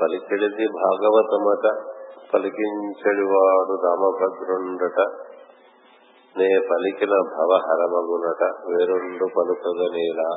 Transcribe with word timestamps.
పలికెడిది 0.00 0.66
భాగవతమట 0.82 1.66
పలికించడివాడు 2.34 3.74
రామభద్రుండట. 3.84 5.00
నే 6.38 6.48
పలికిన 6.70 7.14
భవహరమగునట 7.34 8.42
వేరుండు 8.68 9.26
పలుకగనేలా 9.36 10.28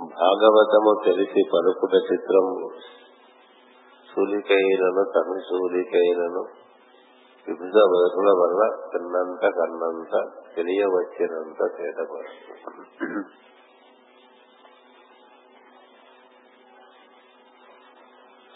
భాగవతము 0.00 0.92
తెలిసి 1.04 1.42
పలుకుట 1.52 1.94
చిత్రము. 2.12 2.70
సూలికైనను 4.10 5.02
తను 5.14 5.34
సూలికైనను 5.48 6.42
వివిధ 7.46 7.78
వరుల 7.92 8.30
వల్ల 8.40 8.62
తిన్నంత 8.92 9.42
కన్నంత 9.58 10.14
తెలియవచ్చినంత 10.56 11.60
తేటపడు 11.76 12.32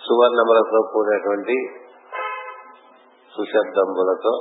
సువర్ణములతో 0.04 0.78
కూడినటువంటి 0.92 1.56
సుశబ్దంబులతో 3.32 4.32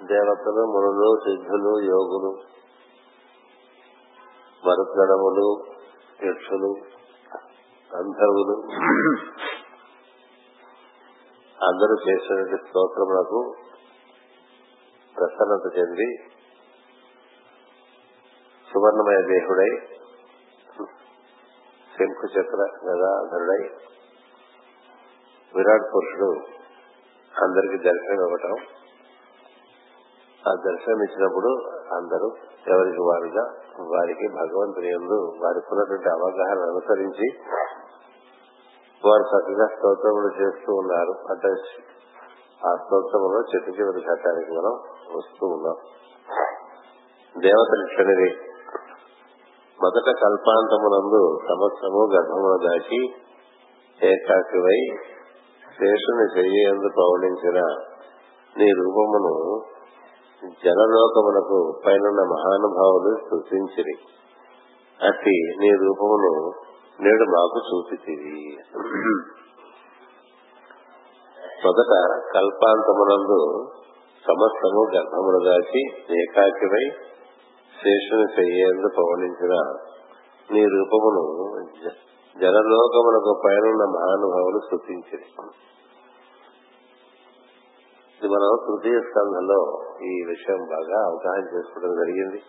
దేవతలు 0.00 0.62
మునులు 0.72 1.08
సిద్ధులు 1.24 1.72
యోగులు 1.88 2.30
మరుగణములు 4.62 5.46
యక్షులు 6.24 6.70
గంధర్వులు 7.90 8.56
అందరూ 11.58 11.94
చేసినటువంటి 12.04 12.58
స్తోత్రములకు 12.64 13.40
ప్రసన్నత 15.16 15.66
చెంది 15.76 16.08
సువర్ణమయ 18.68 19.18
దేహుడై 19.28 19.70
శంకు 21.94 22.26
చక్ర 22.26 22.62
గదాధరుడై 22.86 23.62
విరాట్ 25.54 25.94
పురుషుడు 25.94 26.28
అందరికి 27.42 27.76
దర్శనం 27.78 28.24
ఇవ్వటం. 28.26 28.54
ఆ 30.48 30.54
దర్శనం 30.54 31.02
ఇచ్చినప్పుడు 31.02 31.50
అందరూ 31.94 32.28
ఎవరికి 32.66 33.02
వారుగా 33.02 33.44
వారికి 33.80 34.28
భగవంతుని 34.28 34.88
ఎందు 34.88 35.18
వారికి 35.44 35.66
ఉన్నటువంటి 35.70 36.08
అవగాహన 36.08 36.58
అనుసరించి 36.70 37.28
వారు 39.04 39.22
చక్కగా 39.22 39.66
స్తోత్రములు 39.66 40.30
చేస్తూ 40.40 40.74
ఉన్నారు. 40.74 41.14
అంటే 41.30 41.48
ఆ 42.68 42.76
స్తోత్రములో 42.76 43.40
చెట్టు 43.40 43.70
చివరి 43.70 44.00
ఘట్టానికి 44.00 44.50
మనం 44.50 44.74
వస్తూ 45.16 45.46
ఉన్నాం. 45.46 45.76
దేవతలు 47.40 47.86
క్షణిది 47.86 48.53
మొదట 49.78 50.08
కల్పాంతమునందు 50.20 51.22
సంవత్సరము 51.48 52.02
గర్భమును 52.12 52.58
దాచి 52.64 53.00
ఏకాకివై 54.00 54.78
శేషుని 55.74 56.26
చెయ్యేందు 56.36 56.88
పౌడించిన 56.98 57.58
నీ 58.56 58.68
రూపమును 58.78 59.32
జనలోకమునకు 60.62 61.58
పైనున్న 61.86 62.22
మహానుభావులు 62.32 63.12
సూచించిరి 63.28 63.94
అట్టి 65.00 65.36
నీ 65.60 65.70
రూపమును 65.76 66.32
నేడు 66.98 67.24
మాకు 67.30 67.58
చూపితివి. 67.68 68.34
మొదట 71.64 71.92
కల్పాంతమునందు 72.34 73.38
సమస్తము 74.24 74.82
గర్భమును 74.94 75.40
దాచి 75.44 75.82
ఏకాకివై 76.18 76.84
శేషుని 77.78 78.26
చెయ్యేందు 78.36 78.88
పవనించిన 78.96 79.54
నీ 80.48 80.62
రూపమును 80.66 81.22
జనలోకములకు 82.36 83.32
పైనున్న 83.44 83.84
మహానుభావులు 83.96 84.60
సూచించింది 84.70 85.28
ఇది 88.18 88.28
మనం 88.32 88.50
తృతీయ 88.66 88.98
స్కంధంలో 89.00 89.58
ఈ 90.02 90.12
విషయం 90.26 90.60
బాగా 90.64 90.98
అవగాహన 91.06 91.44
చేసుకోవడం 91.54 91.94
జరిగింది. 91.94 92.40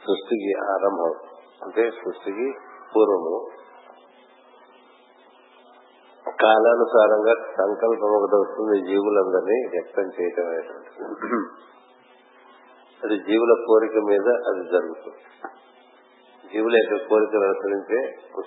సృష్టికి 0.00 0.52
ఆరంభం 0.70 1.12
అంటే 1.62 1.90
సృష్టికి 1.90 2.46
పూర్వము. 2.94 3.36
కాలానుసారంగా 6.26 7.34
సంకల్పం 7.58 8.12
ఒకటి 8.18 8.36
వస్తుంది 8.36 8.76
జీవులందరినీ 8.88 9.58
వ్యక్తం 9.68 10.08
చేయటం 10.08 10.46
అది 13.04 13.16
జీవుల 13.18 13.52
కోరిక 13.66 13.96
మీద 14.10 14.28
అది 14.48 14.62
జరుగుతుంది. 14.70 15.22
జీవుల 16.44 16.74
యొక్క 16.76 17.08
కోరికలు 17.08 17.44
అనుసరించే 17.44 18.00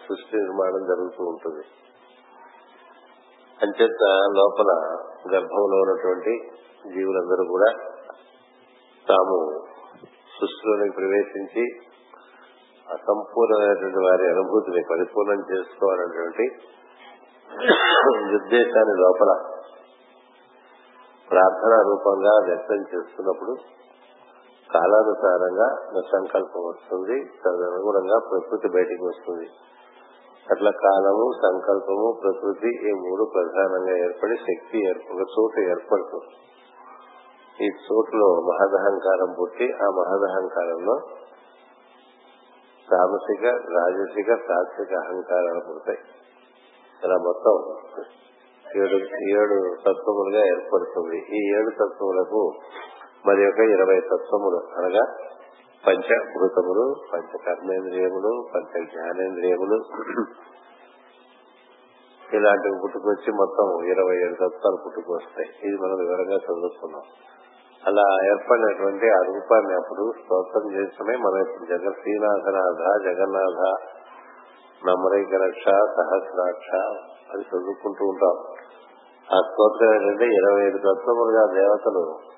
సృష్టి 0.08 0.36
నిర్మాణం 0.36 0.84
జరుగుతూ 0.86 1.24
ఉంటుంది. 1.24 1.64
అంచేత 3.64 4.04
లోపల 4.38 4.72
గర్భంలో 5.34 5.78
ఉన్నటువంటి 5.82 6.34
జీవులందరూ 6.94 7.44
కూడా 7.46 7.70
తాము 9.08 9.38
సృష్టిలోనికి 10.38 10.96
ప్రవేశించి 10.96 11.64
అసంపూర్ణమైనటువంటి 12.88 14.02
వారి 14.06 14.26
అనుభూతిని 14.30 14.82
పరిపూర్ణం 14.90 15.40
చేసుకోవాలనేటువంటి 15.52 16.46
నిర్దేశాన్ని 18.32 18.96
లోపల 19.02 19.32
ప్రార్థనా 21.28 21.78
రూపంగా 21.82 22.34
వ్యక్తం 22.46 22.82
చేస్తున్నప్పుడు 22.82 23.54
కాలానుసారంగా 24.74 25.68
సంకల్పం 26.12 26.64
వస్తుంది. 26.66 27.18
తదనుగుణంగా 27.46 28.18
ప్రకృతి 28.32 28.68
బయటికి 28.68 29.04
వస్తుంది. 29.04 29.48
అట్లా 30.52 30.72
కాలము 30.72 31.26
సంకల్పము 31.44 32.08
ప్రకృతి 32.24 32.90
ఈ 32.90 32.94
మూడు 32.94 33.24
ప్రధానంగా 33.34 33.98
ఏర్పడి 33.98 34.36
శక్తి 34.36 34.80
ఒక 35.14 35.22
చోటు 35.36 35.60
ఏర్పడుతుంది. 35.60 36.34
ఈ 37.66 37.68
చోటులో 37.86 38.28
మహదహంకారం 38.42 39.36
పుట్టి 39.42 39.74
ఆ 39.74 39.88
మహదహంకారంలో 40.00 40.96
తామసిక 42.92 43.46
రాజసిక 43.46 44.28
సాత్విక 44.28 44.94
అహంకారాలు 44.94 45.62
పుడతాయి. 45.68 46.02
ఇలా 47.04 47.18
మొత్తం 47.18 47.56
ఏడు 48.78 48.98
ఏడు 49.30 49.76
తత్వములుగా 49.86 50.46
ఏర్పడుతుంది. 50.46 51.18
ఈ 51.18 51.42
ఏడు 51.56 51.70
తత్వములకు 51.70 52.52
మరి 53.28 53.42
యొక్క 53.44 53.60
ఇరవై 53.60 54.00
తత్వములు 54.00 54.60
అనగా 54.78 55.04
పంచభూతములు 55.88 56.96
పంచ 57.14 57.38
కర్మేంద్రియములు 57.46 58.48
పంచ 58.56 58.84
జ్ఞానేంద్రియములు 58.86 59.78
ఇలాంటివి 62.34 62.80
పుట్టుకొచ్చి 62.84 63.32
మొత్తం 63.34 63.86
ఇరవై 63.86 64.16
ఏడు 64.16 64.34
తత్వాలు 64.34 64.78
పుట్టుకొస్తాయి. 64.86 65.68
ఇది 65.68 65.78
మనం 65.82 65.98
వివరంగా 65.98 66.36
చదువుకున్నాం. 66.36 67.02
అలా 67.88 68.06
ఏర్పడినటువంటి 68.26 69.10
ఆ 69.10 69.20
రూపాన్ని 69.22 69.74
అప్పుడు 69.74 70.14
స్తోత్రం 70.20 70.72
చేస్తూనే 70.72 71.18
మనం 71.18 71.40
ఇప్పుడు 71.42 71.66
జగ 71.66 71.92
శ్రీనాథనాథ 71.92 73.04
జగన్నాథ 73.04 73.62
నమరైక 74.88 75.34
రక్ష 75.36 75.64
సహస్రాక్ష 75.68 76.70
అని 77.34 77.42
చదువుకుంటూ 77.42 78.06
ఉంటాం. 78.06 78.36
ఆ 79.34 79.40
స్తోత్రం 79.50 79.94
ఏంటంటే 79.94 80.26
ఇరవై 80.26 80.66
ఏడు 80.66 80.78
తత్వములుగా 80.78 81.46
దేవతలు 81.54 82.35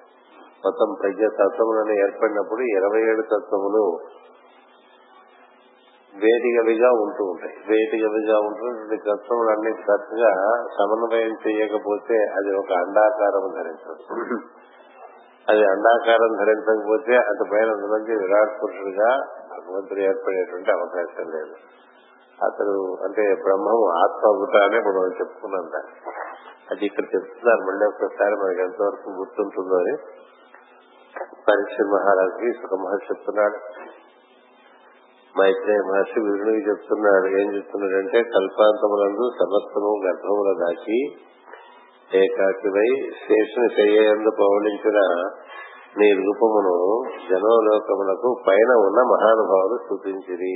మొత్తం 0.66 0.96
ప్రజ 1.02 1.26
తత్వములను 1.34 1.92
ఏర్పడినప్పుడు 1.92 2.62
ఇరవై 2.62 3.02
ఏడు 3.02 3.22
తత్వములు 3.22 4.00
వేదికవిగా 6.18 6.92
ఉంటూ 6.92 7.26
ఉంటాయి. 7.26 7.56
వేదికవిగా 7.70 8.40
ఉంటున్నటువంటి 8.40 8.98
తత్వములన్నీ 8.98 9.72
చక్కగా 9.72 10.32
సమన్వయం 10.80 11.34
చేయకపోతే 11.48 12.18
అది 12.18 12.56
ఒక 12.56 12.72
అండాకారం 12.72 13.62
ధరించదు. 13.62 14.38
అది 15.50 15.64
అండాకారం 15.64 16.36
ధరించకపోతే 16.38 17.16
అటు 17.16 17.44
పైన 17.52 17.72
విరాట్ 18.18 18.64
పురుషుడిగా 18.64 19.18
భగవంతుడు 19.50 20.00
ఏర్పడేటువంటి 20.00 20.72
అవకాశం 20.72 21.30
లేదు. 21.30 21.56
అతడు 22.44 22.98
అంటే 23.04 23.34
బ్రహ్మము 23.34 23.88
ఆత్మభూత 23.90 24.64
అని 24.64 24.78
ఇప్పుడు 24.78 24.94
మనం 24.94 25.14
చెప్పుకున్నాం 25.14 25.70
దాన్ని. 25.74 26.12
అది 26.72 26.86
ఇక్కడ 26.86 27.04
చెప్తున్నారు. 27.16 27.60
మళ్ళీ 27.60 27.86
ఒకసారి 27.86 28.36
మనకి 28.36 28.62
ఎంతవరకు 28.62 29.10
గుర్తుంటుందో 29.10 29.76
అని. 29.76 29.98
పరీక్ష 31.50 31.86
మహారాజుకి 31.94 32.50
సుఖ 32.60 32.80
మహర్షి 32.80 33.08
చెప్తున్నాడు. 33.12 33.58
మైత్రేయ 35.36 35.82
మహర్షి 35.90 36.20
విష్ణుకి 36.20 36.62
చెప్తున్నాడు. 36.70 37.28
ఏం 37.40 37.48
చెప్తున్నాడంటే 37.56 38.22
కల్పాంతములందు 38.36 39.26
సమస్తము 39.40 39.92
గర్భముల 40.06 40.54
దాచి 40.62 41.00
ఏకాకివై 42.22 42.90
శేషుని 43.24 43.70
చెయ్యందు 43.78 44.32
పౌలించిన 44.40 45.00
నీ 46.00 46.08
రూపమును 46.20 46.76
జనోలోకములకు 47.30 48.30
పైన 48.48 48.72
ఉన్న 48.88 49.00
మహానుభావులు 49.14 49.78
స్థుతించిరి. 49.84 50.54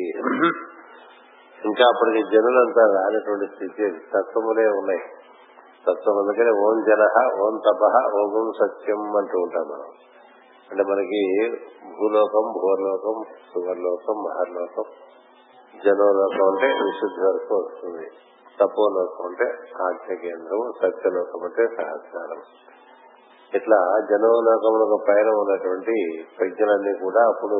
ఇంకా 1.66 1.84
అప్పటికి 1.88 2.22
జనులంతా 2.36 2.84
రానటువంటి 2.96 3.48
స్థితి 3.54 3.88
తత్వములే 4.14 4.68
ఉన్నాయి. 4.80 5.02
తత్వం 5.88 6.16
అందుకనే 6.22 6.52
ఓం 6.66 6.80
జన 6.90 7.04
ఓం 7.44 7.56
తప 7.68 7.84
ఓం 8.22 8.48
సత్యం 8.62 9.02
అంటూ 9.18 9.38
ఉంటాం 9.40 9.66
మనం. 9.74 9.90
అంటే 10.72 10.84
మనకి 10.84 11.22
భూలోకం 12.00 12.46
భూలోకం 12.62 13.16
శుభలోకం 13.54 14.18
మహర్లోకం 14.24 14.86
జనోలోకం 15.86 16.46
అంటే 16.52 16.68
విశుద్ధి 16.84 17.22
వరకు 17.26 17.56
వస్తుంది. 17.56 18.06
తపోలోకం 18.60 19.26
అంటే 19.26 19.48
ఆజ్ఞ 19.82 20.14
కేంద్రం 20.14 20.62
సత్యలోకం 20.82 21.42
అంటే 21.44 21.64
సహస్రారం. 21.68 22.42
ఇట్లా 23.54 23.80
జనోలోకములకు 24.10 24.98
పైన 25.08 25.28
ఉన్నటువంటి 25.30 26.26
ప్రజ్ఞలన్నీ 26.40 26.94
కూడా 27.00 27.28
అప్పుడు 27.28 27.60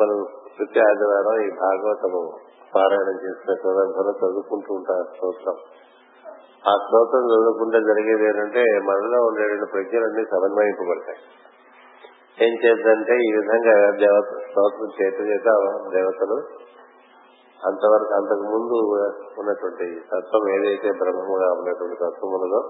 మనం 0.00 0.26
ప్రతి 0.58 0.80
ఆదివారం 0.80 1.42
ఈ 1.42 1.50
భాగవతము 1.50 2.22
పారాయణం 2.74 3.18
చేసిన 3.24 3.54
సందర్భంలో 3.54 4.12
చదువుకుంటూ 4.12 4.74
ఉంటారు 4.74 5.06
స్తోత్రం. 5.16 5.56
ఆ 6.68 6.72
స్తోత్రం 6.84 7.24
చదువుకుంటే 7.26 7.78
జరిగేది 7.80 8.24
ఏంటంటే 8.24 8.64
మనలో 8.78 9.20
ఉండేటువంటి 9.26 9.70
ప్రజ్ఞలన్నీ 9.72 10.24
సమన్వయింపబడతాయి. 10.24 11.18
ఏం 12.40 12.52
చేద్దంటే 12.64 13.14
ఈ 13.16 13.30
విధంగా 13.32 13.74
దేవత 13.96 14.40
స్తోత్రం 14.44 14.90
చేత 14.98 15.16
చేత 15.20 15.48
దేవతలు 15.90 16.38
అంతవరకు 17.60 18.12
అంతకు 18.14 18.44
ముందు 18.50 18.76
ఉన్నటువంటి 19.38 19.86
తత్వం 20.12 20.44
ఏదైతే 20.48 20.90
బ్రహ్మముగా 20.92 21.48
ఉన్నటువంటి 21.52 21.96
తత్వములదో 22.00 22.60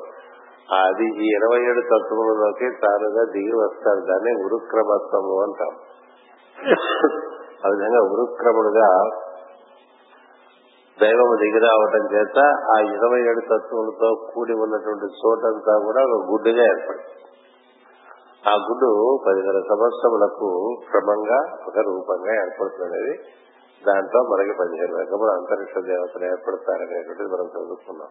అది 0.79 1.07
ఈ 1.19 1.29
ఇరవై 1.37 1.61
ఏడు 1.65 1.81
తత్వములలోకి 1.81 2.67
తానుగా 2.81 3.23
దిగి 3.25 3.55
వస్తారు. 3.57 4.01
దాన్ని 4.01 4.33
ఉరుక్రమత్వము 4.45 5.37
అంటాం. 5.43 5.73
ఆ 7.65 7.69
విధంగా 7.69 8.01
ఉరుక్రముడుగా 8.13 8.89
దైవము 10.99 11.35
దిగి 11.37 11.59
రావటం 11.59 12.05
చేత 12.15 12.39
ఆ 12.71 12.77
ఇరవై 12.91 13.21
ఏడు 13.21 13.41
తత్వములతో 13.41 14.09
కూడి 14.35 14.53
ఉన్నటువంటి 14.53 15.07
చోటంతా 15.23 15.75
కూడా 15.79 16.01
ఒక 16.05 16.21
గుడ్డుగా 16.31 16.65
ఏర్పడింది 16.65 17.30
ఆ 18.49 18.53
గుడ్డు 18.53 19.19
పదిహేను 19.27 19.63
సంవత్సరములకు 19.69 20.77
క్రమంగా 20.91 21.39
ఒక 21.69 21.79
రూపంగా 21.79 22.33
ఏర్పడుతున్నది. 22.35 23.15
దాంట్లో 23.87 24.23
మనకి 24.23 24.53
పదిహేను 24.59 24.97
రకములు 24.97 25.31
అంతరిక్ష 25.31 25.75
దేవతలు 25.79 26.25
ఏర్పడతారనేటువంటిది 26.25 27.29
మనం 27.29 27.47
చదువుకున్నాం. 27.47 28.09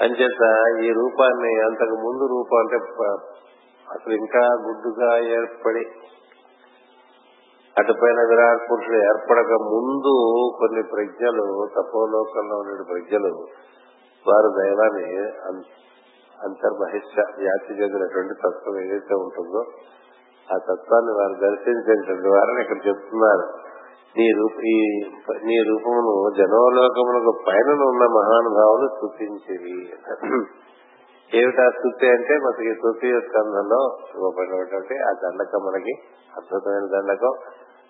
అంచేత 0.00 0.44
ఈ 0.84 0.92
రూపాన్ని 0.92 1.60
అంతకు 1.60 1.96
ముందు 1.96 2.24
రూపం 2.26 2.58
అంటే 2.58 2.76
అసలు 3.94 4.14
ఇంకా 4.14 4.38
గుడ్డుగా 4.38 5.18
ఏర్పడి 5.18 5.84
అటుపైన 7.78 8.20
విరాట్ 8.28 8.70
పురుషుడు 8.70 8.96
ఏర్పడక 8.96 9.52
ముందు 9.52 10.14
కొన్ని 10.58 10.82
ప్రజ్ఞలు 10.82 11.68
తపోలోకంలో 11.76 12.56
ఉండే 12.56 12.82
ప్రజ్ఞలు 12.82 13.32
వారు 14.28 14.48
దైవాన్ని 14.48 15.24
అంతర్బహిష్ట 16.42 17.16
వ్యాప్తి 17.38 17.74
చెందినటువంటి 17.74 18.34
తత్వం 18.34 18.78
ఏదైతే 18.78 19.14
ఉంటుందో 19.14 19.60
ఆ 20.52 20.56
తత్వాన్ని 20.58 21.12
వారు 21.12 21.36
దర్శించేటువంటి 21.40 22.28
వారని 22.28 22.60
ఇక్కడ 22.60 22.86
చెప్తున్నారు. 22.88 23.46
నీ 24.18 24.26
రూప 24.30 24.52
ఈ 24.52 24.76
నీ 25.44 25.56
రూపమును 25.58 26.30
జనోలోకములకు 26.36 27.32
పైన 27.46 27.68
ఉన్న 27.82 28.04
మహానుభావులు 28.06 28.86
స్థుతించేవి 28.96 29.76
ఏమిటా 31.34 31.70
స్థుతి 31.70 32.06
అంటే 32.10 32.34
మనకి 32.38 32.74
స్థుతి 32.74 33.20
స్కంధంలో 33.20 33.80
ఇవ్వబడినటువంటి 34.14 34.94
ఆ 34.98 35.12
దండకం 35.12 35.62
మనకి 35.66 35.94
అద్భుతమైన 36.36 36.86
దండకం. 36.86 37.34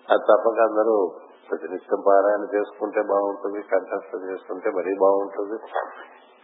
అది 0.09 0.23
తప్పక 0.31 0.59
అందరూ 0.59 1.11
ప్రతినిత్యం 1.49 2.01
పారాయణ 2.07 2.43
చేసుకుంటే 2.55 3.01
బాగుంటుంది 3.01 3.61
కంఠస్థం 3.61 4.31
చేసుకుంటే 4.31 4.69
మరీ 4.69 4.93
బాగుంటుంది. 4.93 5.57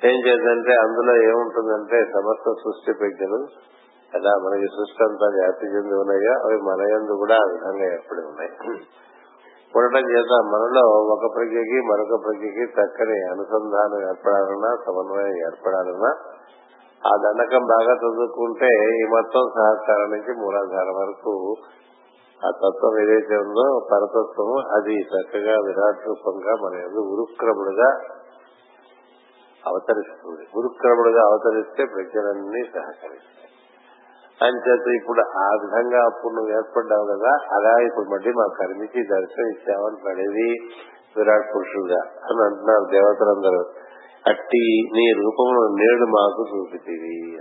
ఏం 0.02 0.18
చేద్దంటే 0.26 0.74
అందులో 0.84 1.14
ఏముంటుందంటే 1.26 1.98
సమస్త 2.14 2.54
సృష్టి 2.62 2.92
ప్రజ్ఞలు 3.00 3.40
ఎలా 4.12 4.32
మనకి 4.44 4.68
సృష్టి 4.74 5.02
అంతా 5.04 5.28
వ్యాప్తి 5.36 5.68
చెంది 5.74 5.96
ఉన్నాయో 5.96 6.34
అవి 6.46 6.58
మన 6.64 6.88
యందు 6.92 7.14
కూడా 7.22 7.36
ఆ 7.38 7.46
విధంగా 7.52 7.86
ఏర్పడి 7.92 8.22
ఉన్నాయి. 8.26 8.52
ఉండటం 9.74 10.06
చేత 10.12 10.32
మనలో 10.52 10.82
ఒక 11.14 11.26
ప్రజ్ఞకి 11.36 11.78
మరొక 11.90 12.16
ప్రజ్ఞకి 12.24 12.64
చక్కని 12.76 13.18
అనుసంధానం 13.32 14.02
ఏర్పడాలన్నా 14.08 14.72
సమన్వయం 14.86 15.38
ఏర్పడాలన్నా 15.46 16.12
ఆ 17.02 17.14
దండకం 17.24 17.64
బాగా 17.72 17.94
చదువుకుంటే 18.02 18.72
ఈ 18.94 19.06
మొత్తం 19.14 19.46
సహకారం 19.56 20.10
నుంచి 20.14 20.34
మూలాధారం 20.42 20.98
వరకు 21.00 21.34
ఆ 22.42 22.50
తత్వం 22.60 22.94
ఏదైతే 23.02 23.36
ఉందో 23.46 23.66
పరతత్వము 23.90 24.58
అది 24.76 24.96
చక్కగా 25.10 25.56
విరాట్ 25.66 26.04
రూపంగా 26.06 26.54
మన 26.62 26.74
ఎందు 26.84 27.02
ఉరుక్రముడుగా 27.14 27.90
అవతరిస్తుంది. 29.68 30.44
గురుక్రముడుగా 30.58 31.22
అవతరిస్తే 31.26 31.86
ప్రజలన్నీ 31.86 32.64
సహకరిస్తాయి. 32.64 33.50
అంచేత 34.42 35.02
ఇప్పుడు 35.02 35.22
ఆ 35.38 35.50
విధంగా 35.54 36.06
అప్పుడు 36.06 36.34
నువ్వు 36.34 36.52
ఏర్పడ్డావు 36.56 37.06
కదా 37.06 37.32
అలా 37.56 37.82
ఇప్పుడు 37.82 38.06
మళ్ళీ 38.10 38.32
మా 38.32 38.46
కనిపించి 38.60 39.08
దర్శనం 39.08 39.50
ఇచ్చావంటున్నాడు 39.50 40.22
విరాట్ 41.18 41.56
పురుషుడుగా 41.56 42.00
అని 42.00 42.42
అంటున్నారు 42.46 42.86
దేవతలందరూ. 42.92 43.62
అట్టి 44.28 44.64
నీ 44.94 45.14
రూపమును 45.14 45.76
నేడు 45.76 46.06
మాకు 46.06 46.46
చూపితివి 46.52 47.40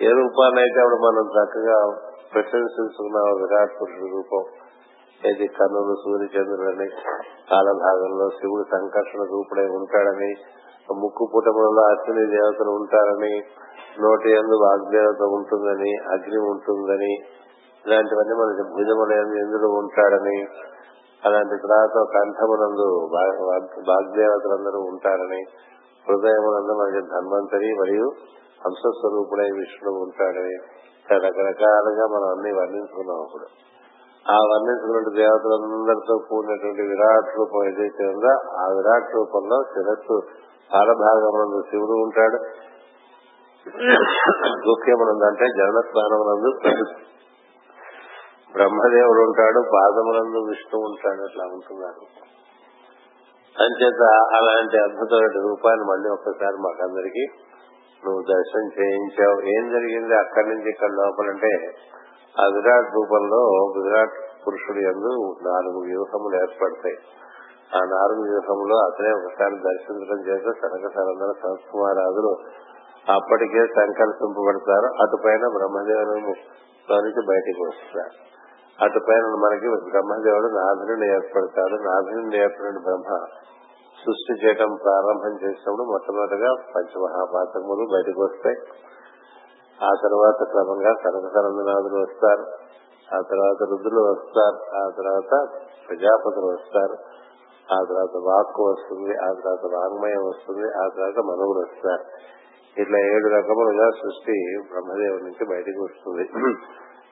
ఏ 0.00 0.10
రూపాన్నైతే 0.10 0.80
అప్పుడు 0.80 0.96
మనం 0.96 1.24
చక్కగా 1.28 1.78
ప్రశంసిస్తున్నావు 2.34 3.38
విరాట్ 3.38 3.70
పురుషుడు 3.82 4.16
రూపం. 4.16 4.44
ఏది 5.26 5.46
కన్నులు 5.46 5.94
సూర్యచంద్రులని 5.94 6.88
కాలభాగంలో 7.50 8.28
శివుడు 8.28 8.62
సంకర్షణ 8.62 9.20
రూపుడై 9.20 9.66
ఉంటాడని 9.66 10.34
ముక్కు 10.88 11.24
పుటములలో 11.32 11.82
అశ్విని 11.88 12.24
దేవతలు 12.32 12.70
ఉంటారని 12.70 13.34
నోటి 14.02 14.28
ఎందు 14.32 14.56
వాగ్దేవత 14.62 15.22
ఉంటుందని 15.32 15.92
అగ్ని 16.12 16.40
ఉంటుందని 16.50 17.12
ఇలాంటివన్నీ 17.84 18.34
మనకి 18.34 18.62
భుజముల 18.72 19.12
ఎందులో 19.14 19.40
ఇంద్రుడు 19.42 19.68
ఉంటాడని 19.78 20.36
అలాంటి 21.22 21.56
తర్వాత 21.64 21.96
కంఠమునందు 22.12 22.86
వాగ్దేవతలందరూ 23.88 24.80
ఉంటారని 24.92 25.40
హృదయమునందు 26.06 26.72
మనకి 26.72 27.02
ధన్వంతరి 27.08 27.70
మరియు 27.74 28.06
హంసస్వరూపుడై 28.60 29.48
విష్ణువు 29.50 29.98
ఉంటాడని 30.02 30.56
రకరకాలుగా 31.06 32.04
మనం 32.06 32.28
అన్ని 32.28 32.50
వర్ణించుకున్నాం 32.52 33.18
అప్పుడు. 33.22 33.46
ఆ 34.26 34.36
వర్ణించుకున్న 34.50 35.10
దేవతలందరితో 35.16 36.14
కూడినటువంటి 36.26 36.82
విరాట్ 36.82 37.30
రూపం 37.36 37.64
ఏదైతే 37.64 38.04
ఉందో 38.12 38.32
ఆ 38.58 38.66
విరాట్ 38.72 39.10
రూపంలో 39.14 39.58
శిరస్సు 39.72 40.16
పాలభాగమునందు 40.72 41.58
శివుడు 41.70 41.94
ఉంటాడు. 42.02 42.38
గుఖ్యమునందు 44.68 45.24
అంటే 45.24 45.46
జన 45.58 45.80
స్థానమునందు 45.88 46.50
బ్రహ్మదేవుడు 48.56 49.20
ఉంటాడు 49.28 49.60
పాదమునందు 49.74 50.40
విష్ణు 50.48 50.78
ఉంటాడు 50.88 51.22
అట్లా 51.22 51.44
ఉంటున్నారు. 51.44 52.02
అంచేత 53.56 54.02
అలాంటి 54.38 54.76
అద్భుతమైన 54.78 55.38
రూపాన్ని 55.46 55.84
మళ్ళీ 55.90 56.08
ఒక్కసారి 56.08 56.58
మాకందరికి 56.66 57.24
నువ్వు 58.02 58.22
దర్శనం 58.30 58.68
చేయించావు. 58.78 59.38
ఏం 59.56 59.64
జరిగింది 59.72 60.14
అక్కడి 60.14 60.48
నుంచి 60.48 60.68
ఇక్కడ 60.70 60.90
లోపలంటే 61.00 61.50
ఆ 62.40 62.44
విరాట్ 62.56 62.88
రూపంలో 62.96 63.40
విరాట్ 63.78 64.16
పురుషుడు 64.44 64.80
ఎందు 64.92 65.12
నాలుగు 65.48 65.78
వ్యూహములు 65.86 66.36
ఏర్పడతాయి. 66.42 66.96
ఆ 67.72 67.80
నాలుగు 67.80 68.22
వ్యూహంలో 68.22 68.76
అతనే 68.76 69.10
ఒకసారి 69.10 69.54
దర్శించడం 69.54 70.18
చేత 70.20 70.54
సనక 70.62 70.92
సరందర 70.94 71.32
సంస్కుమారాదులు 71.42 72.36
అప్పటికే 73.12 73.66
సంకల్పింపబడతారు. 73.66 75.02
అటుపైన 75.02 75.48
బ్రహ్మదేవుని 75.48 76.34
నుంచి 76.90 77.26
బయటికి 77.26 77.60
వస్తారు. 77.62 78.32
అటుపైన 78.84 79.24
మనకి 79.24 79.90
బ్రహ్మదేవుడు 79.90 80.46
నాథుని 80.46 81.14
ఏర్పడతాడు. 81.14 81.74
నాథుని 81.82 82.38
ఏర్పడిన 82.38 82.78
బ్రహ్మ 82.78 83.26
సృష్టి 84.04 84.46
చేయడం 84.46 84.74
ప్రారంభం 84.74 85.34
చేసినప్పుడు 85.36 85.82
మొట్టమొదటిగా 85.82 86.54
పంచమహాపాతములు 86.76 87.88
బయటకు 87.92 88.22
వస్తాయి. 88.22 88.56
ఆ 89.84 89.90
తర్వాత 90.02 90.48
క్రమంగా 90.50 90.92
కనకసరందనాథులు 90.92 92.02
వస్తారు. 92.02 92.44
ఆ 93.14 93.20
తర్వాత 93.30 93.68
రుద్రులు 93.70 94.00
వస్తారు. 94.00 94.76
ఆ 94.76 94.90
తర్వాత 94.98 95.58
ప్రజాపతులు 95.88 96.46
వస్తారు. 96.46 97.11
ఆ 97.70 97.84
తర్వాత 97.84 98.16
వాక్కు 98.24 98.70
వస్తుంది 98.70 99.16
ఆ 99.16 99.32
తర్వాత 99.32 99.74
వాంగ్మయం 99.74 100.26
వస్తుంది 100.26 100.66
ఆ 100.72 100.88
తర్వాత 100.88 101.18
మనవులు 101.18 101.58
వస్తారు 101.58 102.04
ఇట్లా 102.80 102.98
ఏడు 102.98 103.28
రకములుగా 103.28 103.90
సృష్టి 103.90 104.62
బ్రహ్మదేవుడి 104.72 105.24
నుంచి 105.24 105.44
బయటకు 105.44 105.84
వస్తుంది. 105.84 106.30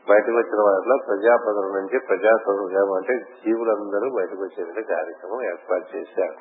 బయటకు 0.08 0.36
వచ్చిన 0.36 0.60
వాటిలో 0.60 0.96
ప్రజాపతుల 0.96 1.80
నుంచి 1.80 1.98
ప్రజాస్వామ్యం 1.98 2.92
అంటే 2.92 3.18
జీవులందరూ 3.44 4.10
బయటకు 4.10 4.42
వచ్చేటువంటి 4.42 4.82
కార్యక్రమం 4.82 5.42
ఏర్పాటు 5.42 5.96
చేశారు. 5.96 6.34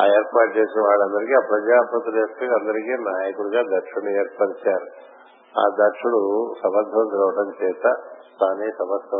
ఆ 0.00 0.06
ఏర్పాటు 0.06 0.58
చేసిన 0.58 0.80
వాళ్ళందరికీ 0.80 1.34
ఆ 1.34 1.40
ప్రజాపతుల 1.40 2.18
యొక్క 2.18 2.44
అందరికీ 2.44 2.96
నాయకుడిగా 2.96 3.78
దక్షుని 3.78 4.14
ఏర్పరిచారు. 4.14 4.86
ఆ 5.58 5.86
దక్షుడు 5.86 6.54
సమర్థవంతుడు 6.62 7.22
అవడం 7.22 7.52
చేత 7.62 7.82
తానే 8.40 8.70
సమస్త 8.70 9.14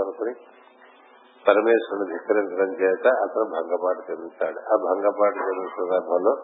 అనుకుని 1.41 1.57
పరమేశ్వరుని 1.57 2.13
ధిక్కరించడం 2.13 2.75
చేత 2.75 3.07
అతను 3.07 3.45
భంగపాటు 3.45 4.11
చెందుతాడు. 4.11 4.59
ఆ 4.59 4.77
భంగపాటు 4.77 5.35
చెందిన 5.35 5.69
సందర్భంలో 5.69 6.37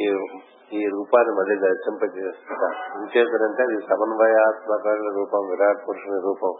ఈ 0.00 0.26
ఈ 0.72 0.88
రూపాన్ని 0.88 1.34
మళ్ళీ 1.34 1.56
దర్శింపజేస్తారు 1.56 2.98
ఇంకేంటంటే 2.98 3.62
అది 3.62 3.86
సమన్వయాత్మకమైన 3.90 5.14
రూపం 5.14 5.48
విరాట్ 5.50 5.88
పురుషుని 5.88 6.20
రూపం. 6.20 6.54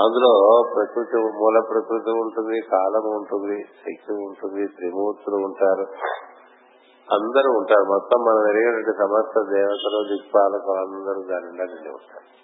అందులో 0.00 0.62
ప్రకృతి 0.74 1.16
మూల 1.16 1.60
ప్రకృతి 1.70 2.10
ఉంటుంది 2.10 2.60
కాలం 2.60 3.16
ఉంటుంది 3.16 3.64
శక్తి 3.64 4.12
ఉంటుంది 4.12 4.66
త్రిమూర్తులు 4.66 5.36
ఉంటారు. 5.36 5.82
అందరూ 7.10 7.52
ఉంటారు. 7.52 7.84
మొత్తం 7.84 8.20
మనం 8.20 8.50
ఎరిగినటువంటి 8.50 8.98
సమస్త 8.98 9.50
దేవతలు 9.54 10.08
దిక్పాలకు 10.12 10.72
అందరూ 10.72 11.22
దాని 11.30 11.46
నిండి 11.46 11.88
ఉంటారు. 11.88 12.39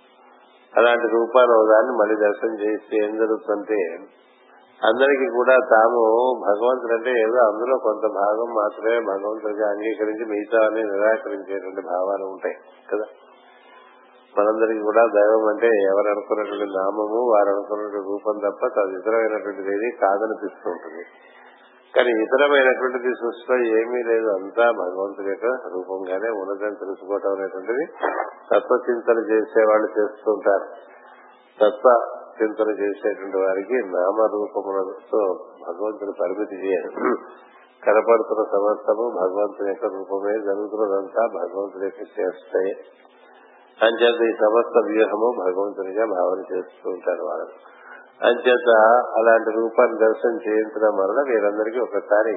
అలాంటి 0.73 1.06
రూపాలు 1.12 1.54
దాన్ని 1.68 1.92
మళ్ళీ 1.99 2.16
దర్శనం 2.20 2.56
చేస్తే 2.61 2.96
ఏం 3.02 3.12
జరుగుతుంటే 3.16 3.78
అందరికీ 4.80 5.26
కూడా 5.32 5.54
తాము 5.70 6.00
భగవంతుడు 6.42 6.94
అంటే 6.94 7.12
ఏదో 7.20 7.38
అందులో 7.44 7.76
కొంత 7.78 8.06
భాగం 8.16 8.49
మాత్రమే 8.54 8.99
భగవంతుడికి 9.06 9.64
అంగీకరించి 9.68 10.25
మిగతా 10.25 10.58
అని 10.66 10.82
నిరాకరించేటువంటి 10.90 11.82
భావాలు 11.87 12.25
ఉంటాయి 12.25 12.56
కదా? 12.90 13.06
మనందరికీ 14.35 14.82
కూడా 14.82 15.02
దైవం 15.12 15.44
అంటే 15.49 15.68
ఎవరు 15.90 16.08
అనుకున్నటువంటి 16.08 16.66
నామము 16.75 17.20
వారు 17.30 17.50
అనుకున్నటువంటి 17.50 18.08
రూపం 18.08 18.37
తప్ప 18.42 18.62
తదితరమైనటువంటిది 18.76 19.70
ఏది 19.73 19.88
కాదనిపిస్తూ 19.96 20.66
ఉంటుంది. 20.70 21.04
కానీ 21.96 22.12
ఇతరమైనటువంటిది 22.22 23.10
సృష్టిలో 23.20 23.56
ఏమీ 23.78 24.00
లేదు. 24.08 24.28
అంతా 24.30 24.64
భగవంతుడి 24.80 25.28
యొక్క 25.28 25.46
రూపంగానే 25.74 26.30
ఉన్నదని 26.40 26.80
తెలుసుకోవటం 26.80 27.32
అనేటువంటిది 27.32 27.84
తత్వచింతన 28.50 29.18
చేసే 29.30 29.62
వాళ్ళు 29.62 29.88
చేస్తుంటారు. 29.96 30.66
తత్వ 31.58 31.86
చింతన 32.38 32.70
చేసేటువంటి 32.80 33.36
వారికి 33.36 33.76
నామరూపములతో 33.92 35.20
భగవంతుని 35.66 36.12
పరిమితి 36.12 36.56
చేయరు 36.64 36.90
కనపడుతున్న 37.82 38.42
సమస్తము 38.52 39.04
భగవంతుని 39.16 39.68
యొక్క 39.68 39.86
రూపమే 39.94 40.34
జరుగుతున్నదంతా 40.48 41.22
భగవంతుని 41.38 41.84
యొక్క 41.84 42.04
చేస్తాయి 42.18 42.74
అంచేత 43.80 44.20
ఈ 44.28 44.34
సమస్త 44.42 44.76
వ్యూహము 44.86 45.28
భగవంతునిగా 45.40 46.04
భావన 46.12 46.40
చేస్తూ 46.52 46.86
ఉంటారు 46.90 47.24
వాళ్ళు. 47.24 47.48
అంచేత 48.20 48.70
అలాంటి 49.16 49.50
రూపాన్ని 49.50 49.99
దర్శనం 49.99 50.37
చేయించడం 50.46 50.92
వలన 50.96 51.23
వీరందరికీ 51.28 51.78
ఒకసారి 51.78 52.35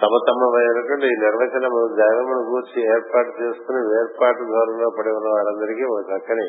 తమ 0.00 0.18
తమమైనటువంటి 0.26 1.06
ఈ 1.06 1.16
నిర్వచనం 1.20 1.74
దైవమును 1.96 2.42
గూర్చి 2.50 2.80
ఏర్పాటు 2.94 3.30
చేసుకుని 3.42 3.80
వేర్పాటు 3.88 4.42
ధోరణిలో 4.44 4.88
పడి 4.90 5.10
ఉన్న 5.10 5.28
వాళ్ళందరికీ 5.28 5.84
ఒక 5.84 6.02
చక్కని 6.10 6.46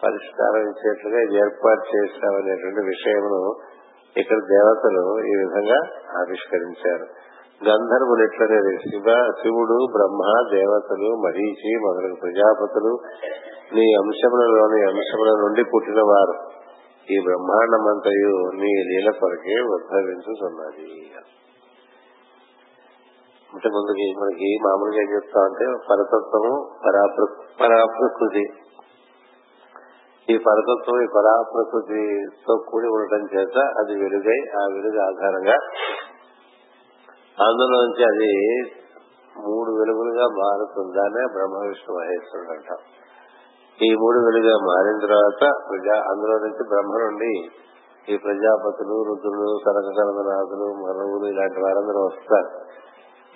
పరిష్కారం 0.00 0.64
ఇచ్చేట్లుగా 0.70 1.20
ఇది 1.20 1.36
ఏర్పాటు 1.36 1.84
చేశామనేటువంటి 1.94 2.82
విషయమును 2.88 3.40
ఇక్కడ 4.16 4.38
దేవతలు 4.52 5.02
ఈ 5.22 5.34
విధంగా 5.36 5.78
ఆవిష్కరించారు. 6.18 7.06
గంధర్వులు 7.60 8.22
ఎట్లనేది? 8.22 8.72
శివ 8.82 9.06
శివుడు 9.40 9.78
బ్రహ్మ 9.94 10.22
దేవతలు 10.52 11.08
మరీచి 11.22 11.70
మొదలగు 11.84 12.16
ప్రజాపతులు. 12.22 12.92
నీ 13.76 13.86
అంశములలోని 14.00 14.78
అంశముల 14.90 15.30
నుండి 15.42 15.62
పుట్టిన 15.64 16.02
వారు 16.10 16.36
ఈ 17.14 17.16
బ్రహ్మాండమంతయు 17.24 18.36
నీ 18.60 18.70
లీల 18.88 19.10
కొరకే 19.10 19.56
ఉద్భవించుతున్నది 19.74 20.86
అంటే 23.50 23.68
ముందుకి 23.68 24.06
మనకి 24.20 24.48
మామూలుగా 24.64 25.00
ఏం 25.02 25.10
చెప్తా 25.14 25.40
అంటే 25.44 25.66
పరతత్వము 25.90 26.54
పరాప్రకృతి. 27.60 28.44
ఈ 30.28 30.34
పరతత్వం 30.46 30.96
ఈ 31.02 31.06
పరాప్రకృతితో 31.16 32.54
కూడి 32.68 32.88
ఉండటం 32.88 33.22
చేత 33.34 33.56
అది 33.78 33.94
వెలుగై 34.02 34.38
ఆ 34.60 34.64
వెలుగు 34.74 35.00
ఆధారంగా 35.06 35.56
అందులోంచి 37.44 38.04
అది 38.04 38.32
మూడు 39.38 39.70
వెలుగులుగా 39.70 40.26
మారుతుందానే 40.38 41.22
బ్రహ్మ 41.32 41.66
విష్ణు 41.66 41.92
మహేశ్వరుడు 41.96 42.52
అంటాం 42.52 42.80
ఈ 43.78 43.94
మూడు 43.94 44.18
వెలుగుగా 44.18 44.56
మారిన 44.66 45.06
తర్వాత 45.06 45.42
ప్రజా 45.68 45.96
అందులో 46.10 46.36
నుంచి 46.38 46.64
బ్రహ్మ 46.68 46.94
నుండి 46.98 47.32
ఈ 48.08 48.16
ప్రజాపతులు 48.16 48.96
రుద్రులు 49.02 49.48
కనకకనకనాథులు 49.66 50.66
మనవులు 50.74 51.26
ఇలాంటి 51.26 51.60
వారందరూ 51.60 52.00
వస్తారు. 52.04 52.50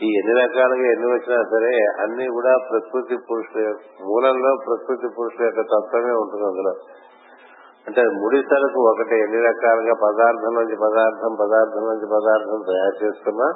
ఈ 0.02 0.08
ఎన్ని 0.18 0.34
రకాలుగా 0.42 0.86
ఎన్ని 0.92 1.06
వచ్చినా 1.06 1.42
సరే 1.42 1.72
అన్ని 2.02 2.26
కూడా 2.26 2.58
ప్రకృతి 2.70 3.16
పురుషుల 3.30 3.74
మూలంలో 4.02 4.56
ప్రకృతి 4.66 5.08
పురుషుల 5.08 5.44
యొక్క 5.44 5.60
తత్వమే 5.60 6.12
ఉంటుంది 6.12 6.46
అందులో. 6.46 6.72
అంటే 7.86 8.02
ముడి 8.02 8.42
సరుకు 8.50 8.80
ఒకటి 8.90 9.14
ఎన్ని 9.18 9.40
రకాలుగా 9.46 9.94
పదార్థం 10.02 10.54
నుంచి 10.54 10.76
పదార్థం 10.76 11.32
పదార్థం 11.34 11.84
నుంచి 11.84 12.06
పదార్థం 12.06 12.60
తయారు 12.66 13.04
చేస్తున్నా 13.04 13.48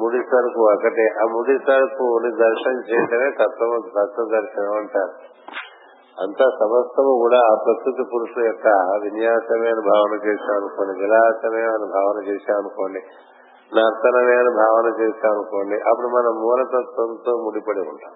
ముడి 0.00 0.20
సరుకు 0.30 0.60
ఒకటే. 0.72 1.06
ఆ 1.22 1.24
ముడి 1.34 1.56
సరుకుని 1.68 2.30
దర్శనం 2.42 2.80
చేయటమే 2.88 3.28
తత్వ 3.40 3.70
తత్వ 3.98 4.26
దర్శనం 4.36 4.74
అంటారు. 4.80 5.14
అంతా 6.22 6.46
సమస్తము 6.58 7.12
కూడా 7.20 7.38
ఆ 7.50 7.54
ప్రకృతి 7.64 8.02
పురుషుల 8.10 8.42
యొక్క 8.46 8.66
విన్యాసమే 9.04 9.68
అని 9.70 9.82
భావన 9.92 10.12
చేశాం 10.26 10.56
అనుకోండి 10.56 10.92
విలాసమే 11.02 11.62
అని 11.70 11.86
భావన 11.96 12.18
చేశాం 12.28 12.56
అనుకోండి 12.56 13.00
నర్తనమే 13.76 14.34
అని 14.42 14.52
భావన 14.58 14.86
చేశాం 15.00 15.32
అనుకోండి 15.32 15.76
అప్పుడు 15.90 16.08
మనం 16.16 16.32
మూలతత్వంతో 16.42 17.32
ముడిపడి 17.44 17.82
ఉంటాం. 17.92 18.12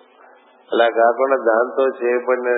అలా 0.72 0.86
కాకుండా 1.00 1.36
దాంతో 1.50 1.84
చేయబడిన 2.00 2.50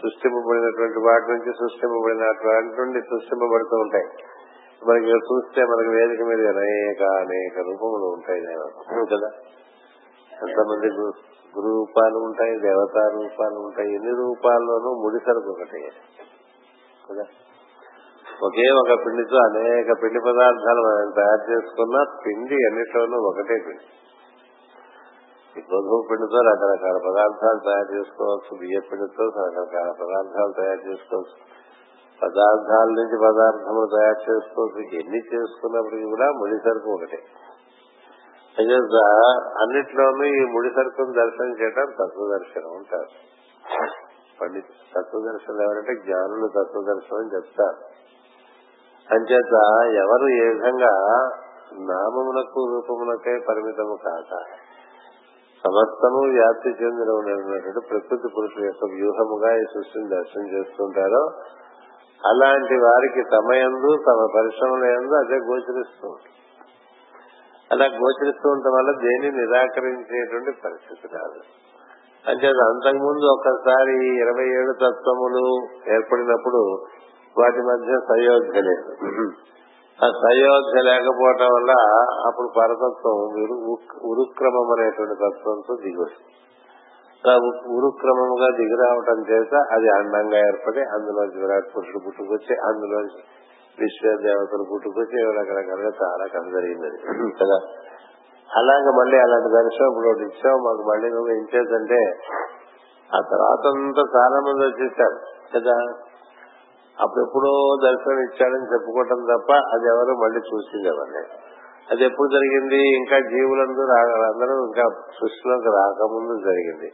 సృష్టింపబడినటువంటి 0.00 1.00
వాటి 1.06 1.26
నుంచి 1.32 1.50
సృష్టింపబడినటువంటి 1.52 2.74
నుండి 2.80 3.00
సృష్టింపబడుతూ 3.00 3.76
ఉంటాయి. 3.76 4.08
మనకి 4.88 5.10
చూస్తే 5.10 5.64
మనకి 5.64 5.88
వేదిక 5.88 6.22
మీద 6.22 6.46
అనేక 6.46 7.02
అనేక 7.02 7.58
రూపములు 7.58 8.06
ఉంటాయి 8.06 8.40
కదా. 9.06 9.30
ఎంతమంది 10.32 10.88
గురు 10.88 11.12
రూపాలు 11.66 12.18
ఉంటాయి 12.18 12.60
దేవతా 12.60 13.02
రూపాలు 13.14 13.58
ఉంటాయి 13.58 13.94
ఎన్ని 13.94 14.10
రూపాల్లోనూ 14.10 14.90
ముడిసరుకు 15.02 15.50
ఒకటి 15.50 15.80
కదా. 17.10 17.24
ఒకే 18.42 18.70
ఒక 18.70 19.06
పిండితో 19.06 19.36
అనేక 19.36 20.02
పిండి 20.02 20.20
పదార్థాలు 20.20 20.80
మనం 20.82 21.10
తయారు 21.10 21.44
చేసుకున్న 21.50 22.04
పిండి 22.26 22.54
అన్నిట్లోనూ 22.54 23.18
ఒకటే 23.18 23.56
పిండి. 23.66 23.84
ఈ 25.58 25.62
గోధుమ 25.72 26.06
పిండితో 26.10 26.40
రకరకాల 26.40 26.96
పదార్థాలు 27.08 27.58
తయారు 27.58 27.90
చేసుకోవచ్చు 27.98 28.58
బియ్య 28.58 28.80
పిండితో 28.80 29.24
రకరకాల 29.24 29.90
పదార్థాలు 29.90 30.52
తయారు 30.52 30.90
చేసుకోవచ్చు. 30.90 31.61
పదార్థాల 32.22 32.88
నుంచి 32.88 33.16
పదార్థములు 33.18 33.86
తయారు 33.86 34.20
చేసుకోవచ్చు 34.30 34.82
ఎన్ని 34.98 35.20
చేసుకున్నప్పటికీ 35.34 36.04
కూడా 36.04 36.32
ముడి 36.32 36.58
సరుకు 36.58 36.90
ఒకటే. 36.94 37.18
అంచేత 38.58 38.96
అన్నిట్లోనూ 39.62 40.24
ఈ 40.24 40.44
ముడి 40.52 40.70
సరుకును 40.76 41.12
దర్శనం 41.12 41.52
చేయడం 41.60 41.84
తత్వ 41.84 42.38
దర్శనం 42.38 42.72
అంటారు. 42.76 43.10
పండిత 44.40 44.64
తత్వ 44.96 45.20
దర్శనం 45.20 45.62
ఎవరంటే 45.62 45.94
జ్ఞానులు 45.94 46.46
తత్వ 46.46 46.82
దర్శనం 46.82 47.18
అని 47.20 47.34
చెప్తారు. 47.34 47.78
అంచేత 49.14 49.54
ఎవరు 49.94 50.28
ఏ 50.28 50.48
విధంగా 50.48 50.92
నామమునకు 51.72 52.60
రూపమునకే 52.70 53.38
పరిమితము 53.38 53.96
కాక 54.04 54.44
సమస్తము 55.64 56.20
వ్యాప్తి 56.30 56.68
చెందిన 56.68 57.10
ఉన్నటువంటి 57.10 57.80
ప్రకృతి 57.88 58.28
పురుషుల 58.28 58.64
యొక్క 58.64 58.84
వ్యూహముగా 58.84 59.56
ఈ 59.56 59.64
సృష్టిని 59.74 60.08
దర్శనం 60.08 60.46
చేస్తుంటారో 60.48 61.32
అలాంటి 62.26 62.74
వారికి 62.74 63.22
తమయందు 63.22 63.90
తమ 64.06 64.26
పరిశ్రమల 64.36 64.84
ఎందు 64.84 65.14
అదే 65.14 65.36
గోచరిస్తూ 65.36 66.08
ఉంటుంది. 66.08 66.38
అలా 67.72 67.84
గోచరిస్తూ 67.84 68.50
ఉండటం 68.50 68.72
వల్ల 68.72 68.90
దేన్ని 68.98 69.30
నిరాకరించేటువంటి 69.30 70.60
పరిస్థితి 70.64 71.14
రాదు. 71.14 71.40
అంటే 72.28 72.46
అంతకుముందు 72.46 73.24
ఒకసారి 73.26 74.16
ఇరవై 74.16 74.48
ఏడు 74.48 74.72
తత్వములు 74.72 75.66
ఏర్పడినప్పుడు 75.90 76.86
వాటి 77.38 77.58
మధ్య 77.58 77.98
సయోధ్య 78.08 78.60
లేదు. 78.60 78.92
ఆ 80.04 80.08
సయోధ్య 80.08 80.82
లేకపోవటం 80.82 81.46
వల్ల 81.46 81.72
అప్పుడు 82.26 82.48
పరతత్వం 82.58 83.16
ఉరుక్రమం 84.10 84.72
అనేటువంటి 84.72 85.14
తత్వంతో 85.14 85.74
దిగొస్తుంది 85.74 86.32
ఉరుక్రమముగా 87.72 88.48
దిగిరావటం 88.56 89.18
చేత 89.30 89.54
అది 89.72 89.88
అండంగా 89.88 90.38
ఏర్పడి 90.38 90.80
అందులోంచి 90.80 91.40
విరాట్ 91.40 91.76
పురుషుడు 91.76 91.98
పుట్టుకొచ్చి 91.98 92.54
అందులోంచి 92.54 93.22
విశ్వదేవతలు 93.78 94.64
పుట్టుకొచ్చి 94.72 95.38
రకరకాలుగా 95.38 95.92
చాలా 96.02 96.24
కథ 96.26 96.52
జరిగింది 96.52 96.90
కదా? 97.30 97.58
అలాగే 98.50 98.90
మళ్ళీ 98.90 99.18
అలాంటి 99.18 99.48
దర్శనం 99.48 99.88
ఇప్పుడు 99.88 100.08
ఒకటి 100.08 100.22
ఇచ్చావు 100.22 100.58
మాకు 100.58 100.82
మళ్ళీ 100.88 101.08
నువ్వు 101.10 101.28
ఏం 101.28 101.46
చేద్దంటే 101.54 102.00
ఆ 103.10 103.20
తర్వాత 103.20 103.66
అంతా 103.66 104.02
చాలా 104.16 104.40
మంది 104.40 104.64
వచ్చేసారు. 104.66 105.16
కదా? 105.56 105.76
అప్పుడెప్పుడో 107.00 107.76
దర్శనం 107.82 108.20
ఇచ్చాడని 108.20 108.72
చెప్పుకోవటం 108.72 109.24
తప్ప 109.36 109.52
అది 109.52 109.86
ఎవరు 109.86 110.12
మళ్ళీ 110.12 110.38
చూసింది 110.38 110.88
ఎవరిని 110.88 111.24
అది 111.90 112.04
ఎప్పుడు 112.04 112.28
జరిగింది? 112.28 112.88
ఇంకా 112.98 113.20
జీవులందరూ 113.20 113.92
అందరూ 114.24 114.66
ఇంకా 114.66 114.84
సృష్టిలోకి 115.20 115.68
రాకముందు 115.68 116.40
జరిగింది. 116.40 116.92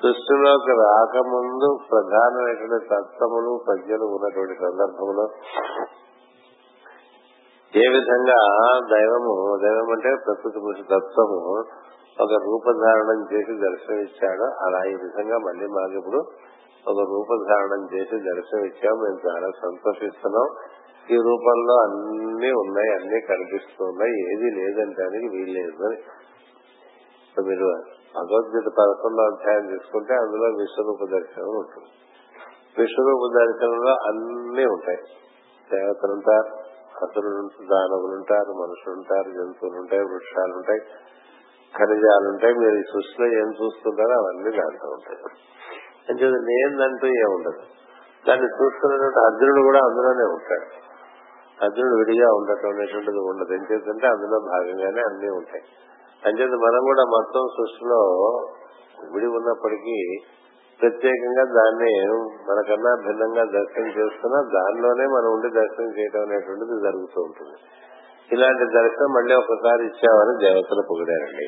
సృష్టిలోకి 0.00 0.72
రాకముందు 0.80 1.68
ప్రధానమైనటువంటి 1.90 2.86
తత్వములు 2.88 3.62
ప్రజలు 3.66 4.04
ఉన్నటువంటి 4.04 4.54
సందర్భంలో 4.60 5.26
ఏ 7.74 7.88
విధంగా 7.88 8.40
దైవము 8.90 9.56
దైవం 9.56 9.88
అంటే 9.92 10.14
ప్రకృతి 10.24 10.58
పురుష 10.58 10.80
తత్వము 10.80 11.38
ఒక 12.20 12.32
రూపధారణం 12.44 13.20
చేసి 13.32 13.52
దర్శనమిచ్చాడో 13.58 14.44
అలా 14.66 14.84
ఈ 14.84 14.94
విధంగా 14.94 15.38
మళ్ళీ 15.38 15.66
మాకు 15.66 15.92
ఇప్పుడు 15.92 16.20
ఒక 16.86 16.98
రూపధారణం 17.10 17.82
చేసి 17.94 18.16
దర్శనం 18.18 19.00
మేము 19.02 19.18
చాలా 19.28 19.48
సంతోషిస్తున్నాం. 19.62 20.48
ఈ 21.08 21.16
రూపంలో 21.16 21.74
అన్ని 21.76 22.52
ఉన్నాయి 22.52 22.90
అన్ని 22.94 23.20
కనిపిస్తున్నాయి 23.20 24.14
ఏది 24.32 24.50
లేదంటానికి 24.50 25.28
వీల్లేదు 25.28 25.84
అని 25.84 25.98
మీరు 27.48 27.68
భగవద్గీత 28.16 28.72
పదకొండో 28.78 29.22
అధ్యాయం 29.22 29.66
తీసుకుంటే 29.66 30.14
అందులో 30.14 30.46
విశ్వరూప 30.48 31.10
దర్శనం 31.10 31.48
ఉంటుంది. 31.48 31.90
విశ్వరూప 32.78 33.22
దర్శనంలో 33.38 33.94
అన్ని 34.08 34.66
ఉంటాయి. 34.66 34.98
దేవతలుంటారు 35.72 36.40
ఉంటారు 36.42 36.64
దానవులుంటారు 37.00 37.10
మనుషులుంటారు 37.24 37.70
దానవులు 37.72 38.14
ఉంటారు 38.14 38.52
మనుషులు 38.62 38.94
ఉంటారు 38.94 39.28
జంతువులు 39.30 39.78
ఉంటాయి 39.80 40.02
వృక్షాలు 40.02 40.54
ఉంటాయి 40.54 40.80
ఖనిజాలు 41.74 42.28
ఉంటాయి 42.28 42.54
మీరు 42.54 42.74
ఈ 42.74 42.82
సృష్టిలో 42.82 43.26
ఏం 43.26 43.48
చూస్తుంటారో 43.50 44.14
అవన్నీ 44.22 44.50
దాంట్లో 44.50 44.90
ఉంటాయి. 44.90 45.18
అంటే 46.08 46.24
నేనంటూ 46.50 47.06
ఏముండదు 47.06 47.62
దాన్ని 48.28 48.46
చూస్తున్నటువంటి 48.46 49.18
అర్జునుడు 49.18 49.62
కూడా 49.62 49.78
అందులోనే 49.78 50.24
ఉంటాడు. 50.24 50.68
అర్జునుడు 51.64 51.94
విడిగా 51.94 52.28
ఉండటం 52.34 52.68
అనేటువంటిది 52.68 53.18
ఉండదు. 53.18 53.52
ఏం 53.52 53.64
చేస్తుంటే 53.72 54.06
అందులో 54.06 54.38
భాగంగానే 54.40 55.02
అన్ని 55.02 55.30
ఉంటాయి. 55.30 55.64
అంచేది 56.26 56.56
మనం 56.56 56.82
కూడా 56.84 57.04
మొత్తం 57.16 57.42
సృష్టిలో 57.56 58.00
విడి 59.12 59.26
ఉన్నప్పటికీ 59.26 59.98
ప్రత్యేకంగా 60.80 61.44
దాన్ని 61.58 61.92
మనకన్నా 62.48 62.92
భిన్నంగా 63.06 63.44
దర్శనం 63.44 63.88
చేస్తున్నా 63.88 64.38
దానిలోనే 64.54 65.04
మనం 65.06 65.28
ఉండి 65.32 65.48
దర్శనం 65.50 65.90
చేయడం 65.98 66.22
అనేటువంటిది 66.22 66.76
జరుగుతూ 66.80 67.18
ఉంటుంది. 67.20 67.56
ఇలాంటి 68.30 68.64
దర్శనం 68.64 69.10
మళ్ళీ 69.12 69.34
ఒకసారి 69.34 69.82
ఇచ్చామని 69.84 70.34
దేవతలు 70.44 70.82
పొగిడారండి. 70.90 71.46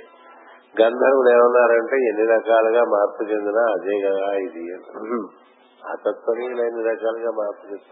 గంధర్వులు 0.81 1.29
ఏమన్నారంటే 1.29 1.97
ఎన్ని 2.09 2.25
రకాలుగా 2.27 2.83
మార్పు 2.85 3.23
చెందినా 3.23 3.63
అదే 3.73 3.95
కదా 4.01 4.27
ఇది 4.47 4.65
ఆ 5.87 5.95
తత్వనీయులు 6.07 6.63
ఎన్ని 6.63 6.83
రకాలుగా 6.89 7.31
మార్పు 7.31 7.65
చెంది 7.71 7.87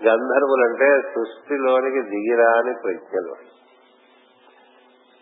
గంధర్వులు 0.00 0.62
అంటే 0.68 0.88
సృష్టిలోనికి 1.14 2.00
దిగిరాని 2.02 2.72
ప్రజ్ఞలు. 2.82 3.34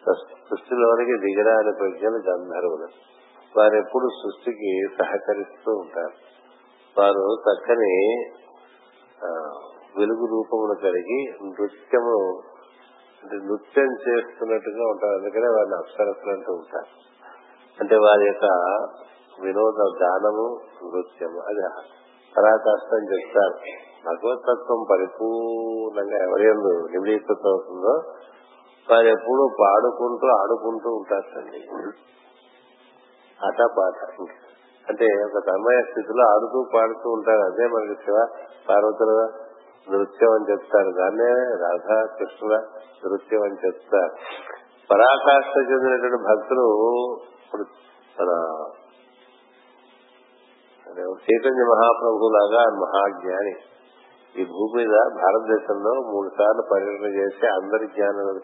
సృష్టిలోనికి 0.07 1.19
దిగరాని 1.19 1.73
ప్రజ్ఞలు 1.79 2.17
గంధర్వులు. 2.17 2.89
వారు 3.59 3.75
ఎప్పుడు 3.75 4.09
సృష్టికి 4.23 4.83
సహకరిస్తూ 4.99 5.73
ఉంటారు. 5.73 6.15
వారు 7.01 7.37
చక్కని 7.47 8.25
వెలుగు 9.99 10.27
రూపమును 10.27 10.81
కలిగి 10.83 11.31
నృత్యము 11.31 12.43
అంటే 13.23 13.37
నృత్యం 13.37 13.85
చేస్తున్నట్టుగా 13.85 14.91
ఉంటారు. 14.91 15.13
అందుకనే 15.13 15.47
వారిని 15.47 15.75
అప్సరస్సులు 15.75 16.33
అంటూ 16.33 16.53
ఉంటారు. 16.53 16.91
అంటే 17.81 17.97
వారి 17.97 18.27
యొక్క 18.27 18.45
వినోద 19.43 20.03
గానము 20.03 20.61
నృత్యము 20.85 21.41
అది 21.41 21.89
పరాకాష్టం 22.39 23.15
చెప్తారు. 23.15 23.55
భగవతత్వం 24.07 24.85
పరిపూర్ణంగా 24.91 26.25
ఎవరి 26.25 26.45
ఎందు 26.45 26.89
నిమిడీకృతం 26.89 27.51
అవుతుందో 27.51 28.15
వారు 28.93 29.07
ఎప్పుడు 29.07 29.57
పాడుకుంటూ 29.61 30.27
ఆడుకుంటూ 30.27 30.91
ఉంటారండి. 30.91 31.61
ఆట 33.47 33.69
పాట. 33.79 34.23
అంటే 34.89 35.07
ఒక 35.25 35.43
తన్మయ 35.47 35.83
స్థితిలో 35.83 36.31
ఆడుతూ 36.31 36.65
పాడుతూ 36.75 37.11
ఉంటారు. 37.11 37.41
అదే 37.41 37.69
మనకి 37.69 38.01
శివ 38.05 38.27
పార్వతుల 38.69 39.29
నృత్యం 39.91 40.31
అని 40.31 40.51
చెప్తారు. 40.51 40.91
దాన్నే 40.91 41.33
రాధా 41.35 42.15
కృష్ణుల 42.19 42.57
నృత్యం 43.07 43.43
అని 43.43 43.67
చెప్తారు. 43.67 44.13
పరాకాష్ట 44.91 45.59
చెందినటువంటి 45.59 46.17
భక్తులు 46.17 46.77
ఇప్పుడు 47.45 47.65
మన 48.21 48.57
చైతన్య 51.01 51.65
మహాప్రభు 51.65 52.33
లాగా 52.37 52.65
మహాజ్ఞాని. 52.65 53.55
ఈ 54.37 54.45
భూమి 54.45 54.77
మీద 54.77 54.95
భారతదేశంలో 54.97 55.95
మూడు 55.95 56.29
సార్లు 56.29 56.63
పర్యటన 56.73 57.07
చేసి 57.07 57.47
అందరి 57.47 57.87
జ్ఞానం 57.87 58.41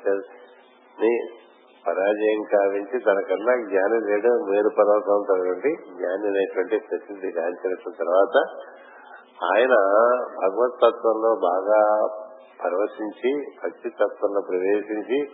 పరాజయం 1.89 2.43
కావించి 2.53 2.99
తనకన్నా 2.99 3.57
జ్ఞానం 3.57 4.01
లేడు 4.07 4.45
మేరు 4.51 4.69
పర్వతం 4.69 5.25
జ్ఞాని 5.97 6.27
అనేటువంటి 6.27 6.79
ప్రసిద్ధి 6.91 7.29
గాంచిన 7.41 7.75
తర్వాత 7.99 8.37
ఆయన 9.53 9.75
భగవత్ 10.45 10.81
తత్వంలో 10.81 11.35
బాగా 11.35 12.09
పరవశించి 12.65 13.47
భక్తి 13.65 13.89
తత్వంలో 13.89 14.41
ప్రవేశించి 14.41 15.31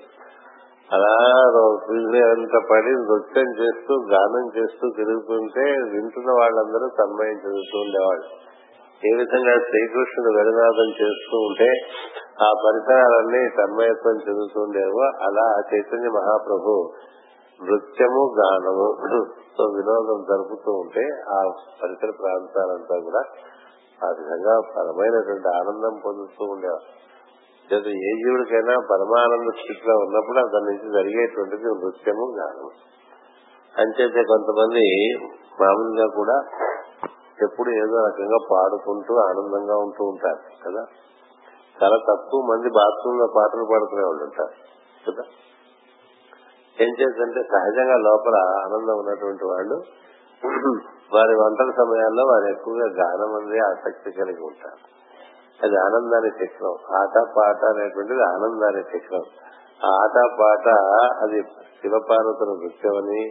అలా 0.92 1.40
అంత 2.31 2.66
పడి 2.70 2.90
నృత్యం 2.90 3.51
చేస్తూ 3.64 4.07
గానం 4.11 4.53
చేస్తూ 4.59 4.90
తిరుగుతుంటే 4.96 5.70
వింటున్న 5.70 6.31
వాళ్ళందరూ 6.31 6.88
తన్మయం 6.88 7.33
చెందుతూ 7.33 7.79
ఉండేవాళ్ళు. 7.79 8.52
ఏ 9.03 9.12
విధంగా 9.19 9.55
శ్రీకృష్ణుడు 9.67 10.31
వెలునాదం 10.37 10.91
చేస్తూ 10.99 11.37
ఉంటే 11.47 11.69
ఆ 12.41 12.49
పరిసరాలన్నీ 12.65 13.41
తన్మయత్వం 13.57 14.17
చెందుతుండేవో 14.27 15.05
అలా 15.27 15.47
చైతన్య 15.71 16.11
మహాప్రభు 16.11 16.75
నృత్యము 17.61 18.23
గానము 18.38 18.87
సో 19.57 19.65
వినోదం 19.75 20.21
జరుపుతూ 20.23 20.73
ఉంటే 20.75 21.05
ఆ 21.31 21.38
పరిసర 21.83 22.11
ప్రాంతాలంతా 22.21 22.97
కూడా 23.01 23.23
ఆ 24.01 24.09
విధంగా 24.12 24.55
పరమైనటువంటి 24.71 25.49
ఆనందం 25.59 25.95
పొందుతూ 26.05 26.45
ఉండేవారు. 26.53 26.87
లేదా 27.69 27.91
ఏ 28.03 28.12
జీవుడికైనా 28.21 28.75
పరమానంద 28.88 29.51
స్థితిలో 29.59 29.95
ఉన్నప్పుడు 29.99 30.38
అతని 30.38 30.67
నుంచి 30.69 30.88
జరిగేటువంటిది 30.93 31.69
నృత్యము 31.75 32.27
గానం 32.38 32.71
అంచేతే 33.75 34.23
కొంతమంది 34.25 34.85
మామూలుగా 35.61 36.07
కూడా 36.17 36.37
ఎప్పుడు 37.43 37.71
ఏదో 37.77 37.97
రకంగా 38.07 38.39
పాడుకుంటూ 38.51 39.13
ఆనందంగా 39.23 39.77
ఉంటూ 39.85 40.03
ఉంటారు 40.05 40.41
కదా? 40.65 40.83
చాలా 41.77 41.99
తక్కువ 42.09 42.41
మంది 42.49 42.69
బాత్రూమ్లో 42.77 43.27
పాటలు 43.37 43.65
పాడుకునే 43.65 44.03
వాళ్ళు 44.03 44.25
ఉంటారు 44.25 44.55
కదా? 45.05 45.25
ఏం 46.77 46.93
చేద్దంటే 46.99 47.41
సహజంగా 47.51 47.97
లోపల 48.05 48.37
ఆనందం 48.61 48.97
ఉన్నటువంటి 48.99 49.45
వాళ్ళు 49.45 49.77
వారి 51.13 51.35
వంటల 51.39 51.71
సమయాల్లో 51.77 52.23
వారు 52.27 52.47
ఎక్కువగా 52.47 52.87
గానం 52.99 53.33
అనేది 53.35 53.61
ఆసక్తి 53.67 54.11
కలిగి 54.13 54.43
ఉంటారు. 54.43 54.79
అది 55.61 55.77
ఆనందాన్ని 55.79 56.31
చక్రం 56.39 56.77
ఆట 57.01 57.17
పాట 57.35 57.61
అనేటువంటిది 57.65 58.23
ఆనందాన్ని 58.29 58.85
చక్రం 58.93 59.25
ఆట 59.93 60.17
పాట 60.39 60.67
అది 61.23 61.39
శివపార్వతుల 61.83 62.51
అని 62.99 63.23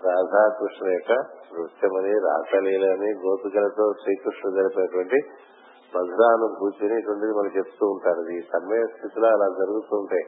రాధాకృష్ణ 0.00 0.86
యొక్క 0.90 1.12
నృత్యమని 1.52 2.12
రాసలీలని 2.18 3.10
గోపికలతో 3.22 3.84
శ్రీకృష్ణుడు 4.02 4.56
జరిపేటువంటి 4.56 5.18
మధురానుభూతిని 5.92 6.94
ఇటువంటిది 6.98 7.32
మనకు 7.32 7.54
చెప్తూ 7.58 7.84
ఉంటారు. 7.86 8.22
ఈ 8.30 8.40
సమయ 8.52 8.80
స్థితిలో 8.86 9.28
అలా 9.28 9.46
జరుగుతుంటాయి 9.60 10.24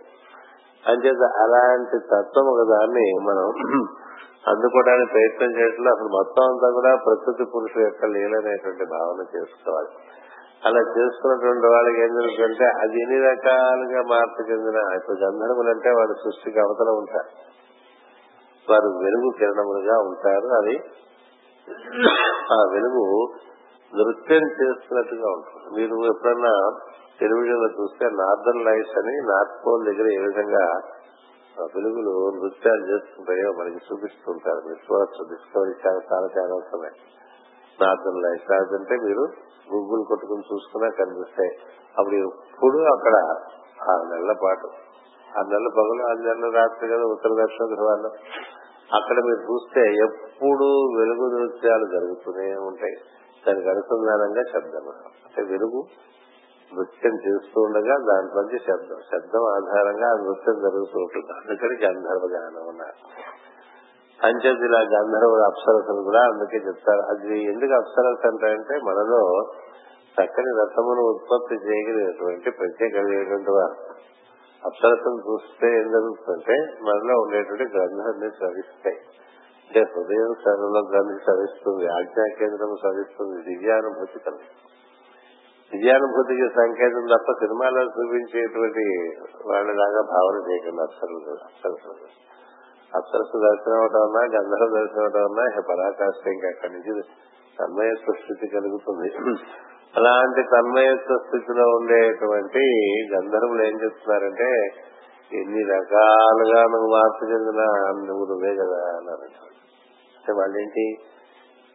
అంచేత 0.84 1.24
అలాంటి 1.38 1.98
తత్వం 2.12 2.46
ఒక 2.46 2.62
దాన్ని 2.68 3.06
మనం 3.20 3.46
అందుకోవడానికి 4.50 5.10
ప్రయత్నం 5.12 5.50
చేయట్లేదు 5.56 5.90
అసలు 5.94 6.08
మొత్తం 6.08 6.44
అంతా 6.44 6.68
కూడా 6.70 6.90
ప్రకృతి 6.96 7.44
పురుషుల 7.44 7.82
యొక్క 7.82 8.06
లీలనేటువంటి 8.06 8.84
భావన 8.84 9.26
చేసుకోవాలి. 9.34 9.90
అలా 10.64 10.80
చేసుకున్నటువంటి 10.94 11.66
వాళ్ళకి 11.66 11.98
ఏం 12.00 12.12
జరుగుతుందంటే 12.14 12.66
అది 12.82 12.96
ఎన్ని 13.02 13.18
రకాలుగా 13.26 14.02
మార్పు 14.12 14.46
చెందిన 14.50 14.78
ఇప్పుడు 14.96 15.18
గంధర్వులు 15.24 15.70
అంటే 15.70 15.90
వాళ్ళు 15.90 16.14
సృష్టికి 16.14 16.60
అవతల 16.60 16.92
ఉంటారు. 16.92 17.30
వారు 18.70 18.88
వెలుగు 18.98 19.30
కిరణములుగా 19.38 19.96
ఉంటారు. 19.98 20.46
అది 20.60 20.76
ఆ 22.52 22.58
వెలుగు 22.72 23.04
నృత్యం 23.92 24.44
చేస్తున్నట్టుగా 24.60 25.28
ఉంటుంది. 25.30 25.68
మీరు 25.76 25.96
ఎప్పుడన్నా 26.12 26.80
టెలివిజన్లో 27.20 27.68
చూస్తే 27.68 28.06
నార్దర్న్ 28.06 28.64
లైట్స్ 28.64 28.98
అని 28.98 29.14
నార్త్ 29.20 29.66
పోల్ 29.66 29.84
దగ్గర 29.84 30.06
ఏ 30.08 30.18
విధంగా 30.18 30.64
వెలుగులు 31.74 32.12
నృత్యాలు 32.40 32.84
చేస్తుంటాయో 32.86 33.52
మనకి 33.52 33.80
చూపిస్తుంటారు. 33.88 34.60
మీరు 34.66 34.80
చూడొచ్చు. 34.88 35.22
డిస్కవరీ 35.28 35.72
చాలా 35.86 36.00
చాలా 36.12 36.26
ఛానల్స్ 36.26 36.74
ఉన్నాయి. 36.74 36.96
నార్దర్న్ 37.80 38.22
లైట్స్ 38.22 38.50
లేదంటే 38.50 38.96
మీరు 39.04 39.24
గూగుల్ 39.72 40.04
కొట్టుకుని 40.06 40.44
చూసుకున్నా 40.52 40.88
కనిపిస్తాయి. 40.88 41.50
అప్పుడు 41.98 42.14
ఎప్పుడు 42.14 42.78
అక్కడ 42.78 43.16
ఆ 43.90 43.94
నెలల 44.12 44.34
పాటు 44.44 44.68
ఆ 45.38 45.42
నెల 45.42 45.66
పగలు 45.76 46.02
ఆ 46.02 46.12
నెల 46.12 46.56
రాత్రి 46.56 46.88
కదా 46.88 47.04
ఉత్తర 47.04 47.30
దక్షిణ 47.44 47.64
ధ్రువాల్లో. 47.74 48.10
అక్కడ 48.94 49.16
మీరు 49.16 49.52
చూస్తే 49.52 49.80
ఎప్పుడు 49.80 50.68
వెలుగు 50.98 51.38
నృత్యాలు 51.38 51.86
జరుగుతూనే 51.86 52.54
ఉంటాయి. 52.54 52.96
దానికి 53.46 53.68
అనుసంధానంగా 53.68 54.42
శబ్దం 54.42 54.88
అంటే 54.98 55.42
వెలుగు 55.42 55.84
నృత్యం 56.74 57.14
చేస్తూ 57.14 57.60
ఉండగా 57.60 57.96
దాంట్లోంచి 57.96 58.58
శబ్దం. 58.58 58.96
శబ్దం 59.12 59.40
ఆధారంగా 59.40 60.08
ఆ 60.08 60.24
నృత్యం 60.24 60.54
జరుగుతూ 60.54 61.00
ఉంటుంది. 61.00 61.32
అందుకని 61.32 61.86
గంధర్వ 61.86 62.28
గానం 62.32 62.68
అన్నారు. 62.68 62.98
అంచేది 64.26 64.64
ఇలా 64.64 64.80
గంధర్వ 64.80 65.42
అప్సరసలు 65.46 66.02
కూడా 66.02 66.20
అందుకే 66.24 66.56
చెప్తారు. 66.56 67.00
అది 67.00 67.44
ఎందుకు 67.44 67.72
అప్సరస 67.72 68.44
అంటే 68.44 68.80
మనలో 68.84 69.42
చక్కని 70.18 70.52
రసమును 70.60 71.00
ఉత్పత్తి 71.00 71.54
చేయగలిగినటువంటి 71.54 72.50
ప్రత్యేకమైనటువంటి 72.50 73.50
వారు 73.50 73.98
అప్సరసం 74.62 75.14
చూస్తే 75.26 75.66
ఏం 75.80 75.86
జరుగుతుందంటే 75.92 76.56
మనలో 76.80 77.14
ఉండేటువంటి 77.20 77.66
గ్రంథాన్ని 77.74 78.30
స్రవిస్తాయి 78.38 78.98
అంటే 79.70 79.80
హృదయం 79.92 80.32
సరళ 80.44 80.78
గ్రంథి 80.90 81.18
సవిస్తుంది 81.26 81.86
ఆజ్ఞా 81.96 82.24
కేంద్రం 82.38 82.72
సవిస్తుంది 82.84 83.38
దివ్యానుభూతి 83.48 84.18
కలుగుతుంది 84.18 84.66
దివ్యానుభూతికి 85.72 86.46
సంకేతం 86.54 87.06
తప్ప 87.06 87.32
సినిమాలో 87.40 87.80
చూపించేటువంటి 87.96 88.84
వాళ్ళలాగా 89.46 90.02
భావన 90.12 90.36
చేయకుండా 90.48 90.82
అప్సరసు 90.82 91.34
అప్సరసు 91.48 91.92
అప్సరసు 92.92 93.38
దర్శనం 93.46 93.78
అవటం 93.80 94.02
అన్నా 94.02 94.22
గంధర్వ 94.34 94.68
దర్శనం 94.76 95.02
అవటం 95.02 95.24
అన్నా 95.28 95.44
పరాకాష్ట 95.70 96.24
ఇంకా 96.26 96.48
అక్కడి 96.48 96.72
నుంచి 96.72 96.92
తన్మయత్వ 97.58 98.12
స్థితి 98.20 98.46
కలుగుతుంది. 98.46 99.08
అలాంటి 99.96 100.42
తన్మయత్వ 100.42 101.18
స్థితిలో 101.26 101.68
ఉండేటువంటి 101.68 102.58
గంధర్వులు 103.14 103.62
ఏం 103.62 103.80
చెప్తున్నారంటే 103.82 104.68
ఎన్ని 105.32 105.62
రకాలుగా 105.62 106.62
నువ్వు 106.62 106.90
మార్పు 106.92 107.24
చెందిన 107.24 107.62
నువ్వు 108.06 108.24
నువ్వే 108.24 108.54
కదా 108.56 108.96
అన్నారు. 108.98 109.22
అంటే 110.16 110.32
వాళ్ళేంటి? 110.32 110.98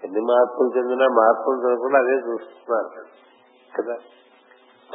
ఎన్ని 0.04 0.22
మార్పులు 0.22 0.78
చెందినా 0.78 1.08
మార్పులు 1.08 1.62
జరగకుండా 1.62 2.00
అదే 2.00 2.14
చూస్తున్నారు 2.14 3.06
కదా. 3.78 3.98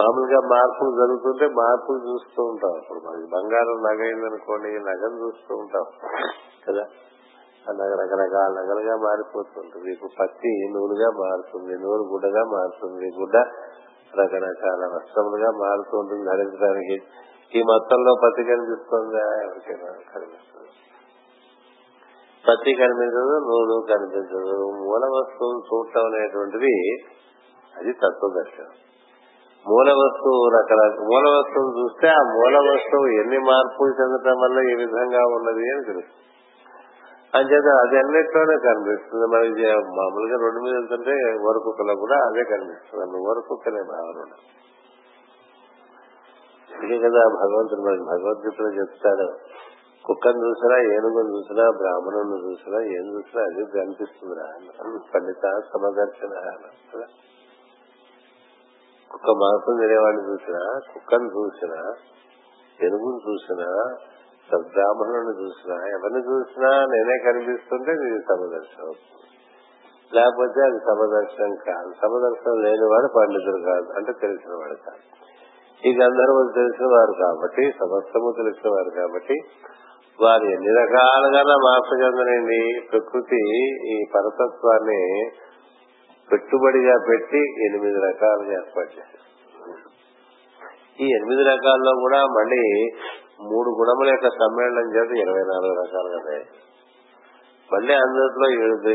మామూలుగా 0.01 0.41
మార్పులు 0.41 0.91
జరుగుతుంటే 0.91 1.55
మార్పులు 1.55 1.97
చూస్తూ 1.97 2.43
ఉంటాం. 2.45 2.77
ఇప్పుడు 2.79 2.99
మనకి 2.99 3.31
బంగారం 3.31 3.83
నగ 3.83 4.03
అయిందనుకోండి 4.03 4.69
నగను 4.69 5.27
చూస్తూ 5.27 5.57
ఉంటాం. 5.57 5.85
కదా? 6.69 6.87
రకరకాల 7.67 8.51
నగలుగా 8.61 8.97
మారిపోతుంటుంది 8.97 9.93
ఇప్పుడు 9.93 10.11
పత్తి 10.21 10.69
నూలుగా 10.71 11.11
మారుతుంది 11.11 11.75
నూలు 11.75 12.03
గుడ్డగా 12.03 12.45
మారుతుంది. 12.45 13.11
గుడ్డ 13.21 13.37
రకరకాల 14.21 14.91
వస్త్రములుగా 14.95 15.51
మారుతూ 15.51 15.99
ఉంటుంది. 15.99 16.25
ధరించడానికి 16.25 16.97
ఈ 17.59 17.63
మొత్తంలో 17.63 18.15
పత్తి 18.25 18.45
కనిపిస్తుందా 18.45 19.45
ఎవరికైనా 19.45 19.93
కనిపిస్తుంది. 20.15 20.71
పత్తి 22.49 22.75
కనిపించదు 22.75 23.39
నూలు 23.39 23.87
కనిపించదు. 23.95 24.71
మూల 24.71 25.05
వస్తువులు 25.05 25.61
చూడటం 25.69 26.07
అనేటువంటిది 26.07 26.97
అది 27.77 27.93
తత్వదర్శనం. 27.93 28.73
మూల 29.69 29.89
వస్తువు 29.93 30.49
రకరకాల 30.49 30.91
మూల 31.01 31.25
వస్తువును 31.39 31.73
చూస్తే 31.79 32.09
ఆ 32.09 32.23
మూల 32.23 32.57
వస్తువు 32.71 33.07
ఎన్ని 33.07 33.39
మార్పులు 33.39 33.93
చెందటం 34.01 34.41
వల్ల 34.41 34.59
ఏ 34.71 34.75
విధంగా 34.75 35.23
ఉన్నది 35.27 35.71
అని 35.71 35.85
తెలుస్తుంది. 35.85 36.28
అంచేత 37.35 37.69
అది 37.79 37.99
అన్నిట్లోనే 37.99 38.57
కనిపిస్తుంది. 38.57 39.27
మనకి 39.27 39.67
మామూలుగా 39.97 40.37
రోడ్డు 40.43 40.61
మీద 40.61 40.75
వెళ్తుంటే 40.75 41.11
వరకుక్కలో 41.49 41.95
కూడా 41.95 42.17
అదే 42.27 42.45
కనిపిస్తుంది. 42.45 43.29
వరకుక్కనే 43.29 43.83
భావన. 43.83 44.23
ఉండదు. 44.23 44.45
ఇదే 46.85 46.99
కదా 46.99 47.23
భగవంతుడు 47.29 47.81
మనకి 47.81 48.03
భగవద్గీతలో 48.03 48.69
చెప్తాడు. 48.69 49.29
కుక్కను 50.05 50.47
చూసినా 50.47 50.77
ఏనుగును 50.79 51.37
చూసినా 51.37 51.71
బ్రాహ్మణుని 51.71 52.51
చూసినా 52.51 52.79
ఏం 52.81 53.07
చూసినా 53.15 53.43
అది 53.43 53.65
కనిపిస్తుందిరా 53.65 54.47
పండిత 55.15 55.61
సమదర్శన 55.73 56.33
కుక్క 59.11 59.31
మాంసం 59.31 59.81
తినేవాడిని 59.81 60.23
చూసినా 60.23 60.81
కుక్కను 60.95 61.27
చూసినా 61.27 61.95
ఎనుగును 62.81 63.21
చూసినా 63.31 63.69
సద్బ్రాహ్మణుని 64.51 65.35
చూసినా 65.43 65.75
ఎవరిని 65.75 66.23
చూసినా 66.31 66.71
నేనే 66.85 67.17
కనిపిస్తుంటే 67.19 67.93
ఇది 67.93 68.21
సమదర్శనం 68.23 68.87
అవుతుంది 68.87 69.19
లేకపోతే 70.13 70.61
అది 70.63 70.79
సమదర్శనం 70.79 71.55
కాదు. 71.67 71.91
సమదర్శనం 72.03 72.57
లేనివాడు 72.63 73.09
పండితుడు 73.17 73.61
కాదు 73.65 73.89
అంటే 73.97 74.13
తెలిసిన 74.13 74.53
వాడు 74.53 74.75
కాదు. 74.75 75.03
ఈ 75.89 75.91
గంధర్వులు 75.97 76.53
తెలిసిన 76.53 76.87
వారు 76.87 77.13
కాబట్టి 77.13 77.65
సమస్తము 77.71 78.33
తెలిసిన 78.37 78.69
వారు 78.71 78.91
కాబట్టి 78.91 79.37
వారు 80.19 80.45
ఎన్ని 80.45 80.73
రకాలుగా 80.75 81.43
మార్పు 81.43 81.95
చెందనండి 82.03 82.81
ప్రకృతి 82.91 83.43
ఈ 83.95 84.05
పరతత్వాన్ని 84.15 85.31
పెట్టుబడిగా 86.33 86.97
పెట్టి 87.09 87.43
ఎనిమిది 87.67 88.01
రకాలుగా 88.01 88.53
ఏర్పాటు 88.53 88.89
చేశారు. 88.89 89.27
ఈ 91.01 91.07
ఎనిమిది 91.07 91.43
రకాల్లో 91.43 91.93
కూడా 92.01 92.27
మళ్ళీ 92.27 92.65
మూడు 93.41 93.71
గుణముల 93.71 94.09
యొక్క 94.09 94.29
సమ్మేళనం 94.29 94.89
చేత 94.95 95.29
ఇరవై 95.29 95.43
నాలుగు 95.43 95.75
రకాలుగా 95.83 96.25
తయారు 96.27 96.69
మళ్ళీ 97.73 97.95
అందులో 97.95 98.51
ఏడు 98.51 98.89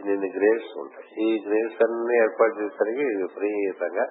ఇన్ని 0.00 0.32
గ్రేడ్స్ 0.36 0.78
ఉంటాయి. 0.78 1.24
ఈ 1.24 1.44
గ్రేడ్స్ 1.48 1.82
అన్ని 1.82 2.16
ఏర్పాటు 2.22 2.54
చేసరికి 2.62 3.04
విపరీతంగా 3.04 4.06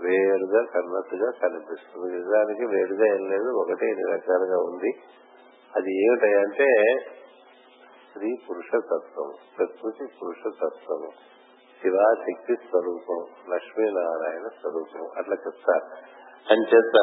వేరుగా 0.00 0.62
కన్నట్టుగా 0.62 1.30
కనిపిస్తుంది. 1.30 2.16
నిజానికి 2.16 2.64
వేరుగా 2.64 3.06
ఏం 3.06 3.28
లేదు 3.30 3.48
ఒకటే 3.48 3.86
ఇన్ని 3.86 4.12
రకాలుగా 4.12 4.56
ఉంది. 4.56 5.02
అది 5.76 6.06
ఏమిటంటే 6.06 6.94
స్త్రీ 8.10 8.36
పురుష 8.50 8.70
తత్వం 8.74 9.32
ప్రకృతి 9.58 10.04
పురుష 10.22 10.52
తత్వము 10.62 11.08
శివాశక్తి 11.82 12.54
స్వరూపం 12.56 13.52
లక్ష్మీనారాయణ 13.54 14.48
స్వరూపం 14.48 15.08
అట్లా 15.18 15.36
చెప్తారు. 15.46 15.86
అంచేత 16.50 16.96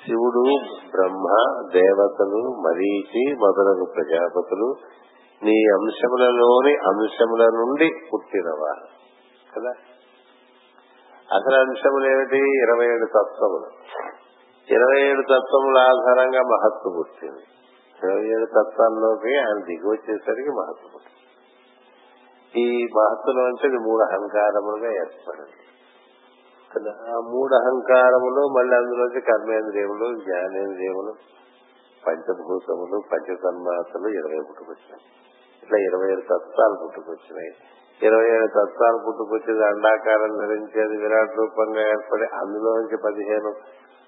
శివుడు 0.00 0.42
బ్రహ్మ 0.90 1.24
దేవతలు 1.72 2.60
మరీచి 2.60 3.34
మొదలగు 3.34 3.84
ప్రజాపతులు 3.94 4.74
నీ 5.42 5.64
అంశములలోని 5.72 6.76
అంశముల 6.76 7.44
నుండి 7.44 7.90
పుట్టినవారు. 8.12 8.86
కదా? 9.56 9.70
అసలు 11.36 11.60
అంశములు 11.60 12.06
ఏమిటి 12.06 12.36
ఇరవై 12.36 12.86
ఏడు 12.86 13.06
తత్వములు. 13.06 13.66
ఇరవై 14.74 15.02
ఏడు 15.02 15.22
తత్వముల 15.22 15.78
ఆధారంగా 15.78 16.40
మహత్తు 16.40 16.94
పుట్టింది. 16.98 17.42
ఇరవై 18.04 18.26
ఏడు 18.26 18.46
తత్వాల్లోకి 18.46 19.36
ఆయన 19.36 19.64
దిగి 19.64 19.88
వచ్చేసరికి 19.88 20.50
మహత్తు 20.50 20.88
పుట్టింది. 20.94 21.22
ఈ 22.60 22.84
మహత్తులోంచి 22.84 23.78
మూడు 23.78 24.02
అహంకారములుగా 24.02 24.94
ఏర్పడింది. 24.94 25.61
కదా 26.74 26.92
ఆ 27.08 27.16
మూడు 27.32 27.52
అహంకారములు 27.54 28.42
మళ్ళీ 28.56 28.74
అందులోంచి 28.76 29.20
కర్మేంద్రియములు 29.20 30.06
జ్ఞానేంద్రియములు 30.20 31.12
పంచభూతములు 32.02 32.96
పంచతన్మాతలు 33.12 34.08
ఇరవై 34.08 34.40
పుట్టుకొచ్చినాయి 34.40 35.04
ఇట్లా 35.62 35.78
ఇరవై 35.78 36.06
ఏడు 36.12 36.20
తత్వాలు 36.20 36.74
పుట్టుకొచ్చినాయి. 36.74 37.52
ఇరవై 38.00 38.28
ఏడు 38.28 38.46
తత్వాలు 38.46 38.98
పుట్టుకొచ్చేది 38.98 39.64
అండాకారం 39.64 40.32
ధరించేది 40.38 40.96
విరాట్ 40.96 41.36
రూపంగా 41.38 41.80
ఏర్పడి 41.80 42.26
అందులోంచి 42.34 42.96
పదిహేను 42.96 43.52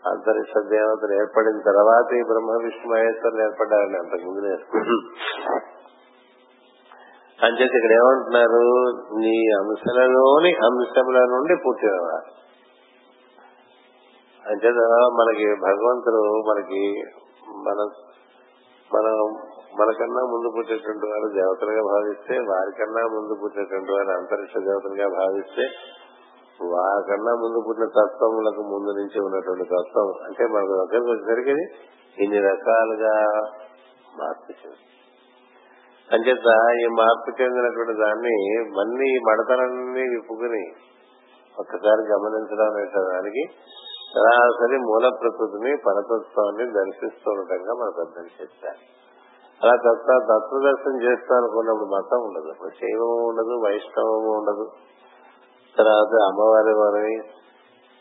అంతరిక్ష 0.05 0.53
దేవతలు 0.70 1.12
ఏర్పడిన 1.12 1.59
తర్వాత 1.62 2.09
ఈ 2.12 2.22
బ్రహ్మ 2.22 2.57
విష్ణు 2.64 2.88
మహేశ్వరులు 2.92 3.42
ఏర్పడ్డారని 3.42 3.98
అంతకుముందు 3.98 4.50
అంచేత 7.38 7.72
ఇక్కడ 7.74 7.92
ఏమంటున్నారు? 7.92 8.64
నీ 9.18 9.37
అంశలలోని 9.53 10.50
అంశముల 10.66 11.18
నుండి 11.24 11.55
పుట్టినవారు. 11.57 12.29
అంటే 14.50 14.68
మనకి 15.20 15.46
భగవంతుడు 15.61 16.22
మనకి 16.48 16.83
మన 17.48 17.78
మనం 18.94 19.16
మనకన్నా 19.80 20.22
ముందు 20.22 20.48
పుట్టేటువంటి 20.57 21.07
వారు 21.07 21.28
దేవతలుగా 21.33 21.83
భావిస్తే 21.83 22.35
వారికన్నా 22.38 23.02
ముందు 23.02 23.35
పుట్టేటువంటి 23.42 23.92
వారు 23.92 24.11
అంతరిక్ష 24.18 24.57
దేవతలుగా 24.57 25.07
భావిస్తే 25.09 25.64
వారికన్నా 26.64 27.33
ముందు 27.33 27.64
పుట్టిన 27.68 27.87
తత్వములకు 27.87 28.62
ముందు 28.62 28.90
నుంచి 28.98 29.20
ఉన్నటువంటి 29.20 29.64
తత్వం. 29.64 30.09
అంటే 30.24 30.46
మనకు 30.46 30.74
దగ్గరకు 30.74 31.11
వచ్చేసరికి 31.11 31.57
ఇన్ని 32.24 32.40
రకాలుగా 32.40 33.14
మార్పు 34.18 34.52
చెంది. 34.52 34.85
అంచేత 36.12 36.48
ఈ 36.83 36.87
మార్పు 36.87 37.42
చెందినటువంటి 37.42 37.94
దాన్ని 38.00 38.37
మళ్ళీ 38.78 39.09
మడతలన్నీ 39.18 40.00
విప్పుకుని 40.00 40.64
ఒక్కసారి 41.61 42.02
గమనించడం 42.12 42.66
అనే 42.74 42.85
దానికి 42.85 43.44
సరాసరి 44.14 44.79
మూల 44.79 45.09
ప్రకృతిని 45.22 45.77
పరతత్వాన్ని 45.77 46.72
దర్శిస్తూ 46.72 47.31
ఉండటంగా 47.31 47.72
మనకు 47.72 48.00
అర్థం 48.00 48.24
చేశారు 48.24 49.05
అలా 49.62 49.77
తత్వ 49.77 50.18
తత్వదర్శనం 50.33 51.03
చేస్తాం 51.03 51.38
అనుకున్నప్పుడు 51.38 51.88
మతం 51.88 52.18
ఉండదు. 52.18 52.68
శైవము 52.68 53.29
ఉండదు 53.29 53.64
వైష్ణవము 53.64 54.37
ఉండదు. 54.38 54.70
తర్వాత 55.79 56.22
అమ్మవారి 56.24 56.74
వారిని 56.74 57.16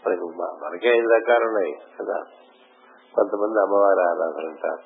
మనకి 0.08 0.22
మనకే 0.64 0.90
ఐదు 0.90 1.08
రకాలు 1.08 1.48
ఉన్నాయి 1.48 1.74
కదా. 1.74 2.24
కొంతమంది 3.16 3.62
అమ్మవారి 3.62 4.02
ఆరాధన 4.02 4.48
అంటారు. 4.50 4.84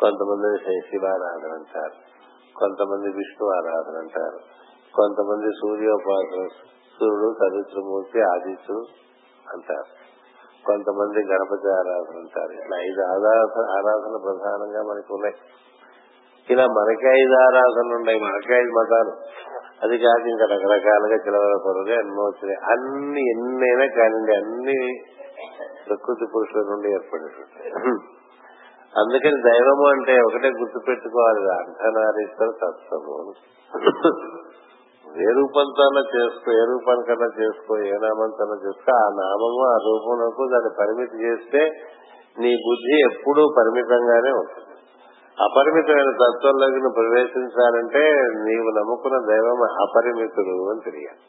కొంతమంది 0.00 0.80
శివారాధన 0.80 1.52
అంటారు. 1.52 1.96
కొంతమంది 2.56 3.12
విష్ణు 3.12 3.48
ఆరాధన 3.48 3.98
అంటారు. 3.98 4.38
కొంతమంది 4.94 5.50
సూర్యోపాసన 5.50 6.46
సూర్యుడు 7.00 7.34
సవిత్రమూర్తి 7.40 8.20
ఆదిత్యుడు 8.20 8.84
అంటారు. 9.54 10.03
కొంతమంది 10.66 11.18
గణపతి 11.26 11.68
ఆరాధన 11.68 12.16
అంటారు. 12.18 12.52
ఇట్లా 12.52 12.76
ఐదు 12.78 13.00
ఆరాధన 13.00 13.66
ఆరాధన 13.78 14.14
ప్రధానంగా 14.24 14.82
మనకి 14.82 15.12
ఉన్నాయి. 15.14 15.36
ఇలా 16.50 16.64
మనకే 16.66 17.08
ఐదు 17.20 17.34
ఆరాధనలు 17.34 17.94
ఉన్నాయి. 17.94 18.20
మనకే 18.20 18.54
ఐదు 18.54 18.72
మతాలు. 18.72 19.12
అది 19.82 19.98
కాక 19.98 20.26
ఇంకా 20.26 20.44
రకరకాలుగా 20.44 21.16
చిలవల 21.26 21.54
పొరగా 21.64 21.94
ఎన్నో 22.00 22.22
వచ్చినాయి. 22.24 22.60
అన్ని 22.72 23.22
ఎన్నైనా 23.30 23.86
కానివ్వండి 23.96 24.32
అన్ని 24.32 24.78
ప్రకృతి 25.88 26.26
పురుషుల 26.34 26.60
నుండి 26.60 26.88
ఏర్పడేటువంటి 26.92 27.70
అందుకని 29.00 29.42
దైవము 29.42 29.86
అంటే 29.88 30.20
ఒకటే 30.20 30.48
గుర్తు 30.48 30.80
పెట్టుకోవాలి 30.88 31.40
అర్ధనారీశ్వర 31.54 32.50
తత్వము 32.62 33.32
ఏ 35.16 35.26
రూపంతో 35.32 35.84
చేసుకో 36.16 36.52
ఏ 36.52 36.64
రూపానికన్నా 36.64 37.28
చేసుకో 37.40 37.78
ఏ 37.78 37.90
నామంతో 37.90 38.68
చేసుకో 38.68 38.92
ఆ 38.96 39.08
నామము 39.14 39.60
ఆ 39.66 39.76
రూపంలో 39.76 40.46
దాన్ని 40.52 40.70
పరిమితి 40.78 41.16
చేస్తే 41.24 41.70
నీ 42.38 42.56
బుద్ధి 42.56 42.96
ఎప్పుడూ 43.10 43.54
పరిమితంగానే 43.58 44.30
ఉంటుంది. 44.30 44.74
అపరిమితమైన 45.42 46.10
తత్వంలోకి 46.10 46.74
నువ్వు 46.74 46.92
ప్రవేశించాలంటే 46.92 48.02
నీవు 48.44 48.70
నమ్ముకున్న 48.70 49.18
దైవం 49.26 49.58
అపరిమితుడు 49.86 50.70
అని 50.70 50.80
తెలియాలి. 50.80 51.22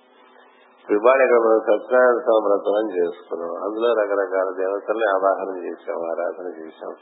ఇవాళ 0.89 1.21
ఇక్కడ 1.21 1.37
మనం 1.37 1.59
సత్యనారాయణ 1.59 2.17
స్వామి 2.17 2.47
వ్రతం 2.47 2.75
అని 2.77 2.91
చేసుకున్నాం. 2.97 3.51
అందులో 3.63 3.89
రకరకాల 3.93 4.49
దేవతల్ని 4.57 5.05
ఆవాహన 5.05 5.49
చేశాం 5.65 5.97
ఆరాధన 6.11 6.47
చేశాం. 6.61 6.93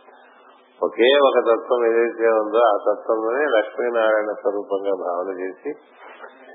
ఒకే 0.84 1.10
ఒక 1.24 1.40
తత్వం 1.40 1.86
ఏదైతే 1.86 2.28
ఉందో 2.28 2.58
ఆ 2.58 2.76
తత్వంలోనే 2.88 3.46
లక్ష్మీనారాయణ 3.58 4.32
స్వరూపంగా 4.42 4.92
భావన 4.92 5.40
చేసి 5.40 5.72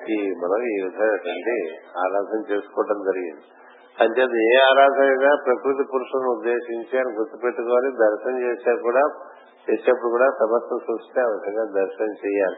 ఈ 0.07 0.31
మనం 0.31 0.63
ఈ 0.63 0.83
విధమైనటువంటి 0.83 1.57
ఆరాధన 1.99 2.55
చేసుకోవడం 2.55 3.03
జరిగింది. 3.03 3.43
అంచేత 4.01 4.55
ఏ 4.55 4.59
ఆరాధనైనా 4.71 5.37
ప్రకృతి 5.47 5.85
పురుషులను 5.95 6.29
ఉద్దేశించి 6.29 6.99
అని 6.99 7.17
గుర్తుపెట్టుకోవాలి 7.17 7.91
దర్శనం 7.91 8.41
చేసా 8.43 8.83
కూడా 8.83 9.01
చేసేప్పుడు 9.71 10.11
కూడా 10.11 10.31
సమస్త 10.31 10.77
సృష్టి 10.77 11.21
ఆ 11.21 11.25
విధంగా 11.25 11.65
దర్శనం 11.65 12.13
చేయాలి. 12.27 12.57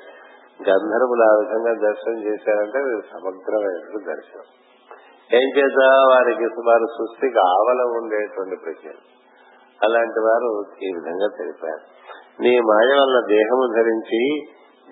గంధర్వులు 0.70 1.22
ఆ 1.22 1.34
విధంగా 1.34 1.88
దర్శనం 1.88 2.18
చేశారంటే 2.22 2.78
సమగ్రమైన 2.78 3.10
సమగ్రమైనటువంటి 3.12 4.06
దర్శనం. 4.06 4.44
ఏం 5.34 5.48
చేత 5.58 5.88
వారికి 6.10 6.44
వారి 6.44 6.86
సృష్టికి 6.98 7.38
ఆవల 7.38 7.80
ఉండేటువంటి 7.82 8.56
ప్రజలు 8.56 9.00
అలాంటి 9.84 10.20
వారు 10.20 10.64
ఈ 10.82 10.92
విధంగా 10.94 11.28
తెలిపారు. 11.38 12.00
నీ 12.42 12.60
మాయ 12.60 13.00
వల్ల 13.00 13.26
దేహము 13.28 13.72
ధరించి 13.76 14.40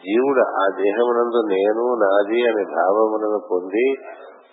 జీవుడు 0.03 0.45
ఆ 0.61 0.65
దేహమునందు 0.79 1.41
నేను 1.53 1.85
నాది 2.03 2.41
అనే 2.43 2.65
భావములను 2.73 3.41
పొంది 3.51 3.87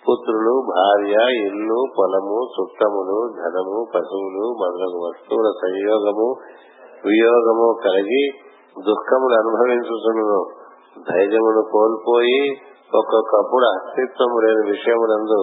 పుత్రులు 0.06 0.54
భార్య 0.68 1.14
ఇల్లు 1.40 1.78
పొలము 1.96 2.38
చుట్టములు 2.54 3.18
ధనము 3.36 3.78
పశువులు 3.94 4.44
మొదలగు 4.60 4.98
వస్తువుల 5.04 5.48
సంయోగము 5.62 6.28
వియోగము 7.06 7.68
కలిగి 7.84 8.22
దుఃఖములు 8.76 9.34
అనుభవించుతును 9.34 10.38
ధైర్యమును 11.06 11.62
కోల్పోయి 11.72 12.40
ఒక్కొక్కప్పుడు 12.92 13.66
అస్తిత్వము 13.70 14.38
లేని 14.38 14.62
విషయమునందు 14.70 15.40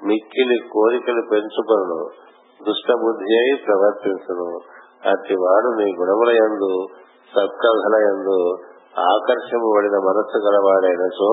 మిక్కిలి 0.00 0.56
కోరికలు 0.72 1.22
పెంచుకొను 1.30 1.98
దుష్టబుద్ధి 2.60 3.34
అయి 3.38 3.54
ప్రవర్తించును. 3.66 4.46
అట్టివాడు 5.10 5.68
నీ 5.78 5.86
గుణముల 5.98 6.30
యందు 6.36 6.70
సత్కథల 7.32 7.96
యందు 8.02 8.38
ఆకర్షింపబడిన 8.96 9.96
మనస్సు 9.98 10.38
గలవాడైనచో 10.38 11.30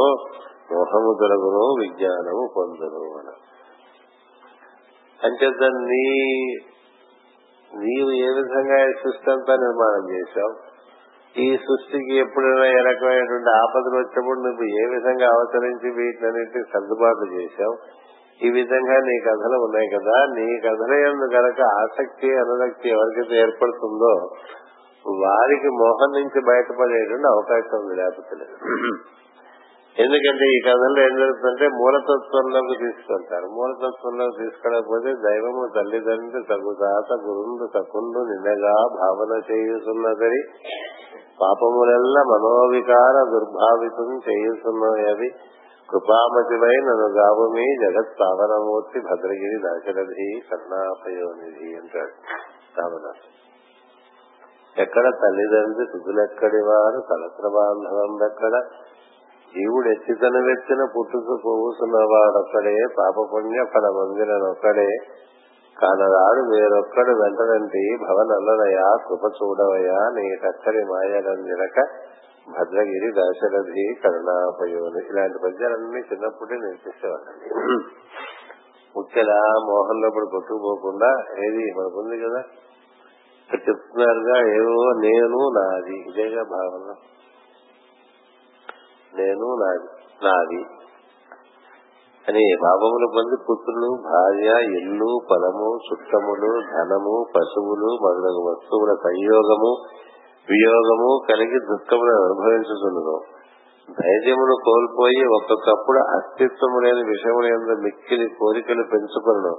మోహము 0.71 1.11
దొరకును 1.21 1.63
విజ్ఞానము 1.81 2.51
పొందును 2.57 2.99
మన 2.99 3.29
అంటే 5.25 5.69
నీ 5.69 6.05
నీవు 7.75 8.11
ఏ 8.11 8.29
విధంగా 8.41 8.91
సృష్టి 9.03 9.31
అంతా 9.31 9.55
నిర్మాణం 9.55 10.11
చేశావు? 10.11 10.53
ఈ 11.37 11.57
సృష్టికి 11.57 12.15
ఎప్పుడైనా 12.15 12.65
ఏ 12.65 12.79
రకమైనటువంటి 12.83 13.49
ఆపదలు 13.49 13.95
వచ్చినప్పుడు 13.95 14.39
నువ్వు 14.39 14.65
ఏ 14.81 14.95
విధంగా 14.95 15.27
అవతరించి 15.27 15.91
వీటినన్నింటినీ 15.91 16.63
సర్దుబాటు 16.73 17.33
చేశావు? 17.33 17.75
ఈ 18.41 18.49
విధంగా 18.49 18.97
నీ 18.99 19.19
కథలు 19.19 19.57
ఉన్నాయి 19.63 19.87
కదా 19.87 20.25
నీ 20.25 20.59
కథల 20.59 20.93
ఎందు 20.93 21.35
గనక 21.35 21.61
ఆసక్తి 21.61 22.37
అనురక్తి 22.37 22.89
ఎవరికైతే 22.89 23.35
ఏర్పడుతుందో 23.35 24.35
వారికి 25.05 25.69
మోహం 25.77 26.11
నుంచి 26.11 26.39
బయటపడేటువంటి 26.41 27.27
అవకాశం 27.27 27.77
ఉంది 27.77 27.95
లేకపోతే. 27.95 28.45
ఎందుకంటే 29.95 30.45
ఈ 30.49 30.59
కథల్లో 30.65 30.99
ఏం 31.03 31.15
జరుగుతుందంటే 31.17 31.67
మూలతత్వంలోకి 31.67 32.75
తీసుకెళ్తారు 32.77 33.47
మూలతత్వంలోకి 33.47 34.37
తీసుకెళ్ళకపోతే 34.37 35.11
దైవము 35.25 35.63
తల్లిదండ్రి 35.75 36.41
తగుదాత 36.43 37.09
గురుండు 37.25 37.65
తకుండు 37.73 38.19
నిన్నగా 38.19 38.73
భావన 38.95 39.41
చేయుతున్నదని 39.51 40.41
పాపములెల్లా 41.39 42.23
మనోవికార 42.23 43.15
దుర్భావితం 43.25 44.09
చేయుతున్నది 44.27 45.29
కృపామతివై 45.89 46.75
నన్ను 46.79 47.07
గావమి 47.19 47.67
జగత్ 47.81 48.13
పావనమూర్తి 48.19 48.99
భద్రగిరి 48.99 49.57
దాశరథి 49.57 50.27
కర్ణాపయోనిధి 50.49 51.69
అంటాడు. 51.75 52.13
రామదాసు 52.77 53.32
ఎక్కడ 54.77 55.03
తల్లిదండ్రి 55.21 55.85
తుదులెక్కడి 55.85 56.61
వారు 56.61 57.01
కలత్ర 57.01 57.47
బాంధవం 57.47 58.29
ఎక్కడ? 58.29 58.61
జీవుడు 59.53 59.89
ఎత్తితను 59.89 60.39
వెచ్చిన 60.45 60.83
పుట్టుకు 60.83 61.41
పోవుతున్నవాడొక్కడే 61.45 62.85
పాపపుణ్య 62.97 63.65
ఫల 63.73 63.81
మందిరనొక్కడే 63.81 64.97
కానరాడు 65.77 66.41
వేరొక్కడు 66.41 67.11
వెంటనంటి 67.11 67.97
భవనల్లనయా 68.01 68.97
కృప 69.07 69.31
చూడవయా 69.43 70.09
నీటక్కడి 70.09 70.83
మాయనందిరక 70.83 71.79
భద్రగిరి 72.49 73.11
దాశరథి 73.11 73.93
కరుణాపయోని. 74.03 75.05
ఇలాంటి 75.09 75.39
పద్యాలన్నీ 75.43 75.99
చిన్నప్పుడే 75.99 76.55
నేర్పిస్తేవాళ్ళండి. 76.55 77.49
ముఖ్యలా 78.97 79.39
మోహన్ 79.41 80.05
ఇప్పుడు 80.05 80.25
కొట్టుకుపోకుండా 80.25 81.11
ఏది 81.45 81.73
మనకుంది 81.77 82.17
కదా? 82.17 82.43
చెప్తున్నారుగా 83.55 84.53
ఏవో 84.53 84.91
నేను 84.99 85.49
నాది. 85.59 85.97
ఇదేగా 85.97 86.43
భావన. 86.43 86.93
నేను 89.15 89.55
నాది 89.55 90.03
నాది. 90.25 90.65
అని 92.29 92.55
భావములు 92.61 93.07
పొంది 93.15 93.43
పుత్రులు 93.43 93.97
భార్య 94.03 94.65
ఇల్లు 94.65 95.19
పొలము 95.31 95.75
చుట్టములు 95.75 96.61
ధనము 96.61 97.25
పశువులు 97.35 97.97
మొదలగు 98.01 98.49
వస్తువుల 98.49 98.93
సంయోగము 99.03 99.85
వియోగము 100.49 101.21
కలిగి 101.29 101.59
దుఃఖములను 101.59 102.23
అనుభవించుతున్నను 102.23 103.21
ధైర్యమును 104.03 104.55
కోల్పోయి 104.63 105.25
ఒక్కొక్కప్పుడు 105.25 105.97
అస్తిత్వము 105.97 106.79
లేని 106.79 107.09
విషయముల 107.09 107.77
మిక్కిలి 107.81 108.29
కోరికలు 108.39 108.83
పెంచుకును 108.91 109.57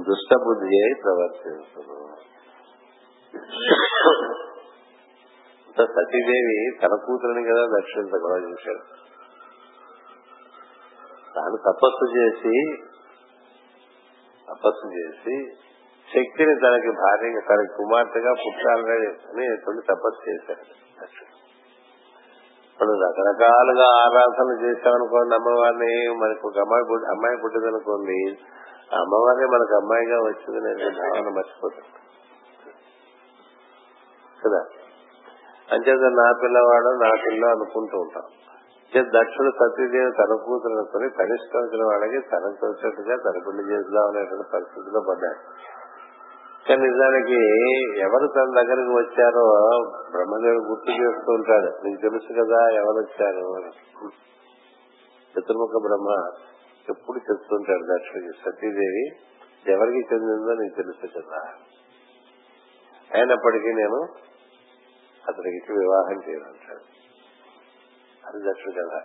దుష్టబుద్ధి 0.00 0.66
అయి 0.66 0.94
ప్రవర్తించును. 1.02 2.10
సతీదేవి 5.76 6.78
తన 6.82 6.94
కూతురని 7.06 7.44
కదా 7.44 7.78
దక్షిణ 7.78 8.06
కూడా 8.06 8.36
చూశాడు. 8.36 8.82
తాను 11.34 11.56
తపస్సు 11.56 12.06
చేసి 12.16 12.72
తపస్సు 14.48 14.86
చేసి 14.98 15.52
శక్తిని 16.14 16.54
తనకి 16.54 16.90
భార్యగా 16.90 17.40
తనకి 17.40 17.72
కుమార్తెగా 17.76 18.32
పుట్టాలని 18.32 19.08
అని 19.28 19.82
తపస్సు 19.86 20.30
చేశాడు. 20.30 20.64
ఇప్పుడు 22.70 22.92
రకరకాలుగా 22.92 23.86
ఆరాధన 23.86 24.64
చేశామనుకోండి 24.64 25.34
అమ్మవారిని 25.34 26.16
మనకు 26.16 26.48
ఒక 26.48 26.58
అమ్మాయి 26.58 26.84
అమ్మాయి 27.10 27.36
పుట్టిందనుకోండి 27.36 28.36
ఆ 28.92 29.00
అమ్మవారిని 29.00 29.46
మనకు 29.46 29.74
అమ్మాయిగా 29.74 30.16
వచ్చింది 30.16 30.60
నేను 30.60 30.90
భావన 30.98 31.28
మర్చిపోతాను. 31.36 31.99
కదా? 34.46 34.64
అంచేత 35.72 36.00
నా 36.00 36.32
పిల్లవాడు 36.42 37.04
నా 37.04 37.10
పిల్ల 37.26 37.46
అనుకుంటూ 37.46 37.98
ఉంటాం. 37.98 38.22
దక్షుడు 38.94 39.50
సత్యదేవి 39.50 40.12
తన 40.12 40.34
కూతురు 40.44 40.72
అనుకుని 40.72 41.10
కనిష్ఠించిన 41.10 41.84
వాళ్ళకి 41.84 42.20
తనకు 42.20 42.66
వచ్చినట్టుగా 42.66 43.16
తన 43.16 43.38
పెళ్ళి 43.46 43.72
చేద్దాం 43.72 44.04
అనేటువంటి 44.04 44.48
పరిస్థితిలో 44.54 45.00
పడ్డాడు. 45.08 45.38
కానీ 46.68 46.88
నిజానికి 46.88 47.38
ఎవరు 48.00 48.26
తన 48.26 48.44
దగ్గరకు 48.44 48.92
వచ్చారో 48.92 49.44
బ్రహ్మదేవుడు 50.10 50.64
గుర్తు 50.64 50.90
చేస్తూ 50.90 51.32
ఉంటాడు. 51.32 51.86
నీకు 51.86 52.00
తెలుసు 52.00 52.32
కదా 52.32 52.70
ఎవరు 52.70 52.98
వచ్చారు? 52.98 53.54
అని. 53.54 53.70
చతుర్ముఖ 55.38 55.82
బ్రహ్మ 55.82 56.30
ఎప్పుడు 56.88 57.18
చెప్తుంటాడు 57.18 57.96
దక్షుడికి 57.96 58.30
సతీదేవి 58.44 59.06
ఎవరికి 59.72 60.14
చెందిందో 60.14 60.52
నీకు 60.52 60.74
తెలుసు 60.74 61.18
కదా. 61.18 61.42
అయినప్పటికీ 63.14 63.72
నేను 63.72 64.06
అతనికి 65.30 65.72
వివాహం 65.72 66.18
చేయాలంటాడు 66.28 66.84
అది 68.26 68.40
దక్షుడు 68.48 68.74
కదా. 68.80 69.00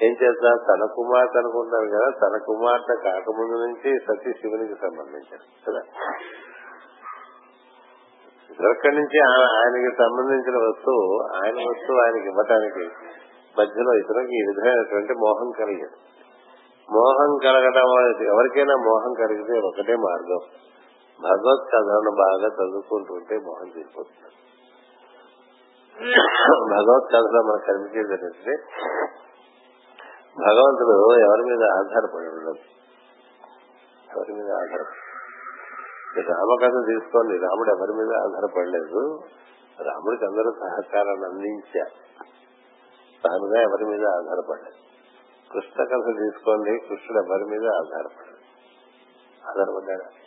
ఏం 0.00 0.12
చేస్తా 0.22 0.50
తన 0.68 0.86
కుమార్తె 0.94 1.38
అనుకుంటారు 1.38 1.88
కదా 1.88 2.08
తన 2.22 2.38
కుమార్తె 2.46 2.94
కాకముందు 3.04 3.56
నుంచి 3.64 3.90
సతీ 4.06 4.32
శివునికి 4.32 4.74
సంబంధించారు 4.74 5.46
కదా. 5.66 5.82
ఇక్కడి 8.50 8.96
నుంచి 8.96 9.18
ఆయనకి 9.58 9.90
సంబంధించిన 9.96 10.56
వస్తువు 10.56 11.04
ఆయన 11.44 11.56
వస్తువు 11.68 11.98
ఆయనకి 11.98 12.26
ఇవ్వటానికి 12.28 12.84
మధ్యలో 13.58 13.92
ఇతరులకు 13.94 14.30
ఈ 14.30 14.42
విధమైనటువంటి 14.48 15.12
మోహం 15.12 15.50
కలిగదు. 15.50 15.96
మోహం 16.88 17.38
కలగడం 17.42 17.88
ఎవరికైనా 18.24 18.76
మోహం 18.76 19.12
కలిగితే 19.14 19.58
ఒకటే 19.58 19.96
మార్గం. 19.96 20.42
భగవత్ 21.22 21.66
కథను 21.72 22.12
బాగా 22.16 22.48
చదువుకుంటుంటే 22.48 23.34
మోహం 23.38 23.68
తీరిపోతుంది. 23.74 24.43
భగవత్ 26.70 27.12
కథలో 27.12 27.42
మనకు 27.42 27.66
కనిపించేది 27.66 28.12
ఏంటంటే 28.12 28.54
భగవంతుడు 30.38 31.20
ఎవరి 31.20 31.42
మీద 31.42 31.62
ఆధారపడి 31.70 32.28
ఉండదు 32.28 32.54
ఎవరి 34.16 34.32
మీద 34.32 34.50
ఆధారపడి 34.50 35.04
రామకథ 36.20 36.86
తీసుకోండి 36.86 37.38
రాముడు 37.38 37.68
ఎవరి 37.68 37.92
మీద 37.92 38.16
ఆధారపడలేదు. 38.16 39.20
రాముడికి 39.82 40.24
అందరూ 40.24 40.52
సహకారాన్ని 40.52 41.24
అందించారు. 41.26 42.24
తానుగా 43.24 43.60
ఎవరి 43.62 43.84
మీద 43.84 44.06
ఆధారపడలేదు. 44.06 44.80
కృష్ణ 45.52 45.84
కథ 45.84 46.18
తీసుకోండి 46.18 46.78
కృష్ణుడు 46.78 47.26
ఎవరి 47.26 47.44
మీద 47.44 47.70
ఆధారపడలేదు. 47.74 48.44
ఆధారపడ్డాడు? 49.48 50.24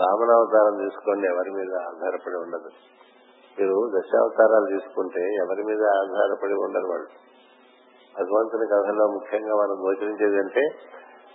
వామనావతారం 0.00 0.88
తీసుకోండి 0.88 1.26
ఎవరి 1.26 1.50
మీద 1.50 1.74
ఆధారపడి 1.74 2.36
ఉండదు. 2.36 2.97
మీరు 3.58 3.90
దశావతారాలు 3.98 4.66
తీసుకుంటే 4.66 5.34
ఎవరి 5.34 5.62
మీద 5.64 5.82
ఆధారపడి 5.82 6.54
ఉండరు 6.54 6.86
వాళ్ళు. 6.86 7.08
భగవంతుని 8.18 8.66
కథలో 8.66 9.06
ముఖ్యంగా 9.06 9.54
మనం 9.54 9.86
గోచరించేది 9.86 10.36
అంటే 10.36 10.60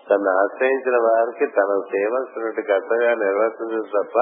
తను 0.10 0.30
ఆశ్రయించిన 0.30 0.98
వారికి 0.98 1.46
తన 1.46 1.82
చేయవలసినటువంటి 1.96 2.62
కర్తవ్య 2.62 3.16
నిర్వర్తించదు 3.16 3.82
తప్ప 3.82 4.20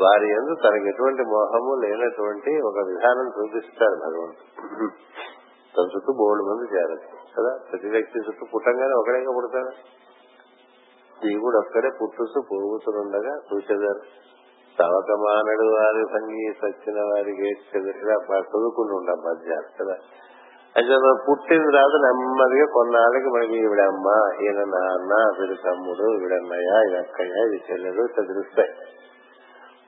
వారి 0.00 0.30
ఎందు 0.30 0.54
తనకి 0.54 0.88
ఎటువంటి 0.88 1.22
మోహము 1.22 1.74
లేనటువంటి 1.74 2.60
ఒక 2.60 2.74
విధానం 2.86 3.28
చూపిస్తారు 3.28 3.94
భగవంతుడు. 3.94 4.90
తన 5.76 5.82
చుట్టూ 5.82 6.12
బోర్డు 6.12 6.44
మంది 6.44 6.76
చేరదు 6.76 7.16
కదా? 7.38 7.58
ప్రతి 7.70 7.88
వ్యక్తి 7.88 8.18
చుట్టూ 8.18 8.46
పుట్టంగానే 8.54 8.92
ఒకడేగా 8.92 9.32
పుడతాడు 9.36 9.70
జీవుడు 11.22 11.58
ఒక్కడే 11.58 11.90
పుట్టుస్తూ 12.02 12.40
పొరుగుతుండగా 12.40 13.36
చూసేదారు 13.36 14.00
తవకమానడు 14.78 15.66
వారి 15.72 16.02
సంగీత 16.12 16.60
వచ్చిన 16.64 16.98
వారికి 17.00 17.50
చదువుకుంటూ 18.50 18.94
ఉంటాం 18.96 19.20
పద్యాలు 19.26 19.68
కదా 19.80 19.96
అయితే 20.76 20.94
మనం 20.96 21.18
పుట్టిన 21.28 21.62
తర్వాత 21.70 21.96
నెమ్మదిగా 22.04 22.66
కొన్నాళ్ళకి 22.66 23.28
మనకి 23.28 23.56
ఈవిడమ్మ 23.56 24.08
ఈయన 24.42 24.60
నాన్న 24.64 25.12
వీడి 25.38 25.56
తమ్ముడు 25.64 26.06
వీడన్నయ్య 26.22 26.88
ఇది 26.88 26.96
అక్కయ్య 26.96 27.46
ఇది 27.46 27.58
చెల్లెలు 27.68 28.02
చదివిస్తాయి. 28.16 28.72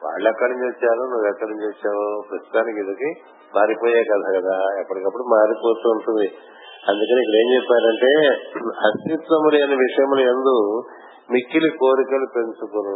వాళ్ళు 0.04 0.28
ఎక్కడి 0.28 0.52
నుంచి 0.52 0.66
వచ్చారు? 0.66 1.02
నువ్వు 1.10 1.26
ఎక్కడి 1.28 1.50
నుంచి 1.50 1.66
వచ్చావు? 1.66 2.22
ప్రస్తుతానికి 2.30 2.80
ఇదికి 2.80 3.10
మారిపోయే 3.54 4.04
కథ 4.04 4.24
కదా. 4.36 4.56
ఎప్పటికప్పుడు 4.80 5.22
మారిపోతూ 5.22 5.88
ఉంటుంది. 5.90 6.28
అందుకని 6.88 7.20
ఇక్కడ 7.20 7.36
ఏం 7.44 7.48
చెప్పారంటే 7.56 8.10
అస్తిత్వము 8.86 9.48
లేని 9.48 9.76
విషయములు 9.76 10.20
ఎందు 10.20 10.56
మిక్కిలి 11.30 11.70
కోరికలు 11.70 12.26
పెంచుకును 12.36 12.94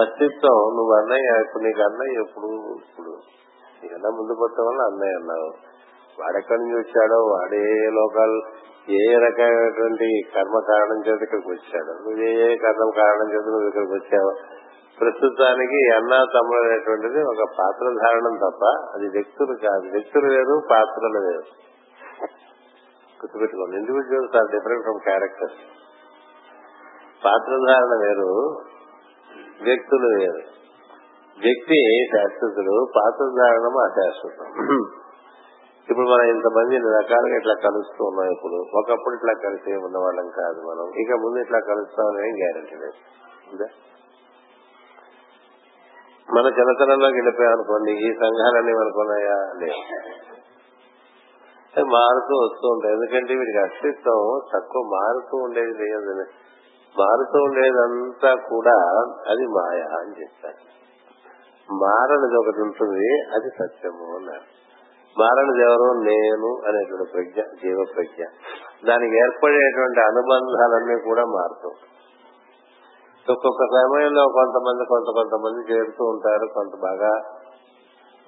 అస్తిత్వం 0.00 0.58
నువ్వు 0.76 0.92
అన్నయ్య 0.92 1.28
ఇప్పుడు 1.40 1.62
నీకు 1.62 1.82
అన్నయ్య 1.82 2.20
ఎప్పుడు? 2.20 2.50
ఇప్పుడు 2.86 3.12
నీకన్నా 3.80 4.10
ముందు 4.10 4.34
పుట్టడం 4.42 4.66
వల్ల 4.66 4.80
అన్నయ్య 4.80 5.14
అన్నావు. 5.14 5.48
వాడెక్కడి 6.20 6.60
నుంచి 6.60 6.76
వచ్చాడో 6.76 7.18
వాడే 7.24 7.62
లోకాలు 7.90 8.38
ఏ 8.90 9.18
రకమైనటువంటి 9.18 10.08
కర్మ 10.34 10.58
కారణం 10.58 10.98
చేత 11.06 11.22
ఇక్కడికి 11.22 11.50
వచ్చాడు? 11.50 11.92
నువ్వు 12.04 12.22
ఏ 12.22 12.30
ఏ 12.46 12.56
కర్మ 12.56 12.90
కారణం 12.96 13.28
చేత 13.32 13.46
నువ్వు 13.46 13.68
ఇక్కడికి 13.68 13.92
వచ్చావు? 13.92 14.32
ప్రస్తుతానికి 15.00 15.80
అన్న 15.90 16.24
తమ్ముడు 16.34 16.60
అనేటువంటిది 16.60 17.22
ఒక 17.22 17.48
పాత్ర 17.58 17.86
ధారణం 18.04 18.36
తప్ప 18.36 18.64
అది 18.94 19.08
వ్యక్తులు 19.08 19.54
కాదు. 19.54 19.86
వ్యక్తులు 19.92 20.26
వేరు 20.26 20.62
పాత్రలు 20.70 21.18
వేరు. 21.26 21.48
గుర్తుపెట్టుకోండి. 23.20 23.76
Individuals 23.76 24.36
are 24.36 24.48
different 24.52 24.82
from 24.82 25.00
characters 25.04 25.60
పాత్రధారణ 27.24 27.92
వేరు. 28.04 28.30
వ్యక్తులు 29.62 30.06
వేరు. 30.18 30.56
వ్యక్తి 31.40 32.06
శాశ్వతుడు 32.16 32.86
పాత్రధారణము 32.96 33.78
అశాశ్వతం. 33.78 34.68
ఇప్పుడు 35.90 36.06
మనం 36.06 36.22
ఇంతమంది 36.22 36.76
రకాలుగా 36.78 37.36
ఇట్లా 37.36 37.54
కలుస్తూ 37.54 38.04
ఉన్నాం 38.04 38.32
ఇప్పుడు. 38.32 38.78
ఒకప్పుడు 38.78 39.14
ఇట్లా 39.14 39.32
కలిసి 39.48 39.76
ఉన్నవాళ్ళం 39.76 40.28
కాదు 40.36 40.60
మనం. 40.60 41.00
ఇక 41.00 41.12
ముందు 41.12 41.38
ఇట్లా 41.38 41.58
కలుస్తామని 41.58 42.28
ఏం 42.28 42.34
గ్యారంటీ 42.36 42.76
లేదు. 42.76 43.64
మన 46.34 46.46
చిన్నతనంలోకి 46.46 47.14
వెళ్ళిపోయాం 47.14 47.52
అనుకోండి 47.52 47.92
ఈ 47.92 48.12
సంఘాలన్నీ 48.12 48.72
మనకున్నాయా? 48.72 49.52
లేవు. 49.60 50.06
మారుతూ 51.84 52.36
వస్తూ 52.36 52.68
ఉంటాయి. 52.68 52.94
ఎందుకంటే 52.94 53.34
వీడికి 53.34 53.58
అస్తిత్వం 53.58 54.40
తక్కువ 54.54 54.82
మారుతూ 54.82 55.36
ఉండేది 55.36 55.72
లేదు 55.72 56.45
మారుతూ 56.98 57.38
ఉండేదంతా 57.38 58.34
కూడా 58.48 58.76
అది 59.30 59.46
మాయ 59.46 59.80
అని 59.80 60.22
చెప్తారు 60.22 60.76
మారనిది 61.72 62.36
ఒకటి 62.36 62.60
ఉంటుంది 62.60 63.20
అది 63.34 63.50
సత్యము 63.50 64.16
అన్నారు. 64.16 64.46
మారనిది 65.18 65.62
ఎవరు? 65.62 65.98
నేను 65.98 66.48
అనేటువంటి 66.66 67.10
ప్రజ్ఞ 67.12 67.40
జీవ 67.40 67.84
ప్రజ్ఞ. 67.96 68.24
దానికి 68.88 69.16
ఏర్పడేటువంటి 69.16 70.00
అనుబంధాలన్నీ 70.00 71.00
కూడా 71.00 71.24
మారుతూ 71.24 71.70
ఒక్కొక్క 73.32 73.64
సమయంలో 73.64 74.28
కొంతమంది 74.28 74.84
కొంత 74.84 75.06
కొంతమంది 75.14 75.72
చేరుతూ 75.72 76.04
ఉంటారు 76.04 76.46
కొంత 76.54 76.80
బాగా 76.82 77.12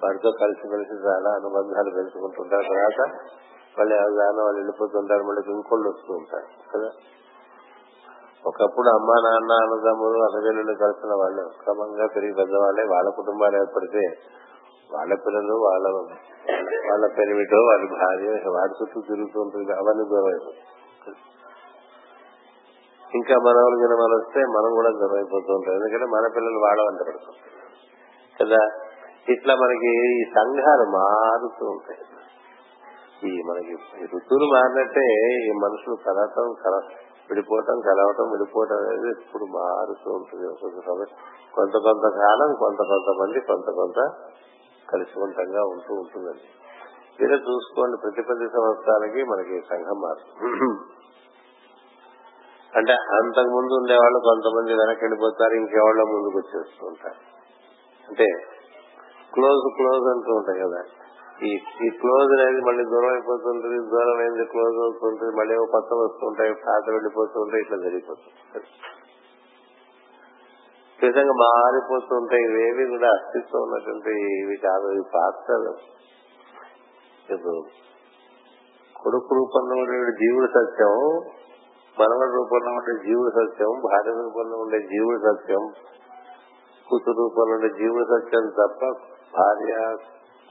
వారితో 0.03 0.31
కలిసిమెలిసి 0.31 0.93
చాలా 0.93 1.29
అనుబంధాలు 1.29 1.89
పెంచుకుంటుంటారు. 1.95 2.61
తర్వాత 2.61 3.11
వాళ్ళు 3.79 3.95
అవగాహన 3.95 4.41
వాళ్ళు 4.41 4.59
వెళ్ళిపోతుంటారు 4.59 5.23
మళ్ళీ 5.23 5.53
ఇంకోళ్ళు 5.53 5.89
వస్తూ 5.89 6.13
ఉంటారు 6.13 6.77
కదా? 6.77 6.89
ఒకప్పుడు 8.45 8.89
అమ్మ 8.89 9.11
నాన్న 9.29 9.51
అన్నదమ్ములు 9.53 10.19
అన్నజల్లులు 10.19 10.77
కలిసిన 10.77 11.13
వాళ్ళు. 11.13 11.49
క్రమంగా 11.63 12.07
పెరిగి 12.07 12.33
పెద్దవాళ్ళే. 12.33 12.83
వాళ్ళ 12.83 13.09
కుటుంబాలు 13.09 13.55
ఏర్పడితే 13.55 14.17
వాళ్ళ 14.91 15.15
పిల్లలు 15.15 15.53
వాళ్ళ 15.53 15.87
వాళ్ళ 16.91 17.07
పెరిమిటో 17.17 17.57
వాళ్ళ 17.57 17.89
భార్య 17.91 18.29
వాడి 18.49 18.83
చుట్టూ 18.83 19.01
తిరుగుతూ 19.01 19.41
ఉంటుంది. 19.41 19.71
అవన్నీ 19.71 20.03
దూరం 20.09 20.25
అయిపోతుంది 20.25 20.63
ఇంకా 23.15 23.35
మనవలు 23.39 23.75
గినమలు 23.75 24.15
వస్తే 24.15 24.39
మనం 24.39 24.71
కూడా 24.75 24.89
దూరం 24.89 25.15
అయిపోతూ 25.15 25.53
ఉంటాం. 25.53 25.73
ఎందుకంటే 25.75 26.05
మన 26.05 26.27
పిల్లలు 26.35 26.59
వాళ్ళ 26.59 26.81
వంట 26.81 26.99
పడుతుంటారు 26.99 27.59
కదా? 28.45 28.67
ఇట్లా 29.29 29.55
మనకి 29.55 30.19
ఈ 30.19 30.23
సంఘాలు 30.23 30.89
మారుతూ 30.89 31.65
ఉంటాయి. 31.65 31.99
ఈ 33.29 33.41
మనకి 33.41 33.73
ఋతువులు 34.15 34.45
మారినట్టే 34.53 35.07
ఈ 35.47 35.51
మనుషులు 35.51 35.95
కలవటం 35.95 36.53
కల 36.65 36.81
విడిపోవటం 37.29 37.79
కలవటం 37.79 38.31
విడిపోవటం 38.31 38.77
అనేది 38.77 39.07
ఇప్పుడు 39.07 39.43
మారుతూ 39.43 40.11
ఉంటుంది. 40.11 40.47
ఒక్కొక్క 40.47 41.05
కొంత 41.55 41.73
కొంత 41.73 42.15
కాలం 42.15 42.55
కొంత 42.59 42.77
కొంతమంది 42.77 43.39
కొంత 43.39 43.69
కొంత 43.75 44.13
కలిసివంతంగా 44.89 45.61
ఉంటూ 45.63 45.93
ఉంటుందండి. 45.93 46.47
ఇలా 47.25 47.35
చూసుకోండి. 47.35 47.97
ప్రతి 47.97 48.21
పది 48.21 48.47
సంవత్సరాలకి 48.49 49.23
మనకి 49.23 49.61
సంఘం 49.69 49.99
మారుతుంది. 50.01 50.59
అంటే 52.75 52.93
అంతకు 52.93 53.49
ముందు 53.49 53.73
ఉండేవాళ్ళు 53.73 54.19
కొంతమంది 54.19 54.73
వెనక్కి 54.73 55.05
వెళ్ళిపోతారు 55.05 55.53
ఇంకెవాళ్ళ 55.53 56.01
ముందుకు 56.03 56.37
వచ్చేస్తూ 56.37 56.87
ఉంటారు. 56.87 57.21
అంటే 58.09 58.25
క్లోజ్ 59.33 59.75
క్లోజ్ 59.75 60.07
అంటూ 60.07 60.33
ఉంటాయి 60.33 60.59
కదా. 60.59 60.83
ఈ 61.39 61.51
ఈ 61.81 61.89
క్లోజ్ 61.99 62.31
అనేది 62.35 62.61
మళ్ళీ 62.61 62.83
దూరం 62.83 63.09
అయిపోతుంటుంది 63.09 63.77
దూరం 63.91 64.17
అయింది 64.17 64.45
క్లోజ్ 64.45 64.77
అవుతుంటుంది 64.77 65.31
మళ్ళీ 65.35 65.53
ఏవో 65.53 65.65
కొత్త 65.65 65.99
వస్తుంటాయి 65.99 66.53
పాత 66.63 66.83
వెళ్ళిపోతుంటాయి 66.89 67.63
ఇట్లా 67.63 67.77
జరిగిపోతుంది. 67.77 68.63
విధంగా 70.99 71.35
మారిపోతుంటాయి 71.41 72.43
ఇవేవి 72.43 72.85
కూడా 72.89 73.09
అస్తిత్వం 73.09 73.61
ఉన్నటువంటి 73.61 74.13
ఇవి 74.35 74.57
కాదు 74.57 74.87
ఇవి 74.91 75.05
పాత్రలు 75.13 75.73
ఇప్పుడు 77.29 77.53
కొడుకు 78.95 79.33
రూపంలో 79.35 79.75
ఉండే 79.75 80.13
జీవుడు 80.21 80.47
సత్యం 80.57 80.95
మనవడి 81.97 82.31
రూపంలో 82.31 82.71
ఉండే 82.71 82.93
జీవుడు 83.05 83.31
సత్యం 83.31 83.71
భార్య 83.85 84.13
రూపంలో 84.19 84.57
ఉండే 84.57 84.79
జీవుడు 84.91 85.19
సత్యం 85.19 85.63
కూతురు 86.87 87.17
రూపంలో 87.21 87.53
ఉండే 87.55 87.69
జీవుడు 87.79 88.05
సత్యం 88.13 88.45
తప్ప 88.59 88.81
భార్య 89.33 89.73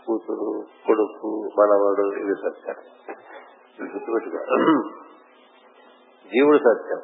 కూతురు 0.09 0.65
కొడుకు 0.87 1.51
మనవడు 1.61 2.17
ఇవి 2.17 2.35
సత్యం 2.35 2.75
గుర్తుపెట్టుకో 3.83 4.39
జీవుడు 6.31 6.59
సత్యం. 6.59 6.99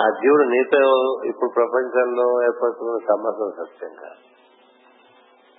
ఆ 0.00 0.10
జీవుడు 0.10 0.42
నీతో 0.42 0.82
ఇప్పుడు 1.24 1.50
ప్రపంచంలో 1.50 2.42
ఏర్పడుతున్న 2.42 2.98
సంబంధం 3.08 3.64
సత్యం 3.64 3.90
కాదు. 3.94 4.20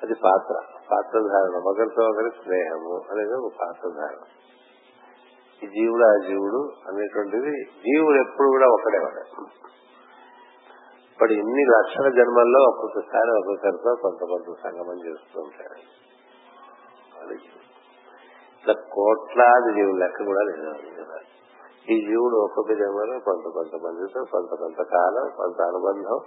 అది 0.03 0.13
పాత్ర. 0.13 0.61
పాత్రధారణ. 0.91 1.61
ఒకరితో 1.65 2.09
ఒకరి 2.09 2.29
స్నేహము 2.43 3.01
అనేది 3.11 3.33
ఒక 3.33 3.51
పాత్రధారణ. 3.61 4.23
ఈ 5.63 5.67
జీవుడు 5.67 6.03
ఆ 6.03 6.27
జీవుడు 6.27 6.71
అనేటువంటిది 6.87 7.63
జీవుడు 7.63 8.15
ఎప్పుడు 8.15 8.47
కూడా 8.47 8.67
ఒకడే 8.67 8.97
వాడు. 8.97 9.45
ఇప్పుడు 11.21 11.33
ఇన్ని 11.33 11.63
లక్షల 11.69 12.09
జన్మల్లో 12.09 12.59
ఒక్కొక్కసారి 12.67 13.31
ఒక్కొక్కరితో 13.31 13.95
కొంత 13.95 14.21
కొంత 14.25 14.53
సంగమం 14.61 14.97
చేస్తూ 14.99 15.41
ఉంటాడు 15.41 15.75
ఇట్లా 18.55 18.73
కోట్లాది 18.89 19.73
జీవుల 19.73 19.97
లెక్క 19.97 20.23
కూడా 20.23 20.41
లేదు 20.41 20.71
ఈ 21.87 21.95
జీవుడు 22.07 22.37
ఒక్కొక్క 22.43 22.73
జన్మలో 22.73 23.19
కొంత 23.19 23.43
కొంతమందితో 23.53 24.23
కొంత 24.23 24.49
కొంత 24.55 24.81
కాలం 24.81 25.29
కొంత 25.37 25.61
అనుబంధం 25.61 26.19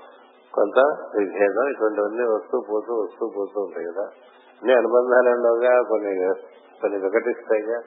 కొంత 0.55 0.79
విభేదం 1.17 1.67
ఇటువంటివన్నీ 1.69 2.23
వస్తూ 2.23 2.61
పోతూ 2.61 2.95
వస్తూ 2.95 3.27
పోతూ 3.29 3.61
ఉంటాయి 3.61 3.87
కదా. 3.87 4.07
అన్ని 4.63 4.75
అనుబంధాలు 4.75 5.31
ఉండవుగా 5.31 5.83
కొన్ని 5.83 6.13
కొన్ని 6.81 6.99
వికటిస్తాయిగా. 6.99 7.79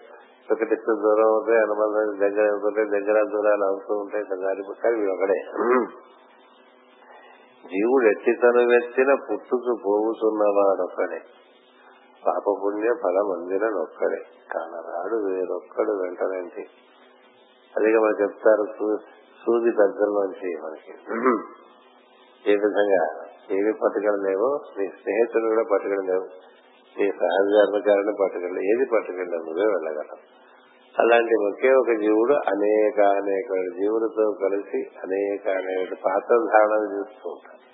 వికటిస్తూ 0.49 0.95
దూరం 0.95 1.27
అవుతాయి 1.27 1.61
అనుబంధాలు 1.61 2.11
దగ్గర 2.11 2.51
అవుతుంటాయి 2.51 2.87
దగ్గర 2.87 3.23
దూరాలు 3.23 3.63
అవుతూ 3.63 3.93
ఉంటాయి 3.93 4.23
దాని 4.23 4.75
కానీ 4.81 5.07
ఒకడే 5.07 5.39
జీవుడు 7.67 8.05
ఎట్టి 8.05 8.33
తను 8.33 8.67
వెత్తిన 8.67 9.13
పుట్టుకు 9.13 9.79
పోగుతున్నవాడొక్కడే 9.85 11.21
పాపపుణ్య 12.27 12.93
ఫలం 13.03 13.31
అందినొక్కడే 13.31 14.25
కానరాడు 14.51 15.15
వేరొక్కడు 15.15 15.91
వెంటనే 15.91 16.65
అదిగా 17.77 17.99
మనం 17.99 18.21
చెప్తారు 18.21 18.65
సూది 19.45 19.71
దగ్గరలోంచి 19.71 20.57
మనకి. 20.61 20.91
ఏ 22.51 22.55
విధంగా? 22.55 23.27
ఏవి 23.51 23.73
పట్టుకెళ్ళ 23.73 24.29
లేవో? 24.29 24.59
నీ 24.79 24.87
స్నేహితులు 24.87 25.47
కూడా 25.47 25.63
పట్టుకెళ్ళ 25.71 26.11
లేవు. 26.11 26.25
నీ 26.99 27.11
సహజాత్మకారిని 27.11 28.13
పట్టుకెళ్ళ 28.21 28.59
ఏది 28.59 28.85
పట్టుకెళ్ళ 28.85 29.35
నువ్వే 29.35 29.63
వెళ్ళగలవు. 29.63 30.36
అలాంటి 30.99 31.35
ఒకే 31.45 31.73
ఒక 31.73 31.99
జీవుడు 31.99 32.33
అనేక 32.33 33.01
అనేక 33.01 33.49
జీవులతో 33.79 34.31
కలిసి 34.31 34.77
అనేక 34.77 35.49
అనేక 35.49 35.89
పాత్ర 36.05 36.35
ధారణ 36.35 36.93
చేస్తూ 36.93 37.29
ఉంటాడు. 37.29 37.67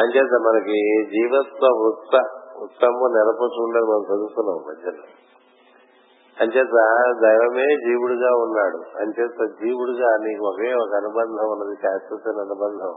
అంచేత 0.00 0.32
మనకి 0.40 1.04
జీవత్వ 1.04 1.66
వృత్త 1.66 2.28
ఉత్తము 2.56 3.06
నెలపొచ్చుండని 3.16 3.82
మనం 3.82 4.04
చదువుతున్నాం 4.04 4.58
మధ్యలో. 4.68 5.04
అంచేత 6.40 6.74
దైవమే 7.22 7.66
జీవుడిగా 7.66 8.30
ఉన్నాడు. 8.36 8.76
అంచేత 8.76 9.50
జీవుడుగా 9.50 10.16
నీకు 10.16 10.46
ఒకే 10.46 10.72
ఒక 10.74 10.94
అనుబంధం 10.96 11.50
ఉన్నది 11.50 11.82
శాశ్వత 11.82 12.28
అనుబంధం. 12.28 12.94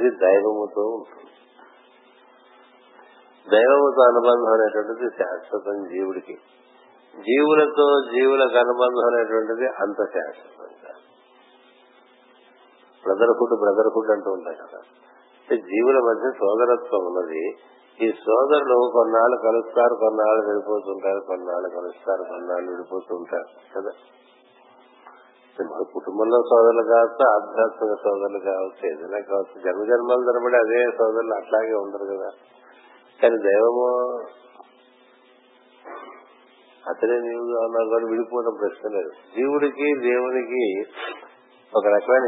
ఇది 0.00 0.16
దైవముతో 0.16 0.82
ఉంటుంది. 0.82 1.32
దైవముతో 3.50 4.02
అనుబంధం 4.02 4.52
అనేటువంటిది 4.52 5.10
శాశ్వతం 5.22 5.88
జీవుడికి. 5.88 6.38
జీవులతో 7.20 8.00
జీవులకు 8.00 8.58
అనుబంధం 8.58 9.06
అనేటువంటిది 9.06 9.66
అంత 9.66 9.96
శాశ్వతంగా 9.96 10.92
బ్రదర్హుడ్ 13.04 13.60
బ్రదర్హుడ్ 13.60 14.10
అంటూ 14.10 14.30
ఉంటాయి 14.30 14.56
కదా. 14.56 14.80
జీవుల 15.56 15.98
మధ్య 15.98 16.30
సోదరత్వం 16.38 17.06
ఉన్నది. 17.06 17.56
ఈ 18.02 18.12
సోదరులు 18.12 18.90
కొన్నాళ్ళు 18.92 19.36
కలుస్తారు 19.36 19.94
కొన్నాళ్ళు 19.94 20.46
విడిపోతుంటారు 20.46 21.20
కొన్నాళ్ళు 21.20 21.68
కలుస్తారు 21.68 22.22
కొన్నాళ్ళు 22.28 22.70
విడిపోతుంటారు 22.70 23.78
కదా. 23.78 23.90
మన 25.60 25.84
కుటుంబంలో 25.94 26.42
సోదరులు 26.42 26.82
కావచ్చు 26.82 27.30
ఆధ్యాత్మిక 27.30 27.94
సోదరులు 27.94 28.38
కావచ్చు 28.38 28.90
ఏదైనా 28.90 29.20
కావచ్చు. 29.20 29.60
జన్మ 29.60 29.84
జన్మలు 29.84 30.32
తరబడి 30.32 30.56
అదే 30.56 30.90
సోదరులు 30.98 31.34
అట్లాగే 31.34 31.74
ఉండరు 31.74 32.04
కదా. 32.04 32.30
కానీ 33.22 33.36
దైవము 33.36 33.88
అతనే 36.88 37.16
నీవుగా 37.18 37.60
ఉన్నావు 37.66 37.88
కానీ 37.90 38.10
విడిపోవడం 38.10 38.54
ప్రశ్న 38.60 38.96
లేదు. 38.96 39.10
జీవుడికి 39.36 39.88
దేవునికి 40.00 40.62
ఒక 41.76 41.86
రకమైన 41.86 42.26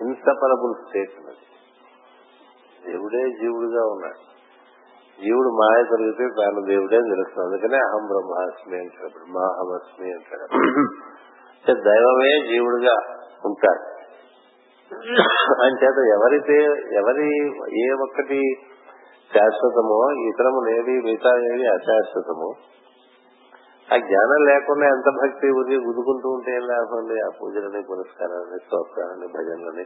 ఇన్సపరబుల్ 0.00 0.74
స్టేట్ 0.86 1.16
దేవుడే 2.86 3.30
జీవుడుగా 3.30 3.82
ఉన్నాడు. 3.86 4.20
జీవుడు 5.22 5.48
మాయ 5.48 5.84
తొలగితే 5.84 6.24
తాను 6.28 6.60
దేవుడే 6.66 7.00
తెలుస్తుంది. 7.00 7.46
అందుకనే 7.46 7.78
అహం 7.78 8.04
బ్రహ్మాస్మి 8.06 8.78
అంటాడు 8.78 9.08
బ్రహ్మాహమస్మి 9.08 10.12
అంటాడు. 10.12 10.46
దైవమే 11.88 12.48
జీవుడుగా 12.48 12.96
ఉంటాడు. 13.44 13.94
అంచేత 15.64 15.98
ఎవరైతే 16.16 16.56
ఎవరి 16.96 17.28
ఏ 17.86 17.92
ఒక్కటి 17.92 18.40
శాశ్వతమో 19.34 19.98
ఇతరము 20.28 20.60
నేది 20.66 20.94
మిగతా 21.02 21.30
ఏది 21.38 21.66
అశాశ్వతము 21.66 22.52
ఆ 23.88 23.96
జ్ఞానం 23.98 24.42
లేకుండా 24.42 24.86
ఎంత 24.86 25.08
భక్తి 25.16 25.48
ఉది 25.50 25.76
గుదుకుంటూ 25.78 26.28
ఉంటే 26.28 26.50
ఏం 26.52 26.64
లాభం 26.66 27.10
ఆ 27.20 27.30
పూజలని 27.40 27.80
పురస్కారాలని 27.82 28.58
స్తోత్రాలని 28.58 29.26
భజనలని 29.26 29.84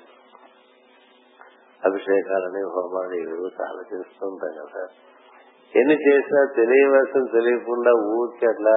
అభిషేకాలని 1.82 2.62
హోమాలు 2.70 3.14
ఇవి 3.14 3.50
చాలా 3.60 3.82
చేస్తూ 3.92 4.26
ఉంటాం 4.26 4.54
కదా 4.60 4.84
ఎన్ని 5.74 5.96
చేసినా 5.96 6.42
తెలియవలసిన 6.54 7.24
తెలియకుండా 7.26 7.92
ఊరికి 8.12 8.46
అట్లా 8.46 8.76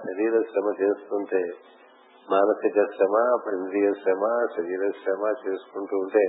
శరీర 0.00 0.40
శ్రమ 0.50 0.72
చేస్తుంటే 0.80 1.42
మానసిక 2.28 2.84
శ్రమ 2.96 3.16
ఇంద్రియ 3.54 3.92
శ్రమ 4.02 4.24
శరీర 4.56 4.90
శ్రమ 5.02 5.32
చేసుకుంటూ 5.44 5.96
ఉంటే 5.98 6.24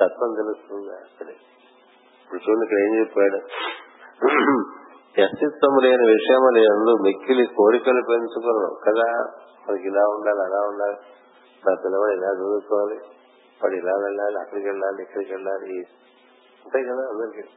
తత్వం 0.00 0.32
తెలుస్తుంది 0.34 0.92
అసలే 0.96 1.36
ఇప్పుడు 2.20 2.40
చూడండి 2.40 2.64
ఇక్కడ 2.64 2.78
ఏం 2.78 2.92
చెప్పాడు. 3.00 3.38
అస్తిత్వం 5.22 5.76
లేని 5.82 6.06
విషయము 6.06 6.48
లేదు 6.48 7.02
మిక్కిలి 7.02 7.46
కోరికలు 7.46 8.02
పెంచుకోవడం 8.10 8.76
కదా? 8.88 9.22
మనకి 9.68 9.86
ఇలా 9.86 10.02
ఉండాలి 10.02 10.40
అలా 10.40 10.68
ఉండాలి. 10.68 10.96
నా 11.68 11.74
పిల్లవాడు 11.74 12.12
ఇలా 12.12 12.32
చదువుకోవాలి 12.32 12.98
వాడు 13.62 13.74
ఇలా 13.74 13.92
వెళ్ళాలి 13.92 14.40
అక్కడికి 14.40 14.68
వెళ్ళాలి 14.68 15.02
ఇక్కడికి 15.02 15.32
వెళ్ళాలి. 15.32 15.78
ఉంటాయి 16.66 16.84
కదా 16.84 17.08
అందరికి? 17.08 17.48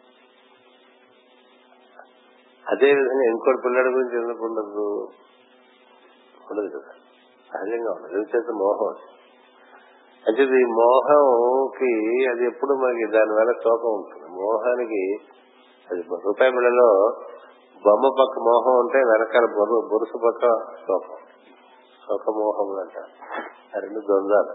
అదే 2.70 2.86
విధంగా 2.86 3.24
ఇంకోటి 3.24 3.58
పిల్లడి 3.66 3.90
గురించి 3.90 4.24
ఎందుకు 4.24 4.46
ఉండదు? 4.46 5.08
ఉండదు 6.52 6.78
కదా. 6.78 6.94
సహజంగా 7.54 7.92
ఉండదు. 7.92 8.14
ఎందుచేత 8.14 8.52
మోహం 8.52 8.96
అంటే 10.28 10.44
ఈ 10.44 10.66
మోహంకి 10.66 12.28
అది 12.30 12.46
ఎప్పుడు 12.46 12.74
మనకి 12.74 13.12
దాని 13.12 13.32
వల్ల 13.32 13.70
ఉంటుంది. 13.88 14.42
మోహానికి 14.42 15.16
అది 15.92 16.02
రూపాయి 16.02 16.52
బిళ్ళలో 16.52 17.14
బొమ్మ 17.86 18.08
పక్క 18.20 18.40
మోహం 18.40 18.80
ఉంటే 18.80 18.98
వెనకాల 18.98 19.46
బొరు 19.46 19.90
బొరుసు 19.92 20.18
పక్క 20.18 20.42
శోకం 20.82 21.16
శోకమోహములు 22.04 22.80
అంటారు 22.80 23.12
ఆ 23.76 23.80
రెండు 23.80 24.00
ద్వంద్వాలు 24.00 24.54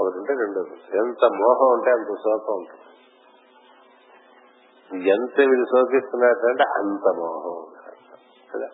ఒకటి 0.00 0.18
ఉంటే 0.18 0.32
రెండు. 0.32 0.60
ఎంత 0.96 1.24
మోహం 1.24 1.68
ఉంటే 1.72 1.90
అంత 1.90 2.06
శోకం 2.06 2.54
ఉంటుంది. 2.54 2.84
ఎంత 5.08 5.38
వీళ్ళు 5.38 5.64
శోకిస్తున్నట్టంటే 5.64 6.62
అంత 6.62 7.06
మోహం 7.18 7.56
కదా 8.54 8.68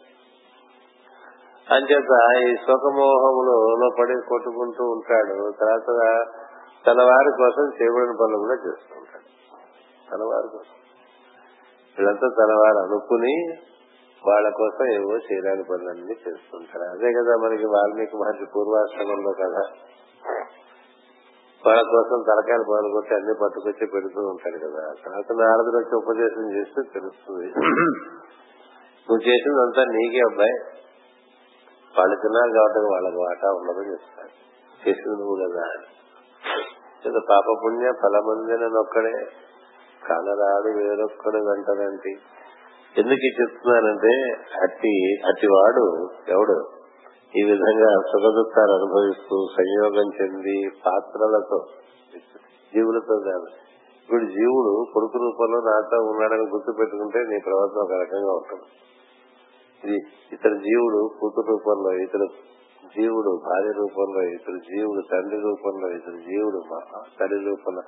అంచేత 1.70 2.12
ఈ 2.48 2.54
శోకమోహములో 2.56 3.56
పడి 4.00 4.14
కొట్టుకుంటూ 4.28 4.84
ఉంటాడు. 4.84 5.52
తర్వాత 5.60 5.88
తన 6.86 7.02
వారి 7.02 7.30
కోసం 7.38 7.64
చేయబడిన 7.82 8.16
పనులు 8.20 8.38
కూడా 8.38 8.54
చేస్తూ 8.54 8.96
ఉంటాడు. 8.96 9.28
తన 10.10 10.22
వారి 10.24 10.48
కోసం. 10.48 10.76
వీళ్ళంతా 11.98 12.28
తన 12.28 12.52
వారు 12.52 12.78
అనుకుని 12.78 13.34
వాళ్ళ 14.26 14.50
కోసం 14.50 14.84
ఏవో 14.88 15.16
చేయడానికి 15.16 15.68
పనులన్నీ 15.68 16.16
చేస్తుంటారు. 16.28 16.90
అదే 16.90 17.12
కదా 17.12 17.36
మనకి 17.36 17.66
వాల్మీకి 17.66 18.16
మహర్షి 18.16 18.44
పూర్వాశ్రమంలో 18.56 19.32
కదా. 19.32 19.62
వాళ్ళ 21.66 21.82
కోసం 21.82 22.24
తలకాయలు 22.28 22.62
పనులు 22.62 22.92
కొట్టి 22.92 23.14
అన్ని 23.14 23.34
పట్టుకొచ్చి 23.42 23.86
పెడుతూ 23.86 24.20
ఉంటాడు 24.20 24.58
కదా. 24.58 24.94
తర్వాత 25.04 25.32
నారదుడు 25.32 25.76
వచ్చి 25.76 25.94
ఉపదేశం 25.96 26.52
చేస్తే 26.52 27.00
తెలుస్తుంది. 27.00 27.46
నువ్వు 29.08 29.22
చేసిందంతా 29.28 29.84
నీకే 29.84 30.18
అబ్బాయి. 30.18 30.56
వాళ్ళు 31.98 32.16
తిన్నారు 32.16 32.52
కాబట్టి 32.52 32.78
వాళ్ళకి 32.78 33.16
వాటా 33.16 33.48
ఉండదని 33.52 33.92
చెప్తాడు 33.92 34.34
చేసింది 34.82 35.16
నువ్వు 35.16 35.48
కదా 35.48 35.66
ఏదో 37.08 37.20
పాపపుణ్య 37.30 37.92
ఫలమందిన 38.02 38.78
ఒక్కడే. 38.78 39.26
కానరాడు 40.08 40.78
వేరొక్కడు 40.78 41.36
వెంటనంటి 41.36 42.18
ఎందుకు 42.98 43.42
చెప్తున్నానంటే 43.42 44.12
అట్టి 44.62 45.16
అట్టివాడు 45.28 46.08
ఎవడు? 46.28 46.56
ఈ 47.36 47.42
విధంగా 47.42 47.88
సుఖదుఖాలు 48.10 48.72
అనుభవిస్తూ 48.72 49.36
సంయోగం 49.56 50.08
చెంది 50.20 50.70
పాత్రలతో 50.86 51.58
జీవులతో 52.74 53.16
కాదు. 53.18 53.48
ఇప్పుడు 54.02 54.24
జీవుడు 54.24 54.86
కొడుకు 54.92 55.18
రూపంలో 55.18 55.58
నాతో 55.58 55.96
ఉన్నాడని 56.02 56.42
గుర్తు 56.42 56.72
పెట్టుకుంటే 56.78 57.18
నీ 57.18 57.38
ప్రవర్తన 57.38 57.80
ఒక 57.80 57.92
రకంగా 57.92 58.32
ఉంటుంది. 58.32 58.66
ఇది 59.84 59.98
ఇతర 60.32 60.48
జీవుడు 60.48 61.10
కూతురు 61.20 61.46
రూపంలో 61.46 61.92
ఇతరు 62.02 62.26
జీవుడు 62.96 63.40
భార్య 63.46 63.70
రూపంలో 63.70 64.22
ఇతరు 64.22 64.56
జీవుడు 64.56 65.02
తండ్రి 65.12 65.40
రూపంలో 65.40 65.88
ఇతరు 65.96 66.16
జీవుడు 66.16 66.62
తల్లి 67.20 67.50
రూపంలో. 67.50 67.82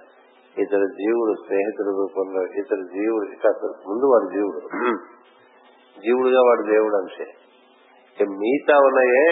ఇతర 0.59 0.85
జీవుడు 0.85 1.33
స్నేహితుల 1.47 1.87
రూపంలో 1.87 2.43
ఇతర 2.43 2.77
జీవుడు 2.77 3.27
ఇక 3.27 3.47
ముందు 3.89 4.07
వాడు 4.07 4.33
జీవుడు. 4.33 4.61
జీవుడుగా 5.97 6.43
వాడు 6.43 6.63
దేవుడు 6.63 6.97
అంతే 6.97 7.27
మిగతా 8.25 8.79
ఉన్నాయే 8.79 9.29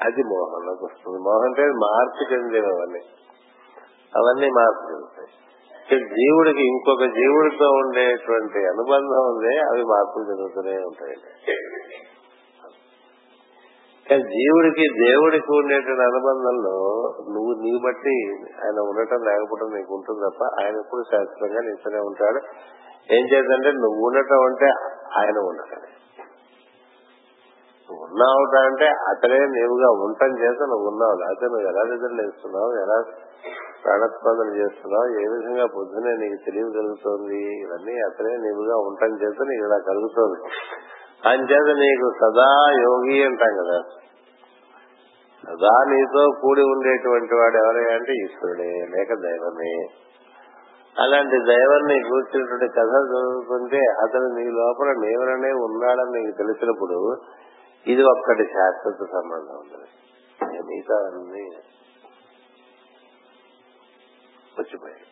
అది 0.00 0.22
మోహంలోకి 0.22 0.84
వస్తుంది. 0.84 1.18
మోహం 1.18 1.42
అంటే 1.44 1.64
మార్పు 1.66 2.32
చెందేవి 2.32 2.66
అవన్నీ 2.66 3.02
అవన్నీ 4.16 4.48
మార్పు 4.50 4.92
చెందుతాయి 4.92 5.28
జీవుడికి 5.96 6.62
ఇంకొక 6.62 7.04
జీవుడితో 7.04 7.70
ఉండేటువంటి 7.70 8.58
అనుబంధం 8.58 9.22
ఉంది 9.32 9.58
అవి 9.58 9.82
మార్పులు 9.82 10.24
జరుగుతూనే 10.24 10.76
ఉంటాయి. 10.76 11.16
కానీ 14.10 14.22
జీవుడికి 14.22 14.84
దేవుడికి 15.04 15.52
ఉండేటువంటి 15.52 16.02
అనుబంధంలో 16.02 16.76
నువ్వు 17.34 17.52
నీ 17.60 17.78
బట్టి 17.84 18.14
ఆయన 18.64 18.78
ఉండటం 18.80 19.20
లేకపోవడం 19.24 19.68
నీకు 19.74 19.94
ఉంటుంది 19.94 20.20
తప్ప 20.28 20.42
ఆయన 20.62 20.74
ఎప్పుడు 20.76 21.02
శాశ్వతంగా 21.02 21.60
నిల్చునే 21.60 21.98
ఉంటాడు. 21.98 22.40
ఏం 23.12 23.24
చేద్దంటే 23.24 23.70
నువ్వు 23.72 24.00
ఉండటం 24.06 24.40
అంటే 24.44 24.68
ఆయన 25.18 25.38
ఉండటం 25.38 25.80
నువ్వు 27.88 28.04
ఉన్నావు 28.04 28.42
అంటే 28.56 28.86
అతనే 28.86 29.38
నీవుగా 29.46 29.88
ఉండటం 30.02 30.32
చేత 30.42 30.62
నువ్వు 30.62 30.86
ఉన్నావు. 30.88 31.14
లేకపోతే 31.14 31.46
నువ్వు 31.46 31.68
ఎలా 31.68 31.82
నిద్రలేస్తున్నావు 31.82 32.72
ఎలా 32.72 32.98
ప్రాణస్పందన 33.82 34.48
చేస్తున్నావు? 34.56 35.06
ఏ 35.20 35.24
విధంగా 35.28 35.66
పొద్దునే 35.66 36.12
నీకు 36.16 36.44
తెలియగలుగుతోంది 36.44 37.42
ఇవన్నీ 37.64 37.94
అతనే 38.00 38.36
నీవుగా 38.36 38.76
ఉండటం 38.76 39.14
చేత 39.14 39.42
నీకు 39.42 39.64
ఇలా 39.64 39.78
కలుగుతోంది. 39.78 40.40
అంచేత 41.28 41.76
నీకు 41.76 42.06
సదా 42.20 42.72
యోగి 42.82 43.24
అంటాం 43.24 43.52
కదా. 43.56 43.78
సదా 45.44 45.72
నీతో 45.88 46.30
కూడి 46.40 46.62
ఉండేటువంటి 46.62 47.34
వాడు 47.34 47.56
ఎవరే 47.56 47.94
అంటే 47.94 48.12
ఈశ్వరుడే 48.12 48.86
లేక 48.96 49.08
దైవమే. 49.08 49.86
అలాంటి 50.98 51.36
దైవాన్ని 51.36 52.08
కూర్చున్నటువంటి 52.08 52.66
కథ 52.66 52.94
చదువుతుంటే 53.10 53.76
అతను 53.76 54.28
నీ 54.38 54.44
లోపల 54.44 54.86
నీవరనే 54.86 55.52
ఉన్నాడని 55.52 56.20
నీకు 56.20 56.36
తెలిసినప్పుడు 56.36 57.16
ఇది 57.86 58.02
ఒక్కటి 58.02 58.44
శాశ్వత 58.44 59.10
సంబంధం 59.12 59.54
ఉంది 59.54 59.88
మిగతా 60.66 60.96
అన్ని 61.06 61.44
వచ్చిపోయాయి 64.58 65.06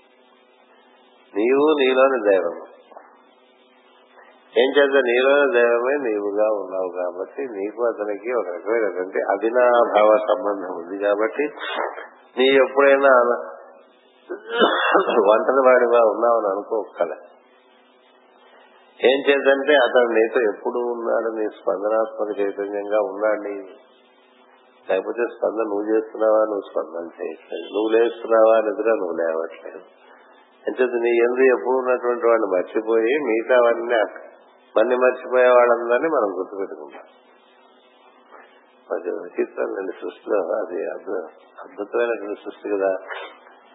నీవు 1.37 1.79
నీలోని 1.79 2.31
దైవము. 2.31 2.78
ఏం 4.57 4.69
చేద్దా? 4.77 5.01
నీలో 5.01 5.53
దైవమే 5.53 5.95
నీవుగా 6.09 6.47
ఉన్నావు 6.53 6.89
కాబట్టి 6.89 7.43
నీకు 7.49 7.85
అతనికి 7.85 8.33
ఒక 8.33 8.47
రకమైనటువంటి 8.49 9.19
అభినాభావ 9.19 10.19
సంబంధం 10.29 10.71
ఉంది 10.77 10.99
కాబట్టి 10.99 11.45
నీ 12.39 12.47
ఎప్పుడైనా 12.55 13.13
వంటని 15.31 15.63
వాడిగా 15.67 16.01
ఉన్నావని 16.09 16.49
అనుకోకల 16.49 17.13
ఏం 19.05 19.19
చేద్దంటే 19.29 19.75
అతను 19.75 20.09
నీతో 20.09 20.41
ఎప్పుడు 20.41 20.79
ఉన్నాడు? 20.79 21.29
నీ 21.37 21.49
స్పందనాత్మక 21.61 22.41
చైతన్యంగా 22.41 23.01
ఉన్నాడు 23.01 23.41
నీ. 23.41 23.55
లేకపోతే 24.91 25.23
స్పందన 25.25 25.63
నువ్వు 25.63 25.95
చేస్తున్నావా? 25.95 26.41
నువ్వు 26.45 26.67
స్పందన 26.71 27.05
చేయట్లేదు. 27.21 27.67
నువ్వు 27.75 27.89
లేస్తున్నావా? 27.89 28.61
నిద్ర 28.61 28.89
నువ్వు 28.95 29.17
లేవట్లేదు. 29.17 29.81
అంటే 30.67 30.85
నీ 30.85 31.13
ఎందు 31.19 31.43
ఎప్పుడు 31.55 31.77
ఉన్నటువంటి 31.77 32.27
వాడిని 32.27 32.49
మర్చిపోయి 32.57 33.15
మిగతావన్నీ 33.19 34.28
మన్ని 34.77 34.97
మర్చిపోయే 34.97 35.49
వాళ్ళందరినీ 35.49 36.09
మనం 36.09 36.39
గుర్తుపెట్టుకుంటాం. 36.39 37.03
అది 38.97 39.11
విచిత్రమైన 39.11 39.91
సృష్టిలో 39.91 40.39
అది 40.39 40.91
అద్భుతమైనటువంటి 41.61 42.41
సృష్టి 42.45 42.69
కదా. 42.69 42.97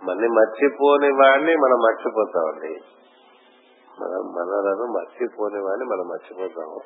మన్ని 0.03 0.27
మర్చిపోని 0.27 1.09
వాడిని 1.13 1.55
మనం 1.55 1.79
మర్చిపోతామండి. 1.79 2.83
మనం 4.01 4.19
మనలను 4.19 4.85
మర్చిపోని 4.93 5.59
వాడిని 5.59 5.85
మనం 5.85 6.07
మర్చిపోతాము. 6.07 6.79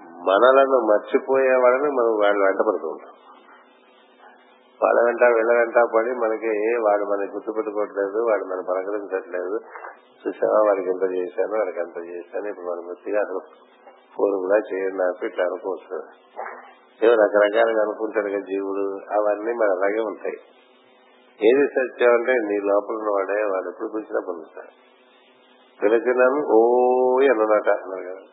మనలను 0.00 0.78
మర్చిపోయే 0.86 1.50
వాళ్ళని 1.50 1.90
మనం 1.90 2.20
వాళ్ళు 2.22 2.44
వెంటబడుతూ 2.44 2.88
ఉంటాం. 2.88 3.14
వాళ్ళ 4.82 5.04
వెంట 5.04 5.22
వీళ్ళ 5.22 5.52
వెంట 5.52 5.74
పడి 5.96 6.12
మనకి 6.12 6.80
వాడు 6.80 7.04
మనకి 7.04 7.32
గుర్తుపెట్టుకోవట్లేదు 7.32 8.18
వాడు 8.18 8.44
మనం 8.44 8.64
పలకరించట్లేదు. 8.68 9.60
చూసావా? 10.26 10.58
వాడికి 10.58 10.88
ఎంత 10.88 11.02
చేశాను 11.02 11.58
వాడికి 11.58 11.78
ఎంత 11.80 11.98
చేశాను 11.98 12.48
ఇప్పుడు 12.48 12.66
మనం 12.66 12.86
బుద్ధిగా 12.86 13.20
అసలు 13.20 13.38
ఫోన్ 14.16 14.40
కూడా 14.40 14.58
చేయండి 14.72 14.96
నాకు 14.96 15.26
ఇట్లా 15.26 15.44
అనుకోవచ్చు. 15.44 16.02
ఏమో 17.02 17.14
రకరకాలుగా 17.24 17.82
అనుకుంటాడు 17.82 18.28
కదా 18.28 18.38
జీవుడు. 18.38 19.00
అవన్నీ 19.12 19.52
మన 19.52 19.70
అలాగే 19.70 20.00
ఉంటాయి. 20.00 20.36
ఏది 21.48 21.66
సత్యం 21.66 22.12
అంటే 22.14 22.32
నీ 22.32 22.60
లోపల 22.60 22.94
వాడే 22.94 23.42
వాడు 23.44 23.68
ఎప్పుడు 23.68 23.88
పిలిచినా 23.88 24.20
పొందుతాడు 24.28 24.72
పిలిచినాను 25.82 26.46
ఓ 26.46 26.60
అన్నమాట 27.20 27.68
అన్నాడు 27.68 28.02
కదా. 28.02 28.26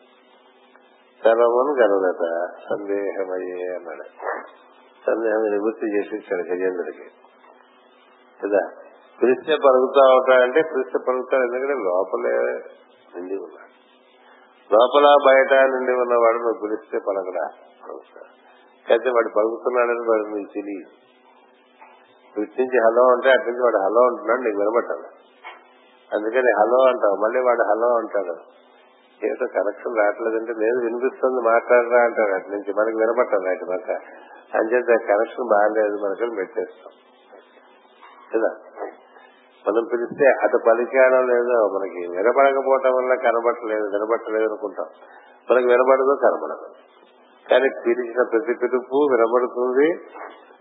సర్వమును 1.24 1.74
కనుదట 1.74 2.24
సందేహమయ్యే 2.70 3.74
అన్నాడు. 3.74 4.28
సందేహం 5.08 5.42
నివృత్తి 5.50 5.86
చేసి 5.96 6.16
ఇచ్చాడు 6.16 6.42
గజేంద్రుడికి 6.42 7.06
కదా? 8.40 8.62
పిలిస్తే 9.18 9.54
పలుకుతా 9.56 10.02
ఉంటాడంటే 10.14 10.60
పిలిస్తే 10.62 10.98
పలుకుతాడు 11.08 11.42
ఎందుకంటే 11.42 11.76
లోపలే 11.84 12.34
నిండి 13.14 13.36
ఉన్నాడు. 13.36 13.72
లోపల 14.70 15.14
బయట 15.26 15.52
నిండి 15.52 15.92
ఉన్నవాడు 15.92 16.38
నువ్వు 16.38 16.58
పిలిస్తే 16.62 16.98
పలకడా? 16.98 17.44
అయితే 18.86 19.10
వాడు 19.10 19.28
పలుకుతున్నాడని 19.28 20.10
వాడు 20.10 20.24
నీకు 20.36 20.52
తెలియదు. 20.52 20.90
ఇటు 22.36 22.78
హలో 22.86 23.04
అంటే 23.12 23.30
అటు 23.30 23.46
నుంచి 23.48 23.62
వాడు 23.62 23.76
హలో 23.76 24.02
అంటున్నాడు 24.06 24.40
నీకు 24.40 24.58
వినబట్టాలి 24.58 25.08
అందుకని 26.10 26.50
హలో 26.60 26.80
అంటావు 26.88 27.16
మళ్ళీ 27.16 27.40
వాడు 27.40 27.62
హలో 27.62 27.88
అంటాడు. 27.96 28.34
ఏదో 29.24 29.46
కనెక్షన్ 29.46 29.98
రావట్లేదంటే 29.98 30.52
నేను 30.52 30.78
వినిపిస్తుంది 30.80 31.40
మాట్లాడరా 31.40 32.04
అంటారు. 32.04 32.32
అటు 32.34 32.48
నుంచి 32.48 32.72
మనకి 32.72 32.96
వినపట్టాలి 32.96 33.48
అటు 33.48 33.64
పక్క 33.64 33.90
అంచేత 34.56 35.00
కనెక్షన్ 35.00 35.48
బాగాలేదు 35.48 35.96
మనకి 35.96 36.36
పెట్టేస్తాం. 36.36 36.92
కదా? 38.34 38.50
మనం 39.68 39.86
పిలిస్తే 39.92 40.24
అటు 40.42 40.58
పలికేయడం 40.66 41.28
లేదో 41.28 41.78
మనకి 41.78 42.08
వినపడకపోవటం 42.10 42.94
వల్ల 42.94 43.14
కనబట్టలేదు 43.14 43.82
వినబట్టలేదు 43.82 44.44
అనుకుంటాం. 44.44 44.86
మనకి 45.50 45.66
వినబడదు 45.66 46.18
కనబడదు. 46.22 46.68
కానీ 47.50 47.68
పిలిచిన 47.86 48.22
ప్రతి 48.22 48.54
పిలుపు 48.62 49.08
వినబడుతుంది. 49.12 49.92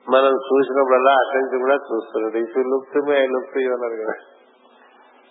మనం 0.10 0.32
చూసినప్పుడల్లా 0.32 1.12
అక్కడి 1.12 1.43
నుంచి 1.43 1.60
కూడా 1.60 1.74
చూస్తున్నాడు 1.74 2.38
if 2.38 2.58
look 2.58 2.93
to 2.93 2.99
me 2.99 3.16
I 3.16 3.28
look 3.28 3.53
to 3.53 3.60
అన్నారు 3.60 4.03
కదా. 4.03 4.14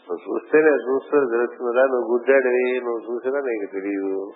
నువ్వు 0.07 0.21
చూస్తే 0.29 0.59
నేను 0.59 0.77
చూస్తే 0.77 1.11
తెలుస్తుందా? 1.11 1.83
నువ్వు 1.83 2.13
గుడ్డాడివి 2.13 2.81
నువ్వు 2.85 3.01
చూసినా 3.01 3.41
నీకు 3.41 3.73
తెలియదు 3.73 4.33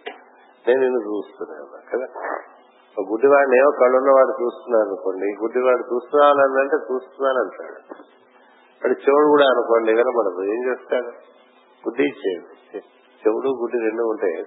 నేను 0.68 0.80
నిన్ను 0.80 1.00
చూస్తున్నాను 1.00 1.66
కదా? 1.92 2.06
ఒక 2.98 3.06
గుడ్డివాడిని 3.10 3.58
ఏమో 3.58 3.70
కళ్ళున్నవాడు 3.70 4.42
చూస్తున్నాను 4.42 4.86
అనుకోండి. 4.86 5.26
గుడ్డివాడు 5.42 5.94
చూస్తున్నాను 5.94 6.60
అంటే 6.60 6.76
చూస్తున్నాను 6.76 7.38
అంటాడు. 7.38 7.94
వాడు 8.80 8.92
చెవుడు 8.92 9.28
కూడా 9.28 9.44
అనుకోండి 9.44 9.92
వినపడదు. 9.92 10.42
ఏం 10.42 10.70
చేస్తాడు? 10.70 11.10
గుడ్డి 11.86 12.02
ఇచ్చేది 12.02 12.78
చెవుడు 13.26 13.48
గుడ్డి 13.48 13.78
రెండు 13.78 14.02
ఉంటే 14.02 14.44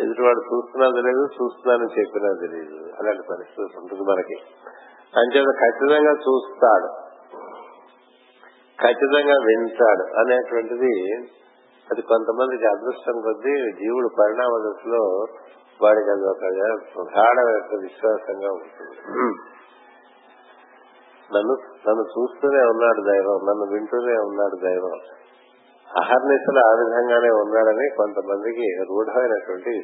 ఎదుటివాడు 0.00 0.40
చూస్తున్నా 0.54 0.90
తెలియదు 0.90 1.24
చూస్తున్నానని 1.24 2.00
చెప్పినా 2.00 2.28
తెలియదు 2.40 2.74
అలాంటి 2.74 3.22
పరిస్థితి 3.30 3.78
ఉంటుంది 3.78 4.02
మనకి. 4.02 4.36
అంచేత 5.16 5.50
ఖచ్చితంగా 5.58 6.12
చూస్తాడు. 6.12 7.07
ఖచ్చితంగా 8.78 9.36
వింటాడు 9.48 10.04
అనేటువంటిది 10.20 10.94
అది 11.88 12.02
కొంతమందికి 12.12 12.66
అదృష్టం 12.70 13.16
కొద్దీ 13.26 13.54
జీవుడు 13.78 14.08
పరిణామ 14.18 14.54
దశలో 14.64 15.02
వాడికి 15.80 16.10
అది 16.14 16.24
ఒక 16.32 16.44
ప్రధానమైన 16.94 17.78
విశ్వాసంగా 17.84 18.50
ఉంటుంది. 18.56 18.94
నన్ను 21.30 21.54
నన్ను 21.86 22.04
చూస్తూనే 22.14 22.62
ఉన్నాడు 22.72 23.00
దైవం 23.08 23.38
నన్ను 23.48 23.66
వింటూనే 23.72 24.16
ఉన్నాడు 24.28 24.56
దైవం. 24.66 24.96
అహర్నిశలు 25.88 26.60
ఆ 26.68 26.72
విధంగానే 26.80 27.30
ఉన్నాడని 27.42 27.86
కొంతమందికి 28.00 28.66
రూఢమైనటువంటి 28.90 29.74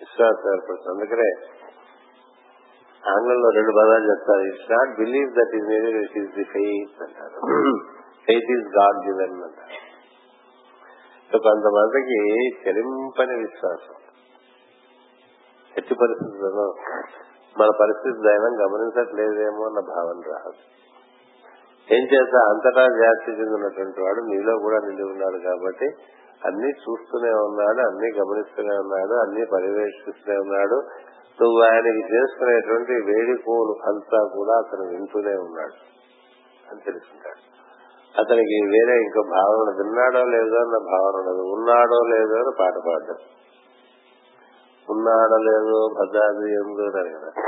విశ్వాసం 0.00 0.48
ఏర్పడుతుంది. 0.52 0.92
అందుకనే 0.94 1.28
ఆంగ్లంలో 3.12 3.48
రెండు 3.48 3.72
పదాలు 3.72 4.06
చెప్తారు. 4.10 4.40
It's 4.40 4.70
not 4.72 4.90
believe 4.98 5.30
that 5.32 5.54
is 5.56 5.66
needed 5.68 5.98
it 6.04 6.18
is 6.18 6.34
the 6.34 6.44
faith 6.44 7.02
అంటారు. 7.02 7.40
ఫెయిత్ 8.26 8.50
ఈస్ 8.50 8.68
గాడ్ 8.78 8.98
గివెన్ 9.08 9.36
అంటారు. 9.42 9.82
సో 11.30 11.38
కొంతమందికి 11.38 12.18
చెలింపని 12.62 13.36
విశ్వాసం. 13.38 13.96
ఎట్టి 15.76 15.94
పరిస్థితుల్లో 15.94 16.66
మన 17.56 17.68
పరిస్థితి 17.80 18.18
దైవం 18.28 18.54
గమనించట్లేదేమో 18.62 19.62
అన్న 19.66 19.80
భావన 19.80 20.20
రాదు. 20.32 20.60
ఏం 21.94 22.04
చేస్తా? 22.04 22.38
అంతటా 22.50 22.84
వ్యాప్తి 22.94 23.30
చెందినటువంటి 23.32 24.00
వాడు 24.00 24.20
నీలో 24.20 24.58
కూడా 24.58 24.78
నిండి 24.86 25.02
ఉన్నాడు 25.02 25.38
కాబట్టి 25.38 25.88
అన్ని 26.44 26.70
చూస్తూనే 26.70 27.30
ఉన్నాడు 27.30 27.80
అన్ని 27.80 28.08
గమనిస్తూనే 28.18 28.74
ఉన్నాడు 28.76 29.14
అన్ని 29.14 29.46
పర్యవేక్షిస్తూనే 29.46 30.36
ఉన్నాడు 30.38 30.78
నువ్వు 31.42 31.62
ఆయనకి 31.62 32.14
చేసుకునేటువంటి 32.14 32.92
వేడుకోలు 32.92 33.74
అంతా 33.86 34.28
కూడా 34.34 34.58
అతను 34.58 34.88
వింటూనే 34.88 35.34
ఉన్నాడు. 35.36 35.96
అని 36.70 36.80
తెలుసుకుంటాడు. 36.84 37.56
అతనికి 38.20 38.66
వేరే 38.66 39.02
ఇంకో 39.02 39.22
భావన 39.22 39.76
విన్నాడో 39.76 40.24
లేదో 40.24 40.56
అన్న 40.56 40.78
భావన 40.78 41.14
ఉండదు 41.20 41.42
ఉన్నాడో 41.42 41.98
లేదో 42.08 42.34
అని 42.34 42.56
పాట 42.60 42.72
పాడడం. 42.88 43.16
ఉన్నాడో 44.90 45.36
లేదో 45.36 45.88
భద్రాది 46.00 46.52
ఎందు 46.52 46.90
కదా. 46.90 47.42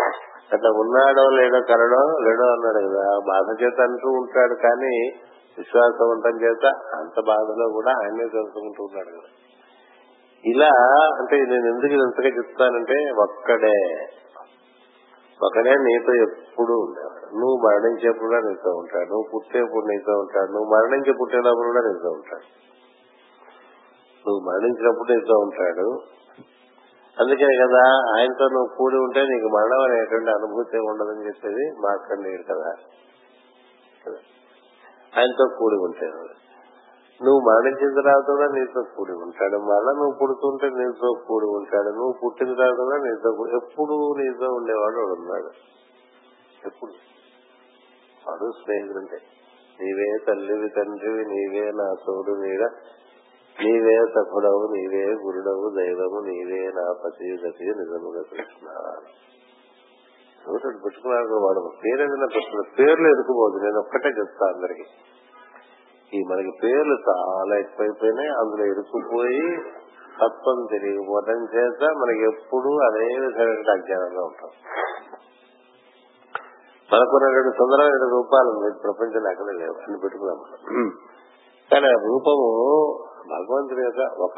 అట్లా 0.53 0.71
ఉన్నాడో 0.71 1.29
లేడో 1.29 1.61
కలడో 1.61 2.19
లేడో 2.19 2.45
అన్నాడు 2.45 2.89
కదా. 2.89 3.19
బాధ 3.19 3.63
చేత 3.63 3.81
అంటూ 3.81 4.09
ఉంటాడు 4.09 4.55
కానీ 4.55 5.13
విశ్వాసం 5.59 6.05
ఉండటం 6.05 6.43
చేత 6.43 6.67
అంత 6.95 7.21
బాధలో 7.27 7.69
కూడా 7.69 7.91
ఆయనే 7.91 8.27
తెలుసుకుంటూ 8.29 8.85
ఉన్నాడు 8.85 9.09
కదా. 9.09 9.48
ఇలా 10.45 10.71
అంటే 11.19 11.37
నేను 11.37 11.67
ఎందుకు 11.67 11.93
ఇంతగా 11.93 12.29
చెప్తానంటే 12.29 13.11
ఒక్కడే. 13.11 14.09
ఒకడే 15.43 15.71
నీతో 15.71 16.15
ఎప్పుడు 16.15 16.73
ఉండేవాడు 16.73 17.19
నువ్వు 17.39 17.69
మరణించేప్పుడు 17.69 18.29
కూడా 18.29 18.49
నీతో 18.49 18.71
ఉంటాడు. 18.71 19.09
నువ్వు 19.09 19.29
పుట్టేప్పుడు 19.35 19.87
నీతో 19.87 20.13
ఉంటాడు. 20.13 20.53
నువ్వు 20.53 20.69
మరణించి 20.75 21.13
పుట్టేటప్పుడు 21.13 21.67
కూడా 21.67 21.81
నీతో 21.81 22.11
ఉంటాడు. 22.11 22.69
నువ్వు 24.29 24.51
మరణించినప్పుడు 24.51 25.13
నీతో 25.13 25.39
ఉంటాడు. 25.39 26.01
అందుకనే 27.21 27.67
కదా 27.67 28.15
ఆయనతో 28.19 28.49
నువ్వు 28.49 28.77
కూడి 28.77 28.97
ఉంటే 28.97 29.21
నీకు 29.21 29.47
మరణం 29.47 29.81
అనేటువంటి 29.81 30.31
అనుభూతి 30.31 30.79
ఉండదని 30.79 31.27
చెప్పేది 31.27 31.71
మార్కండేయుడు 31.71 32.43
కదా. 32.43 32.73
కదా. 34.07 34.17
ఆయనతో 35.19 35.49
కూడి 35.59 35.77
ఉంటే. 35.77 36.07
నువ్వు 37.23 37.41
మరణించిన 37.41 38.01
తర్వాత 38.01 38.27
కూడా 38.27 38.49
నీతో 38.49 38.83
కూడి 38.97 39.13
ఉంటాడు. 39.13 39.57
మళ్ళా 39.57 39.93
నువ్వు 39.93 40.19
పుడుతుంటే 40.23 40.67
నీతో 40.67 41.15
కూడి 41.29 41.47
ఉంటాడు. 41.47 41.89
నువ్వు 41.89 42.15
పుట్టిన 42.25 42.55
తర్వాత 42.55 42.77
కూడా 42.77 42.97
నీతో 42.97 43.33
కూడి 43.33 43.53
ఎప్పుడు 43.57 44.15
నీతో 44.19 44.55
ఉండేవాడు 44.55 44.97
వాడు 44.97 45.21
ఉన్నాడు. 45.21 45.51
ఎప్పుడు? 46.67 46.93
వాడు 48.29 48.51
స్నేహితుడంటే 48.65 49.17
నీవే 49.81 50.19
తల్లివి 50.29 50.69
తండ్రివి 50.69 51.25
నీవే 51.25 51.73
నా 51.73 51.95
తోడు 52.07 52.31
నీడ. 52.31 52.71
నీవే 53.63 54.05
సఖుడవు 54.15 54.75
నీవే 54.77 55.05
గురుడవు 55.13 55.75
దైవము 55.77 56.21
నీవే 56.21 56.73
నా 56.77 56.93
పతి 56.93 57.33
గతి 57.33 57.65
నిజముగా 57.65 58.23
కృష్ణ. 58.23 58.69
పెట్టుకున్నాడు 60.85 61.35
వాడు. 61.35 61.71
పేరు 61.85 62.03
ఏదైనా 62.03 62.27
పెట్టుకున్నాడు 62.27 62.77
పేర్లు 62.79 63.09
ఎదుకుపోదు 63.09 63.65
నేను 63.65 63.79
ఒక్కటే 63.79 64.09
చెప్తా 64.09 64.53
అందరికి. 64.55 64.83
ఈ 66.15 66.23
మనకి 66.31 66.51
పేర్లు 66.65 66.95
చాలా 66.95 67.59
ఎక్కువైపోయినాయి. 67.59 68.29
అందులో 68.29 68.65
ఇరుక్కుపోయి 68.67 69.57
తత్వం 70.21 70.67
తెలియకపోవడం 70.71 71.45
చేత 71.45 71.83
మనకి 71.85 72.23
ఎప్పుడు 72.23 72.71
అదే 72.85 73.21
విధమైన 73.21 73.71
అజ్ఞానంలో 73.71 74.23
ఉంటాం. 74.23 74.51
మనకున్నటువంటి 76.93 77.57
సుందరమైన 77.59 78.11
రూపాలు 78.11 78.71
ప్రపంచంలో 78.83 79.31
అక్కడ 79.31 79.45
లేవు. 79.45 79.75
అని 79.75 79.99
పెట్టుకున్నాం 79.99 80.39
కానీ 81.73 81.87
ఆ 81.87 82.01
రూపము 82.07 82.49
భగవంతుడి 83.29 83.83
యొక్క 83.83 84.21
ఒక 84.21 84.35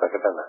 ప్రకటన. 0.00 0.42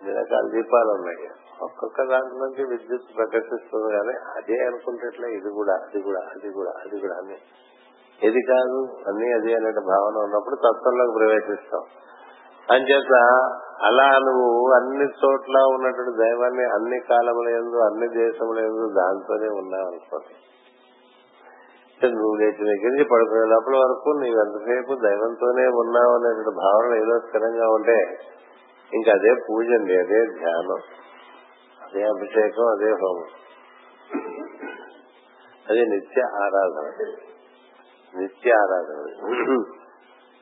ఇన్ని 0.00 0.14
రకాల 0.14 0.50
దీపాలు 0.52 0.90
ఉన్నాయి. 0.90 1.30
ఒక్కొక్క 1.62 2.02
దాంట్లో 2.02 2.38
నుంచి 2.38 2.64
విద్యుత్ 2.64 3.16
ప్రకటిస్తుంది 3.16 3.96
కానీ 3.96 4.18
అదే 4.36 4.66
అనుకుంటే 4.66 5.32
ఇది 5.32 5.50
కూడా 5.50 5.72
అది 5.72 6.02
కూడా 6.02 6.20
అది 6.20 6.52
కూడా 6.52 6.70
అది 6.70 7.00
కూడా 7.00 7.14
అని 7.14 7.36
ఏది 8.22 8.40
కాదు? 8.42 8.88
అన్ని 9.08 9.32
అది 9.32 9.54
అనే 9.54 9.70
భావన 9.70 10.16
ఉన్నప్పుడు 10.16 10.54
తత్వంలోకి 10.54 11.12
ప్రవేశిస్తాం. 11.18 11.82
అంచేత 12.70 13.14
అలా 13.82 14.18
నువ్వు 14.18 14.72
అన్ని 14.72 15.04
చోట్ల 15.04 15.58
ఉన్నటువంటి 15.74 16.16
దైవాన్ని 16.18 16.64
అన్ని 16.64 16.98
కాలముల 17.00 17.48
ఎందు 17.48 17.76
అన్ని 17.76 18.08
దేశముల 18.08 18.58
ఎందు 18.58 18.94
దాంతోనే 18.94 19.48
ఉన్నావు 19.48 19.86
అనుకోండి. 19.86 20.34
నువ్వు 22.12 22.34
లేచిన 22.34 22.64
దగ్గర 22.64 22.88
నుంచి 22.88 23.04
పడుకునే 23.04 23.46
లోపల 23.46 23.76
వరకు 23.76 24.08
నీవు 24.08 24.38
ఎంతసేపు 24.38 24.94
దైవంతోనే 24.94 25.66
ఉన్నావు 25.66 26.14
అనేటువంటి 26.14 26.50
భావన 26.50 26.94
ఏదో 26.94 27.18
స్థిరంగా 27.18 27.68
ఉంటే 27.74 28.18
ఇంకా 28.94 29.12
అదే 29.12 29.34
పూజ 29.34 29.66
అండి 29.66 29.98
అదే 29.98 30.26
ధ్యానం 30.26 30.80
అదే 31.82 32.02
అభిషేకం 32.02 32.66
అదే 32.66 32.90
హోమం. 32.90 33.24
అదే 35.70 35.84
నిత్య 35.84 36.22
ఆరాధన. 36.22 37.12
నిత్య 38.14 38.52
ఆరాధన. 38.52 38.98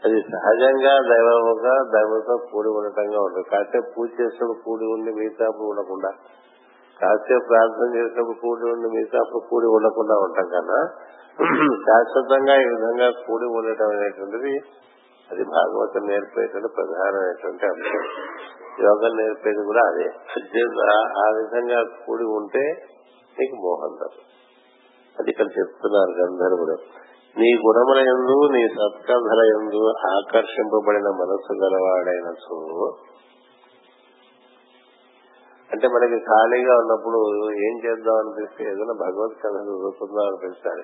అది 0.04 0.22
సహజంగా 0.22 0.92
దైవముగా 1.10 1.74
దైవంతో 1.94 2.36
కూడి 2.36 2.68
ఉండటంగా 2.68 3.20
ఉంటుంది. 3.20 3.48
కాసేపు 3.48 3.90
పూజ 3.96 4.10
చేసినప్పుడు 4.20 4.58
కూడి 4.64 4.84
ఉండి 4.84 5.12
మిగతాపు 5.12 5.62
ఉండకుండా. 5.62 6.10
కాసేపు 7.00 7.46
ప్రార్థన 7.48 7.96
చేసినప్పుడు 7.96 8.38
కూడి 8.38 8.72
ఉండి 8.72 8.88
మిగతాప్పుడు 8.88 9.48
కూడి 9.50 9.66
ఉండకుండా 9.66 10.14
ఉంటాం 10.14 10.46
కన్నా 10.48 10.80
శాశ్వతంగా 11.86 12.54
ఈ 12.62 12.64
విధంగా 12.64 13.10
కూడి 13.10 13.44
ఉండటం 13.44 13.88
అనేటువంటిది 13.88 14.62
అది 15.30 15.44
భాగవతం 15.44 16.06
నేర్పేటువంటి 16.06 16.68
ప్రధానమైనటువంటి 16.68 17.66
అంశం. 17.66 18.02
యోగం 18.80 19.16
నేర్పేది 19.16 19.64
కూడా 19.64 19.82
అదే. 19.86 20.06
అత్యంత 20.36 20.80
ఆ 21.18 21.30
విధంగా 21.30 21.82
కూడి 22.06 22.24
ఉంటే 22.24 22.64
నీకు 23.38 23.56
మోహం 23.56 23.96
అది 25.18 25.30
ఇక్కడ 25.30 25.46
చెప్తున్నారు 25.46 26.10
గంధర్వుడు. 26.10 26.76
నీ 27.38 27.56
గుణములయందు 27.66 28.52
నీ 28.52 28.68
సత్కథల 28.68 29.40
ఆకర్షింపబడిన 30.16 31.08
మనస్సు 31.08 31.52
గలవాడైన 31.52 32.34
అంటే 35.72 35.88
మనకి 35.88 36.18
ఖాళీగా 36.18 36.78
ఉన్నప్పుడు 36.78 37.50
ఏం 37.50 37.80
చేద్దాం 37.84 38.16
అనిపిస్తే 38.16 38.64
ఏదైనా 38.64 38.92
భగవత్ 38.92 39.42
కథ 39.42 39.50
చదువుకుందాం 39.50 40.26
అనిపించాలి 40.26 40.82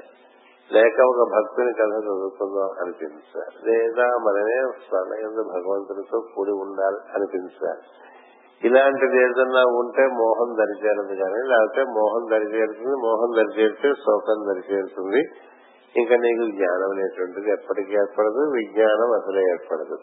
లేక 0.73 1.01
ఒక 1.01 1.29
భక్తుని 1.37 1.73
కథ 1.73 1.99
చదువుకుందాం 1.99 2.71
అనిపించాలి 2.81 3.69
లేదా 3.69 4.07
మనమే 4.07 4.73
స్మరణ 4.89 5.27
భగవంతుడితో 5.41 6.21
కూడి 6.21 6.51
ఉండాలి 6.51 6.97
అనిపించాలి 7.15 7.81
ఇలాంటిది 8.65 9.23
ఏదన్నా 9.23 9.63
ఉంటే 9.63 10.07
మోహం 10.07 10.57
దరిచేరదు 10.57 11.15
కానీ 11.23 11.49
లేకపోతే 11.49 11.83
మోహం 11.83 12.31
దరిచేరుతుంది 12.31 12.97
మోహం 12.97 13.37
దరిచేరితే 13.37 13.93
శోకం 13.93 14.55
దరిచేరుతుంది. 14.55 15.23
ఇంకా 15.97 16.17
నీకు 16.17 16.45
జ్ఞానం 16.57 16.91
అనేటువంటిది 16.91 17.51
ఎప్పటికీ 17.51 17.93
ఏర్పడదు 17.93 18.51
విజ్ఞానం 18.51 19.13
అసలే 19.13 19.41
ఏర్పడదు. 19.41 19.97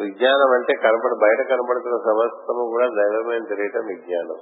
విజ్ఞానం 0.00 0.50
అంటే 0.54 0.74
కనపడ 0.74 1.14
బయట 1.22 1.46
కనబడుతున్న 1.48 1.96
సమస్తము 1.96 2.64
కూడా 2.70 2.86
దైవమైన 2.86 3.44
తెలియటం 3.44 3.86
విజ్ఞానం. 3.86 4.38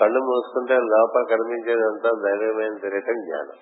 కళ్ళు 0.00 0.18
మూసుకుంటే 0.18 0.74
లోపల 0.74 1.22
కనిపించేదంతా 1.22 2.10
దైవమైన 2.24 2.74
తెలియటం 2.76 3.14
జ్ఞానం. 3.14 3.56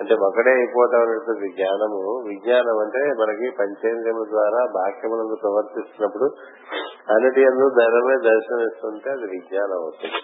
అంటే 0.00 0.14
ఒకడే 0.14 0.50
అయిపోవటం 0.50 1.00
అనేటువంటి 1.00 1.48
జ్ఞానము. 1.54 2.22
విజ్ఞానం 2.28 2.78
అంటే 2.78 3.00
మనకి 3.22 3.50
పంచేంద్రియముల 3.60 4.26
ద్వారా 4.30 4.66
బాహ్యములందు 4.74 5.36
ప్రవర్తిస్తున్నప్పుడు 5.42 6.24
అన్నిటి 7.14 7.40
ఎందు 7.40 7.70
దైవమే 7.70 8.16
దర్శనమిస్తుంటే 8.30 9.10
అది 9.10 9.26
విజ్ఞానం 9.26 9.76
అవుతుంది. 9.76 10.20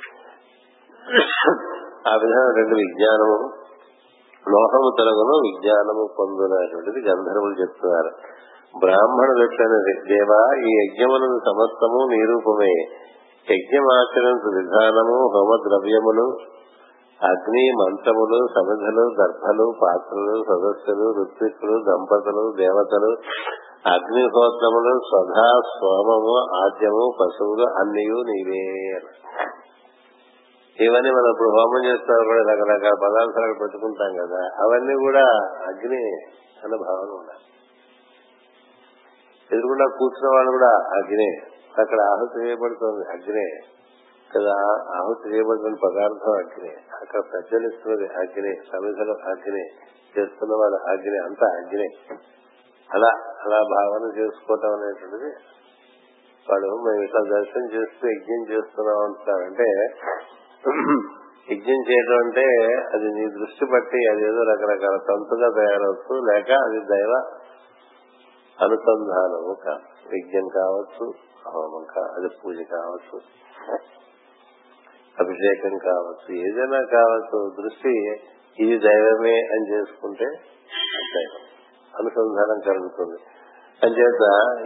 ఆ 2.08 2.16
విధంగా 2.16 2.52
రెండు 2.56 2.74
విజ్ఞానము 2.74 3.52
లోహము 4.46 4.90
తొలగను 4.98 5.34
విజ్ఞానము 5.44 6.04
పొందునటువంటిది 6.16 7.00
గంధర్వులు 7.06 7.54
చెప్తున్నారు. 7.60 8.10
బ్రాహ్మణులు 8.74 9.42
ఎట్లనేది 9.44 9.94
దేవా 10.08 10.40
ఈ 10.62 10.70
యజ్ఞములను 10.76 11.38
సమస్తము 11.46 12.00
నిరూపమే 12.12 12.72
యజ్ఞమాచరించు 13.46 14.48
విధానము 14.56 15.16
హోమ 15.32 15.50
ద్రవ్యములు 15.64 16.26
అగ్ని 17.20 17.64
మంత్రములు 17.78 18.38
సమిధలు 18.52 19.04
దర్భలు 19.16 19.66
పాత్రలు 19.80 20.36
సదస్సులు 20.42 21.06
ఋత్విక్కులు 21.18 21.76
దంపతులు 21.88 22.44
దేవతలు 22.60 23.10
అగ్నిహోత్రములు 23.92 24.94
స్వధ 25.04 25.36
సోమము 25.72 26.36
ఆద్యము 26.60 27.04
పశువులు 27.18 27.66
అన్నియు 27.80 28.18
నీవే 28.28 28.62
ఇవన్నీ 30.84 31.10
మనం 31.10 31.30
ఇప్పుడు 31.30 31.48
హోమం 31.48 31.82
చేస్తాం 31.84 32.26
కూడా 32.26 32.42
రకరకాల 32.52 32.94
పదార్థాలు 33.02 33.54
పెట్టుకుంటాం 33.62 34.12
కదా 34.16 34.40
అవన్నీ 34.60 34.94
కూడా 34.94 35.24
అగ్ని 35.66 36.02
అన్న 36.64 36.74
భావన 36.76 37.10
ఉండాలి. 37.10 37.44
ఎదురుకుండా 39.52 39.86
కూర్చున్న 39.98 40.34
వాళ్ళు 40.34 40.50
కూడా 40.50 40.70
అగ్నే. 40.98 41.30
అక్కడ 41.78 42.00
ఆహుతి 42.00 42.46
చేయబడుతుంది 42.46 43.04
అగ్నే. 43.10 43.46
కదా 44.30 44.54
ఆహుతి 44.96 45.28
చేయబడుతున్న 45.28 45.76
పదార్థం 45.84 46.32
అగ్ని. 46.32 46.72
అక్కడ 47.00 47.20
ప్రజ్వలిస్తున్నది 47.32 48.06
అగ్ని 48.06 48.52
సమిధలు 48.72 49.12
అగ్ని 49.12 49.64
చేస్తున్న 50.18 50.52
వాళ్ళ 50.54 50.76
అగ్ని 50.88 51.18
అంతా 51.18 51.46
అగ్ని. 51.46 51.88
అలా 52.90 53.10
అలా 53.44 53.60
భావన 53.62 54.18
చేసుకోవటం 54.18 54.72
అనేటువంటిది 54.72 55.30
వాళ్ళు 56.46 56.68
మేము 56.68 57.02
ఇట్లా 57.02 57.20
దర్శనం 57.20 57.66
చేస్తూ 57.66 58.08
యజ్ఞం 58.08 58.42
చేస్తున్నాం 58.50 58.98
అంటారంటే 59.04 59.66
యజ్ఞం 61.52 61.90
చేయడం 61.90 62.26
అంటే 62.26 62.74
అది 62.94 63.04
నీ 63.04 63.26
దృష్టి 63.26 63.64
బట్టి 63.64 64.06
అదేదో 64.12 64.42
రకరకాల 64.42 64.96
తంతుగా 64.96 65.48
తయారవుతూ 65.48 66.14
లేక 66.14 66.52
అది 66.52 66.80
దైవ 66.80 67.22
అనుసంధానము 68.60 69.56
యజ్ఞం 70.14 70.48
కావచ్చు 70.48 71.14
హోమం 71.46 71.86
అది 72.16 72.28
పూజ 72.28 72.56
కావచ్చు 72.56 73.20
అభిషేకం 75.20 75.78
కావచ్చు 75.78 76.34
ఏదైనా 76.34 76.82
కావచ్చు. 76.82 77.54
దృష్టి 77.62 78.10
ఇది 78.58 78.78
దైవమే 78.78 79.34
అని 79.34 79.72
చేసుకుంటే 79.72 80.24
దైవం. 81.14 81.42
అనుసంధానం 82.00 82.60
కలుగుతుంది. 82.66 83.18
అంచేత 83.82 84.22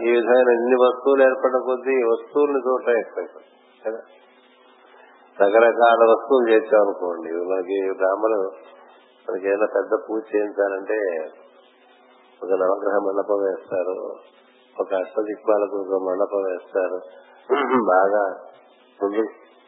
ఈ 0.07 0.11
విధమైన 0.11 0.49
ఎన్ని 0.49 0.75
వస్తువులు 0.75 1.23
ఏర్పడిన 1.23 1.57
కొద్దీ 1.65 1.91
ఈ 1.91 2.03
వస్తువుల్ని 2.03 2.59
చూడటం 2.59 2.99
ఎక్కువైపోతుంది. 2.99 3.47
కదా? 3.85 4.03
రకరకాల 5.41 6.11
వస్తువులు 6.11 6.49
చేసామనుకోండి 6.49 7.31
మనకి 7.31 7.93
బ్రాహ్మణు 7.97 8.51
మనకి 9.29 9.47
ఏదైనా 9.47 9.65
పెద్ద 9.65 10.03
పూజ 10.09 10.23
చేయించాలంటే 10.35 10.99
ఒక 12.43 12.49
నవగ్రహ 12.49 12.97
మండపం 12.97 13.37
వేస్తారు. 13.37 14.15
ఒక 14.79 14.93
అష్టదిక్పాలకు 14.93 15.75
ఒక 15.75 16.03
మండపం 16.09 16.41
వేస్తారు. 16.41 16.99
బాగా 17.85 18.23
ముందు 19.03 19.21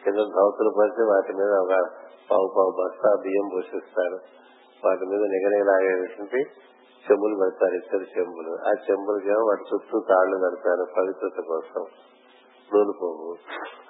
కింద 0.04 0.16
ధౌతులు 0.16 0.70
పరిచి 0.80 1.04
వాటి 1.04 1.34
మీద 1.34 1.52
ఒక 1.52 1.90
పావు 2.32 2.54
పావు 2.58 2.72
బస్తా 2.80 3.16
బియ్యం 3.22 3.50
పోషిస్తారు. 3.54 4.20
వాటి 4.86 5.06
మీద 5.06 5.22
నిగనిగలాగేటువంటి 5.22 6.42
చెంబులు 7.12 7.36
పెడతారు. 7.36 7.74
ఇద్దరు 7.74 8.20
చెంబులు. 8.20 8.58
ఆ 8.68 8.72
చెంబులకేమో 8.72 9.40
వాటి 9.40 9.76
చుట్టూ 9.76 10.00
తాళ్ళు 10.00 10.38
కడతారు. 10.38 10.86
పవిత్రత 10.98 11.44
కోసం. 11.48 11.86
నూనె 12.74 12.94
పువ్వు 13.02 13.38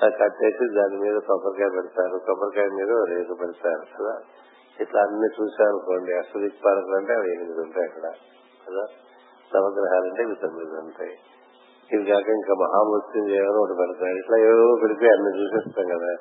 కట్టేసి 0.09 0.65
దాని 0.75 0.97
మీద 0.97 1.17
కొబ్బరికాయ 1.19 1.69
పెడతారు. 1.69 2.17
కొబ్బరికాయ 2.17 2.69
మీద 2.69 2.91
రేగు 3.09 3.33
పెడతారు 3.33 3.85
కదా. 3.95 4.19
ఇట్లా 4.79 5.01
అన్ని 5.01 5.29
చూశారనుకోండి 5.41 6.13
అష్టదిక్పాలకులు 6.13 6.95
అంటే 6.95 7.13
అవి 7.13 7.31
ఎనిమిది 7.33 7.61
ఉంటాయి 7.61 7.85
అక్కడ 7.85 8.09
కదా. 8.65 8.85
నవగ్రహాలు 9.55 10.07
అంటే 10.09 10.23
ఇవి 10.23 10.35
తొమ్మిది 10.35 10.71
ఉంటాయి. 10.71 11.15
ఇవి 11.93 12.05
కాక 12.05 12.29
ఇంకా 12.29 12.53
మహామృత్యుంజయం 12.53 13.57
ఒకటి 13.61 13.77
పెడతారు 13.77 14.17
ఇట్లా 14.17 14.37
ఏవో 14.37 14.79
పెడితే 14.81 15.07
అన్ని 15.07 15.31
చూసేస్తాం 15.39 15.85
కదా. 15.97 16.13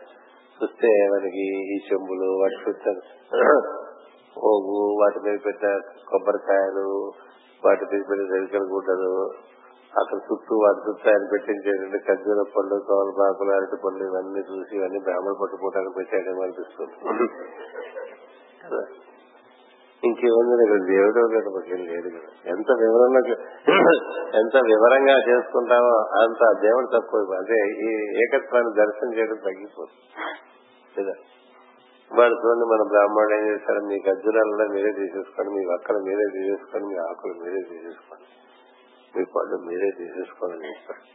చూస్తే 0.62 0.88
మనకి 1.10 1.44
ఈ 1.74 1.78
చెంబులు 1.92 2.28
వాటి 2.40 2.54
చుట్టూ 2.54 2.92
పోగు 4.36 5.02
వాటి 5.02 5.18
మీద 5.18 5.38
పెట్టిన 5.46 5.80
కొబ్బరికాయలు 6.08 7.12
వాటి 7.64 7.84
మీద 7.84 8.02
పెట్టిన 8.08 8.34
రెలికల 8.34 8.58
గుడ్డలు 8.58 9.30
అక్కడ 10.00 10.18
చుట్టూ 10.18 10.54
వాటి 10.56 10.80
చుట్టూ 10.88 11.10
ఆయన 11.10 11.24
పెట్టించేటువంటి 11.32 11.98
ఖర్జూర 12.06 12.42
పళ్ళు 12.56 12.84
తోలపాకులు 12.88 13.50
అరటి 13.50 13.76
పళ్ళు 13.84 14.04
ఇవన్నీ 14.04 14.40
చూసి 14.40 14.76
ఇవన్నీ 14.76 14.98
బ్రాహ్మణ 14.98 15.34
పట్టుకోవడానికి 15.42 15.94
పెట్టాడేమో 15.94 16.42
అనిపిస్తుంది. 16.42 16.96
ఇంకేముంది? 20.02 20.62
ఇక్కడ 20.62 20.82
దేవుడు 20.84 21.20
లేదు 21.34 21.50
మాకేం 21.50 21.80
లేదు 21.86 22.08
కదా. 22.08 22.50
ఎంత 22.50 22.70
వివరంగా 22.72 23.20
ఎంత 24.34 24.56
వివరంగా 24.56 25.16
చేసుకుంటామో 25.28 25.94
అంత 26.22 26.60
దేవుడు 26.60 26.86
తక్కువ. 26.86 27.34
అంటే 27.38 27.54
ఈ 27.88 27.90
ఏకత్వాన్ని 28.24 28.72
దర్శనం 28.76 29.12
చేయడం 29.14 29.36
తగ్గిపోతుంది. 29.36 30.04
కదా 30.98 31.14
వాడు 32.10 32.34
చూడండి 32.34 32.64
మన 32.64 32.82
బ్రాహ్మణుడు 32.88 33.34
ఏం 33.34 33.44
చేశారు? 33.48 33.80
మీ 33.86 33.96
గజ్జురాలలో 34.08 34.64
మీరే 34.74 34.92
తీసేసుకోండి 34.92 35.50
మీ 35.50 35.62
వక్కలు 35.72 35.98
మీరే 35.98 36.26
తీసేసుకోండి 36.32 36.86
మీ 36.86 36.96
ఆకులు 36.96 37.34
మీరే 37.44 37.62
తీసేసుకోండి 37.62 38.26
మీ 39.16 39.24
పళ్ళు 39.24 39.56
మీరే 39.56 39.90
తీసేసుకోవాలని 39.90 40.66
అని 40.66 41.12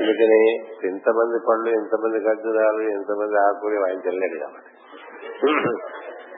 ఎందుకని? 0.00 0.56
ఇంతమంది 0.88 1.38
పళ్ళు 1.48 1.68
ఇంతమంది 1.70 2.24
ఖర్జురాలు 2.24 2.80
ఇంతమంది 2.82 3.38
ఆకులు 3.38 3.84
ఆయన 3.84 3.98
చెల్లాడు 4.06 4.38
కాబట్టి. 4.38 4.72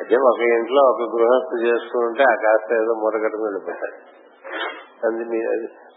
అదే 0.01 0.17
ఒక 0.17 0.41
ఇంట్లో 0.41 0.83
ఒక 0.83 1.03
గృహస్థు 1.17 1.57
చేసుకుంటే 1.67 2.23
ఆ 2.23 2.35
కాస్త 2.35 2.73
ఏదో 2.73 2.95
మూటగట్టుకుని 2.95 3.47
వెళ్ళిపోతాడు. 3.47 4.21
అందు 5.07 5.23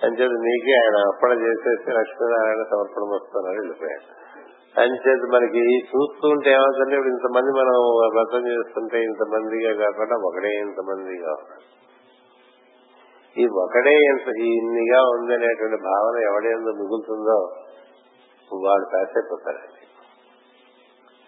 అంచేది 0.05 0.33
మీకే 0.33 0.73
ఆయన 0.73 1.07
అప్పడ 1.07 1.31
చేసేసి 1.31 1.91
లక్ష్మీనారాయణ 1.91 2.63
సమర్పణ 2.63 3.01
వస్తున్నారు 3.13 3.55
వెళ్ళిపోయాడు. 3.55 4.23
అంచేది 4.79 5.31
మనకి 5.31 5.79
చూస్తుంటే 5.79 6.51
ఏమవుతుంటే 6.51 6.95
ఇప్పుడు 6.95 7.13
ఇంతమంది 7.13 7.51
మనం 7.51 7.75
వ్రతం 8.13 8.47
చేస్తుంటే 8.47 9.03
ఇంతమందిగా 9.03 9.73
కాకుండా 9.73 10.15
ఒకడే 10.27 10.53
ఇంతమందిగా. 10.53 11.31
ఉన్నారు 11.31 11.82
ఈ 13.37 13.47
ఒకడే 13.47 13.93
ఎంత 13.93 14.27
ఇన్నిగా 14.37 15.01
ఉందనేటువంటి 15.01 15.83
భావన 15.83 16.23
ఎవడేందో 16.23 16.71
మిగులుతుందో 16.71 17.55
వాడు 18.53 18.85
కాసేపోతాడండి 18.85 19.87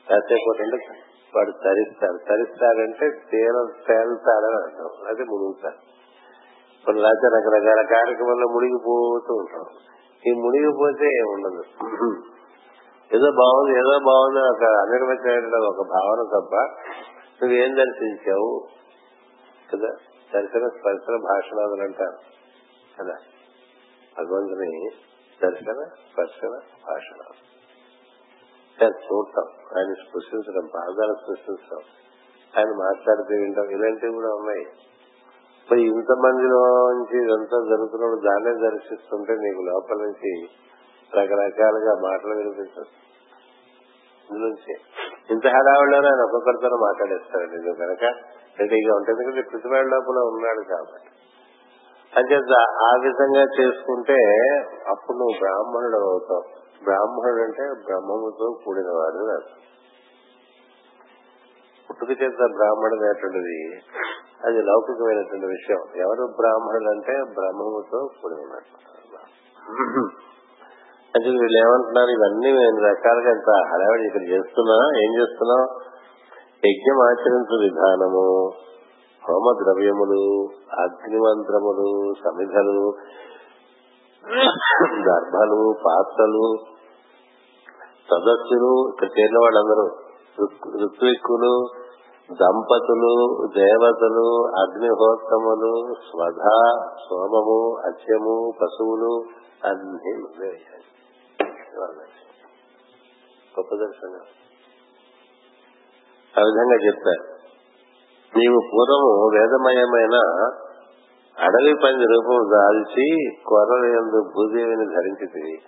కాసేపోతుంటే 0.09 0.77
వాడు 1.35 1.51
తరిస్తారు. 1.51 2.17
తరిస్తారంటే 2.29 3.09
తేల 3.09 3.65
తేల్తారని 3.87 4.63
అంటాం 4.63 5.07
అదే 5.07 5.23
మునుగుతారు. 5.23 5.75
కొన్ని 6.85 7.01
లేకపోతే 7.01 7.27
రకరకాల 7.27 7.85
కార్యక్రమాల్లో 7.85 8.47
మునిగిపోతూ 8.47 9.33
ఉంటాం 9.33 9.65
ఈ 10.27 10.33
మునిగిపోతే 10.33 11.05
ఏముండదు? 11.05 11.63
ఏదో 13.15 13.31
బాగుంది 13.31 13.79
ఏదో 13.79 13.99
బాగుంది 13.99 14.39
ఒక 14.39 14.63
అనిర్వచన 14.63 15.65
ఒక 15.65 15.87
భావన 15.87 16.39
తప్ప 16.39 16.55
నువ్వేం 17.43 17.75
దర్శించావు? 17.75 18.67
కదా? 19.73 19.93
దర్శన 20.35 20.67
స్పర్శన 20.67 21.15
భాషణాదులు 21.15 21.81
అంటారు. 21.81 22.17
కదా? 22.99 23.15
భగవంతుని 24.17 24.89
దర్శన 25.43 25.83
స్పర్శన 25.83 26.59
భాషణ 26.87 27.21
చూడటం. 28.83 29.45
ఆయన 29.77 29.93
స్పృశించడం 29.93 30.69
పాదాలు 30.75 31.13
స్పృశించడం 31.13 31.83
ఆయన 32.57 32.67
మాట్లాడితే 32.67 33.39
వింటాం. 33.39 33.69
ఇలాంటివి 33.69 34.13
కూడా 34.13 34.27
ఉన్నాయి. 34.27 34.65
మరి 35.71 35.81
ఇంతమందిలోంచి 35.81 37.17
ఇదంతా 37.17 37.57
జరుగుతున్నప్పుడు 37.69 38.21
దాన్నే 38.25 38.69
దర్శిస్తుంటే 38.69 39.33
నీకు 39.33 39.61
లోపల 39.61 39.95
నుంచి 39.95 40.47
రకరకాలుగా 41.13 42.09
మాటలు 42.09 42.35
వినిపించదు 42.35 43.05
నుంచి 44.33 44.73
ఇంత 45.29 45.47
హడావిడిలోనే 45.47 46.07
ఆయన 46.07 46.21
ఒక్కొక్కరితో 46.21 46.77
మాట్లాడేస్తారండి 46.77 47.57
నువ్వు 47.57 47.79
కనుక? 47.83 48.03
రెడీగా 48.59 48.95
ఉంటుంది 48.95 49.23
ఎందుకంటే 49.23 49.49
పృథ్వీరాజు 49.49 49.89
లోపల 49.89 50.17
ఉన్నాడు 50.17 50.61
కాబట్టి. 50.61 51.09
అంచేత 52.13 52.57
ఆ 52.83 52.89
విధంగా 53.03 53.43
చేసుకుంటే 53.59 54.17
అప్పుడు 54.87 55.17
నువ్వు 55.17 55.35
బ్రాహ్మణుడు 55.39 55.95
అవుతావు. 55.95 56.43
బ్రాహ్మణుడు 56.83 57.41
అంటే 57.43 57.65
బ్రహ్మముతో 57.85 58.47
కూడినవాడు 58.65 59.17
వాడు 59.17 59.49
పుట్టుక 61.89 62.11
చేత 62.21 62.41
బ్రాహ్మణుడు 62.55 63.03
అనేటువంటిది 63.03 63.57
అది 64.45 64.61
లౌకికమైనటువంటి 64.61 65.45
విషయం. 65.45 65.81
ఎవరు 65.95 66.23
బ్రాహ్మణుడు 66.39 66.89
అంటే 66.89 67.13
బ్రహ్మముతో 67.33 67.99
కూడి 68.21 68.35
ఉన్నట్టు 68.35 68.73
అంటే 71.15 71.29
వీళ్ళు 71.35 71.57
ఏమంటున్నారు 71.59 72.11
ఇవన్నీ 72.15 72.49
నేను 72.57 72.79
రకాలుగా 72.85 73.31
ఇంత 73.35 73.51
హడావిడి 73.69 74.03
ఇక్కడ 74.07 74.23
చేస్తున్నా 74.31 74.77
ఏం 75.01 75.11
చేస్తున్నావు? 75.19 75.65
యజ్ఞం 76.63 76.99
ఆచరించు 77.05 77.55
విధానము 77.61 78.23
హోమ 79.23 79.51
ద్రవ్యములు 79.59 80.21
అగ్నిమంత్రములు 80.79 81.87
సమిధలు 82.19 82.79
గర్భలు 85.07 85.59
పాత్రలు 85.83 86.45
సదస్సులు 88.09 88.71
ఇక్కడ 88.89 89.09
చేరిన 89.15 89.39
వాళ్ళందరూ 89.43 89.85
ఋత్విక్కులు 90.83 91.53
దంపతులు 92.29 93.13
దేవతలు 93.55 94.27
అగ్నిహోత్రములు 94.61 95.73
స్వధ 96.05 96.43
సోమము 97.03 97.59
అత్యము 97.85 98.35
పశువులు 98.59 99.13
అన్ని 99.65 100.15
గొప్ప 103.57 103.75
దర్శనం. 103.75 104.25
ఆ 106.37 106.43
విధంగా 106.43 106.85
చెప్పారు. 106.85 107.35
నీవు 108.37 108.59
పూర్వము 108.71 109.29
వేదమయమైన 109.35 110.15
అడవి 111.37 111.73
పంది 111.73 112.03
రూపం 112.03 112.49
దాల్చి 112.49 113.33
కొర్రల 113.45 113.99
భూదేవిని 114.35 114.85
ధరించితివి 114.85 115.61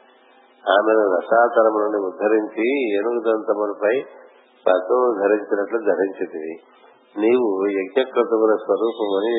ఆమెను 0.68 1.16
రసాతలము 1.16 1.80
నుండి 1.80 2.06
ఉద్ధరించి 2.06 2.98
ఏనుగు 2.98 3.20
దంతములపై 3.20 4.02
పద్మము 4.66 5.24
ధరించినట్లు 5.24 5.78
ధరించితివి 5.80 6.56
నీవు 7.18 7.68
యజ్ఞకృతముల 7.68 8.56
స్వరూపమని 8.56 9.38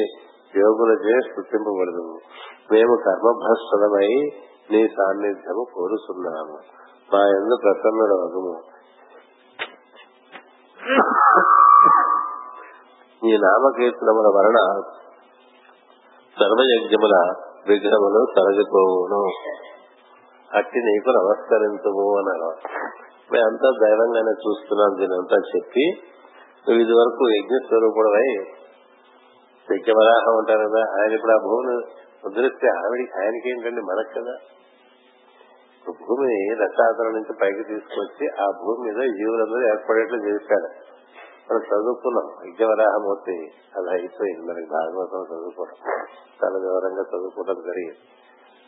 యోగులచే 0.59 1.21
స్థుతింపబడదు 1.21 2.21
మేము 2.73 2.97
కర్మభ్రష్టమై 2.97 4.11
నీ 4.69 4.81
సాన్నిధ్యము 4.95 5.63
కోరుతున్నాము 5.75 6.57
మా 7.09 7.21
ఎందు 7.37 7.57
ప్రసన్నుడు 7.63 8.17
అగుము 8.25 8.55
ఈ 13.23 13.35
నామకీర్తనముల 13.45 14.29
వలన 14.37 14.59
సర్వయజ్ఞముల 16.37 17.15
విగ్రహములు 17.69 18.21
తొలగిపోవును. 18.35 19.23
అట్టి 20.51 20.81
నీకు 20.85 21.11
నమస్కరించము 21.17 22.05
అన్నారు 22.19 22.51
మేమంతా 23.31 23.71
దైవంగానే 23.81 24.33
చూస్తున్నాం 24.45 24.93
దీనంతా 25.01 25.39
చెప్పి 25.51 25.85
నువ్వు 26.67 26.79
ఇది 26.85 26.95
వరకు 26.99 27.25
యజ్ఞ 27.33 27.57
స్వరూపుడమై 27.67 28.29
యజ్ఞవరాహం 29.69 30.35
ఉంటారు 30.41 30.63
కదా 30.67 30.83
ఆయన 30.95 31.11
ఇప్పుడు 31.13 31.35
ఆ 31.35 31.41
భూమిని 31.45 31.75
ముద్రిస్తే 32.25 32.69
ఆవిడ 32.79 33.03
ఆయనకేంటండి 33.19 33.83
మనకు 33.91 34.13
కదా 34.19 34.35
భూమిని 35.93 36.55
రసాతల 36.55 37.07
నుంచి 37.07 37.33
పైకి 37.43 37.63
తీసుకొచ్చి 37.63 38.29
ఆ 38.43 38.47
భూమి 38.65 38.91
మీద 38.91 39.15
జీవులందరూ 39.15 39.69
ఏర్పడేట్లు 39.69 40.17
చేశాడు 40.17 40.69
మనం 41.51 41.61
చదువుకున్నాం. 41.61 42.49
యజ్ఞవరాహమూర్తి 42.49 43.53
అది 43.77 43.91
అయిపోయింది. 43.91 44.47
మనకి 44.47 44.67
భాగవతం 44.71 45.37
చదువుకోవడం. 45.37 45.91
చాలా 46.45 46.59
వివరంగా 46.59 47.03
చదువుకోవడం 47.03 47.55
జరిగింది. 47.55 47.99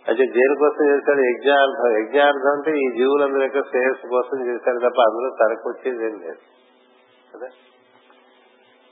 అయితే 0.09 0.27
దేనికోసం 0.27 0.85
చేశాడు? 0.89 1.21
యజ్ఞార్థం. 1.21 1.99
యజ్ఞార్థం 1.99 2.51
అంటే 2.51 2.71
ఈ 2.71 2.91
జీవులందరి 2.97 3.43
యొక్క 3.43 3.69
శ్రేయస్సు 3.69 4.07
కోసం 4.07 4.47
చేశాడు 4.47 4.79
తప్ప 4.79 5.01
అందులో 5.01 5.31
తనకు 5.31 5.69
వచ్చేది 5.69 6.05
ఏం 6.05 6.21
లేదు. 6.21 6.41
కదా? 7.35 7.47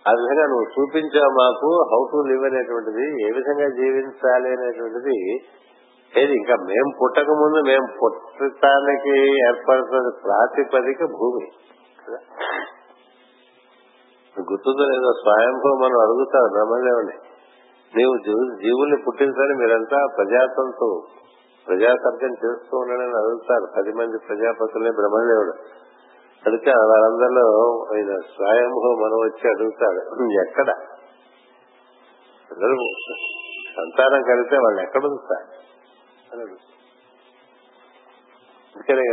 ఆ 0.09 0.11
విధంగా 0.11 0.47
నువ్వు 0.47 0.65
చూపించావు 0.65 1.31
మాకు. 1.31 1.89
హౌ 1.93 2.07
టు 2.13 2.29
లివ్ 2.29 2.45
అనేటువంటిది 2.45 3.29
ఏ 3.29 3.31
విధంగా 3.31 3.69
జీవించాలి 3.69 4.49
అనేటువంటిది 4.49 5.45
ఏది 6.17 6.33
ఇంకా 6.33 6.55
మేము 6.55 6.97
పుట్టక 7.03 7.27
ముందు 7.27 7.69
మేము 7.69 7.87
పుట్టడానికి 8.03 9.19
ఏర్పడుతున్న 9.49 10.11
ప్రాతిపదిక 10.25 11.05
భూమి. 11.05 11.47
గుర్తుతో 14.41 14.85
లేదో 14.85 15.13
స్వయంభూ 15.13 15.69
మనం 15.69 16.01
అడుగుతారు 16.01 16.49
బ్రహ్మదేవుని. 16.53 17.17
నీవు 17.97 18.17
జీవుల్ని 18.63 19.03
పుట్టించని 19.03 19.55
మీరంతా 19.55 20.07
ప్రజాతంతో 20.17 21.03
ప్రజాసర్గం 21.69 22.33
చేస్తూ 22.33 22.79
ఉండాలని 22.79 23.17
అడుగుతారు 23.17 23.67
పది 23.77 23.93
మంది 23.93 24.19
ప్రజాపతుల్ని 24.29 24.91
బ్రహ్మదేవుడు. 24.91 25.53
అడిగితే 26.47 26.71
వాళ్ళందరిలో 26.71 27.47
ఆయన 27.93 28.17
స్వయంభూ 28.17 28.95
మనం 29.05 29.19
వచ్చి 29.19 29.51
అడుగుతాడు. 29.51 30.25
ఎక్కడ? 30.49 30.71
అందరూ 32.51 32.77
సంతానం 33.77 34.23
కలిగితే 34.23 34.57
వాళ్ళు 34.57 34.81
ఎక్కడ 34.83 35.03
అన్నాడు 36.33 36.79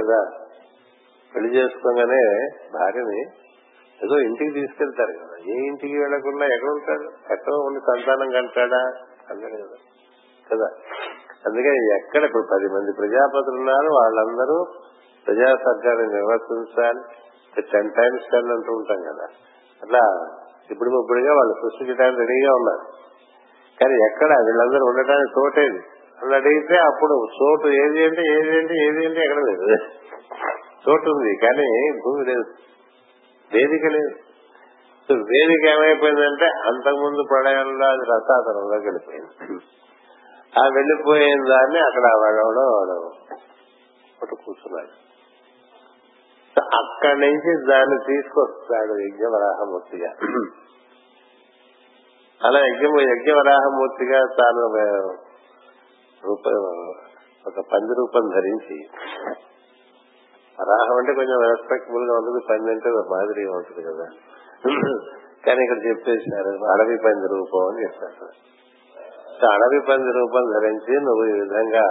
కదా 0.01 0.31
పెళ్ళి 1.35 1.55
చేసుకోగానే 1.55 2.47
భార్యని 2.73 3.21
ఏదో 4.03 4.17
ఇంటికి 4.19 4.51
తీసుకెళ్తారు 4.51 5.11
కదా. 5.11 5.37
ఏ 5.47 5.53
ఇంటికి 5.53 5.99
వెళ్ళకుండా 5.99 6.45
ఎక్కడ 6.45 6.69
ఉంటాడు 6.69 7.33
ఎక్కడో 7.33 7.55
ఉండి 7.57 7.79
సంతానం 7.79 8.29
కంటాడా? 8.29 8.81
అన్నాడు 9.29 9.53
కదా. 9.53 9.77
కదా. 10.51 10.69
అందుకని 11.45 11.95
ఎక్కడ 11.95 12.23
ఇప్పుడు 12.23 12.47
పది 12.53 12.73
మంది 12.73 12.91
ప్రజాపతులు 12.97 13.55
ఉన్నారు 13.55 13.87
వాళ్ళందరూ 13.87 14.65
ప్రజా 15.27 15.53
నిర్వర్తించాలి. 16.01 16.99
టెన్ 17.61 17.91
టైమ్స్ 17.91 18.31
టెన్ 18.31 18.51
అంటూ 18.51 18.73
ఉంటాం 18.73 18.97
కదా. 19.01 19.27
అట్లా 19.83 20.27
ఇప్పుడు 20.71 20.89
ఇప్పుడుగా 20.89 21.33
వాళ్ళు 21.33 21.53
సృష్టించడానికి 21.53 22.19
రెడీగా 22.19 22.51
ఉన్నారు. 22.51 22.87
కానీ 23.81 24.05
ఎక్కడ? 24.05 24.27
వీళ్ళందరూ 24.27 24.85
ఉండటానికి 24.85 25.33
తోటేది. 25.35 25.94
అని 26.23 26.35
అడిగితే 26.35 26.75
అప్పుడు 26.75 27.27
చోటు 27.43 27.67
ఏది 27.67 28.05
అంటే 28.05 28.21
ఏది 28.21 28.57
అంటే 28.57 28.73
ఏది 28.73 29.05
అంటే 29.05 29.21
ఎక్కడ 29.21 29.37
లేదు. 29.37 29.83
చోటు 30.89 31.09
ఉంది 31.09 31.35
కానీ 31.35 31.91
భూమి 32.03 32.25
లేదు. 32.25 32.45
వేదిక 33.53 33.85
లేదు. 33.85 34.15
వేదిక 35.13 35.65
ఏమైపోయిందంటే 35.65 36.45
అంతకుముందు 36.45 37.23
ప్రళయంలో 37.29 37.85
అది 37.85 38.05
రసాతనంలోకి 38.11 38.85
వెళ్ళిపోయింది. 38.85 39.63
ఆ 40.59 40.67
వెళ్ళిపోయిన 40.73 41.49
దాన్ని 41.49 41.79
అక్కడ 41.79 42.03
వాడవడం 42.15 42.69
వాడు 44.21 44.35
కూర్చున్నాడు. 44.35 45.05
అక్కడి 46.75 47.19
నుంచి 47.19 47.67
దాన్ని 47.69 47.97
తీసుకొస్తాడు 47.97 48.93
యజ్ఞవరాహమూర్తిగా. 48.93 50.11
అలా 52.43 52.59
యజ్ఞ 52.59 52.85
యజ్ఞవరాహమూర్తిగా 53.01 54.25
తాను 54.25 54.65
రూపం 56.25 56.57
ఒక 57.45 57.59
పంది 57.71 57.93
రూపం 57.93 58.25
ధరించి 58.29 58.77
వరాహం 60.57 60.95
అంటే 60.97 61.13
కొంచెం 61.13 61.39
రెస్పెక్టబుల్గా 61.45 62.13
ఉంటుంది 62.17 62.41
పంది 62.49 62.69
అంటే 62.71 62.89
ఒక 62.89 63.03
మాదిరిగా 63.11 63.53
ఉంటుంది 63.57 63.81
కదా. 63.83 64.05
కానీ 65.45 65.61
ఇక్కడ 65.63 65.79
చెప్పేసినారు 65.87 66.51
అడవి 66.73 66.97
పంది 66.97 67.27
రూపం 67.33 67.63
అని 67.67 67.83
చెప్పారు. 67.83 68.29
అడవి 69.53 69.79
పంది 69.89 70.11
రూపం 70.11 70.45
ధరించి 70.53 70.93
నువ్వు 70.99 71.23
ఈ 71.25 71.35
విధంగా 71.41 71.85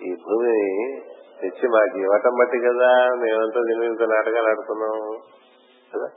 ఈ 0.00 0.10
భూమిని 0.24 0.68
తెచ్చి 1.40 1.66
మాకు 1.68 1.98
ఇవ్వటం 1.98 2.34
బట్టి 2.34 2.58
కదా 2.58 2.90
మేమంతా 3.22 3.60
దీని 3.60 3.80
మీద 3.80 4.08
నాటకాలు 4.12 4.48
ఆడుతున్నాము 4.48 5.12
కదా. 5.92 6.08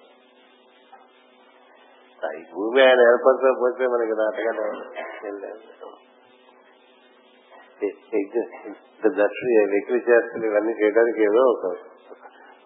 ఈ 2.37 2.43
భూమి 2.53 2.79
ఆయన 2.81 3.01
ఏర్పరచకపోతే 3.01 3.87
మనకి 3.87 4.15
నాటకాలు 4.21 4.65
ఏం 5.27 5.35
లేదు. 5.41 5.61
దర్శనం 9.07 9.71
వెకిలి 9.71 10.03
చేస్తులు 10.09 10.45
ఇవన్నీ 10.45 10.73
చేయడానికి 10.83 11.23
ఏదో 11.23 11.41
ఒక 11.51 11.75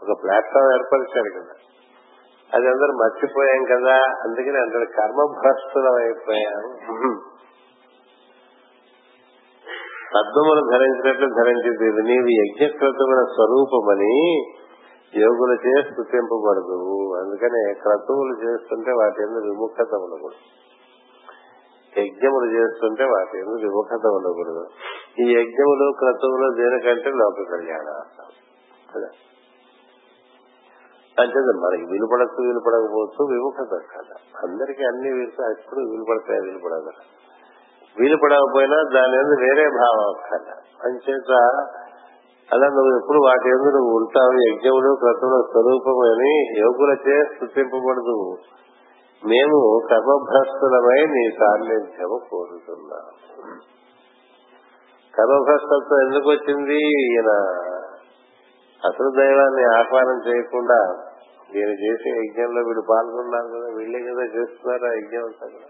ఒక 0.03 0.23
ప్లాట్ఫామ్ 0.23 0.73
ఏర్పరిచారు 0.73 1.39
కదా. 1.39 1.53
అది 2.53 2.67
అందరూ 2.67 2.91
మర్చిపోయాం 2.91 3.63
కదా. 3.63 3.95
అందుకని 4.23 4.57
అందరు 4.57 4.85
కర్మభ్రష్టులం 4.85 5.95
అయిపోయాం 5.95 6.81
పద్మములు 10.15 10.61
ధరించినట్లు 10.71 11.43
ధరించింది 11.43 11.85
ఇది 11.87 12.01
నీవు 12.01 12.27
యజ్ఞక్రతువుల 12.27 13.23
స్వరూపమని 13.23 14.43
యోగులచే 15.15 15.81
స్థుతింపబడదు 15.81 16.79
అందుకనే 17.23 17.73
క్రతువులు 17.73 18.33
చేస్తుంటే 18.33 18.91
వాటి 18.91 19.21
మీద 19.21 19.43
విముఖత 19.43 19.93
ఉండకూడదు. 19.93 20.39
యజ్ఞములు 21.99 22.51
చేస్తుంటే 22.51 23.03
వాటి 23.03 23.37
ఎందుకు 23.37 23.55
విముఖత 23.55 24.07
ఉండకూడదు. 24.07 24.65
ఈ 25.19 25.33
యజ్ఞములు 25.33 25.93
క్రతువులు 25.99 26.55
దేనికంటే 26.55 27.09
లోక 27.09 27.35
కళ్యాణార్థం 27.51 28.29
అంటే 31.19 31.39
మనకి 31.39 31.85
విలుపడచ్చు 31.91 32.41
విలుపడకపోవచ్చు 32.41 33.25
విముఖత 33.31 33.71
కదా. 33.97 34.15
అందరికీ 34.43 34.83
అన్ని 34.83 35.11
వీలు 35.11 35.49
ఎప్పుడు 35.49 35.79
విలుపడతాయి 35.79 36.41
విలుపడదు. 36.41 36.91
వీలు 37.99 38.17
పడకపోయినా 38.23 38.77
దాని 38.93 39.15
ఎందుకు 39.17 39.41
వేరే 39.41 39.69
భావం 39.69 40.13
కదా. 40.31 40.55
అంచేత 40.83 41.31
అలా 42.53 42.67
నువ్వు 42.67 42.97
ఎప్పుడు 42.97 43.17
వాటి 43.27 43.49
ఎందుకు 43.49 43.77
నువ్వు 43.77 43.95
ఉంటావు 43.97 44.33
యజ్ఞములు 44.49 44.95
క్రతువుల 44.95 45.41
స్వరూపమని 45.51 46.59
యోగులచే 46.59 47.23
స్థుతింపబడదు. 47.23 48.37
మేము 49.25 49.79
కర్మభ్రస్తులమై 49.89 51.05
నీ 51.05 51.35
సాన్నిధ్యము 51.39 52.17
కోరుతున్నాం 52.29 53.05
కర్మభ్రష్టత్వం 55.13 55.99
ఎందుకు 56.07 56.29
వచ్చింది? 56.29 56.79
ఈయన 57.11 57.31
అసలు 58.85 59.09
దైవాన్ని 59.09 59.63
ఆహ్వానం 59.63 60.17
చేయకుండా 60.27 60.79
ఈయన 61.55 61.69
చేసే 61.69 62.09
యజ్ఞంలో 62.09 62.61
వీడు 62.61 62.81
పాల్గొన్నారు 62.89 63.47
కదా 63.47 63.75
వీళ్ళే 63.77 63.99
కదా 63.99 64.23
చేస్తున్నారు 64.23 64.85
ఆ 64.85 64.93
యజ్ఞం 64.93 65.25
అంతా 65.25 65.47
కూడా? 65.47 65.69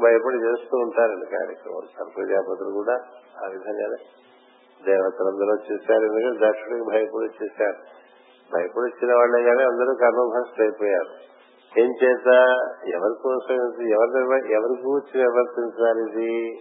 భయపడి 0.00 0.36
చేస్తూ 0.36 0.76
ఉంటారండి 0.76 1.26
కార్యక్రమం. 1.26 2.10
ప్రజాపతులు 2.14 2.70
కూడా 2.70 2.94
ఆ 3.44 3.46
విధంగానే 3.46 3.98
దేవతలందరూ 4.84 5.54
చేశారు 5.72 6.04
ఎందుకంటే 6.04 6.46
దర్శకుడికి 6.46 6.84
భయపడి 6.90 7.44
చేశారు 7.44 7.78
భయపడి 8.52 8.86
వచ్చిన 8.86 9.14
వాళ్ళే 9.14 9.44
కానీ 9.44 9.62
అందరూ 9.62 9.94
కర్మభ్రష్టు 9.94 10.62
అయిపోయారు 10.62 11.33
ఏం 11.78 11.90
చేత 12.04 12.26
ఎవరి 12.86 13.14
కోసం 13.22 13.54
ఎవరి 13.88 14.52
ఎవరి 14.52 14.82
గూర్చి 14.82 15.20
నిర్వర్తించాలి 15.20 16.02
ఇది? 16.10 16.60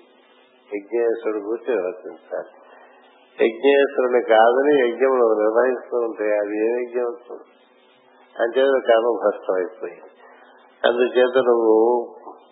యజ్ఞేశ్వరుడు 0.75 1.43
కూర్చి 1.43 1.75
నిర్వర్తించాలి 1.75 2.51
యజ్ఞేశ్వరుని 3.45 4.21
కాదని 4.21 4.89
యజ్ఞములు 4.89 5.25
నిర్వహిస్తూ 5.33 5.97
ఉంటాయి 5.97 6.37
అది 6.37 6.57
ఏ 6.57 6.81
యజ్ఞం? 6.81 7.05
అవుతుంది 7.05 7.43
అంచేత 8.39 8.87
కర్మభ్రష్టం 8.87 9.53
అయిపోయింది. 9.55 10.09
అందుచేత 10.83 11.37
నువ్వు 11.37 11.75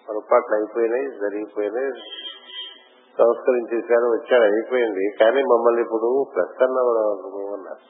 పొరపాట్లు 0.09 0.55
అయిపోయినాయి 0.55 1.07
జరిగిపోయినాయి 1.09 1.91
సంస్కరించేశారు 3.17 4.07
వచ్చాడు 4.07 4.43
అయిపోయింది. 4.43 5.17
కానీ 5.19 5.41
మమ్మల్ని 5.41 5.81
ఇప్పుడు 5.81 6.25
ప్రసన్న 6.35 6.77
అన్నారు 7.53 7.83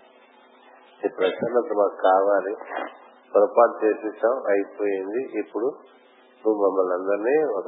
ఈ 1.06 1.10
ప్రసన్నత 1.10 1.74
మాకు 1.78 2.02
కావాలి. 2.02 2.56
పొరపాటు 3.34 3.76
చేసేసాం 3.86 4.36
అయిపోయింది. 4.54 5.22
ఇప్పుడు 5.42 5.68
నువ్వు 6.44 6.58
మమ్మల్ని 6.64 6.94
అందరినీ 7.00 7.36
ఒక 7.60 7.68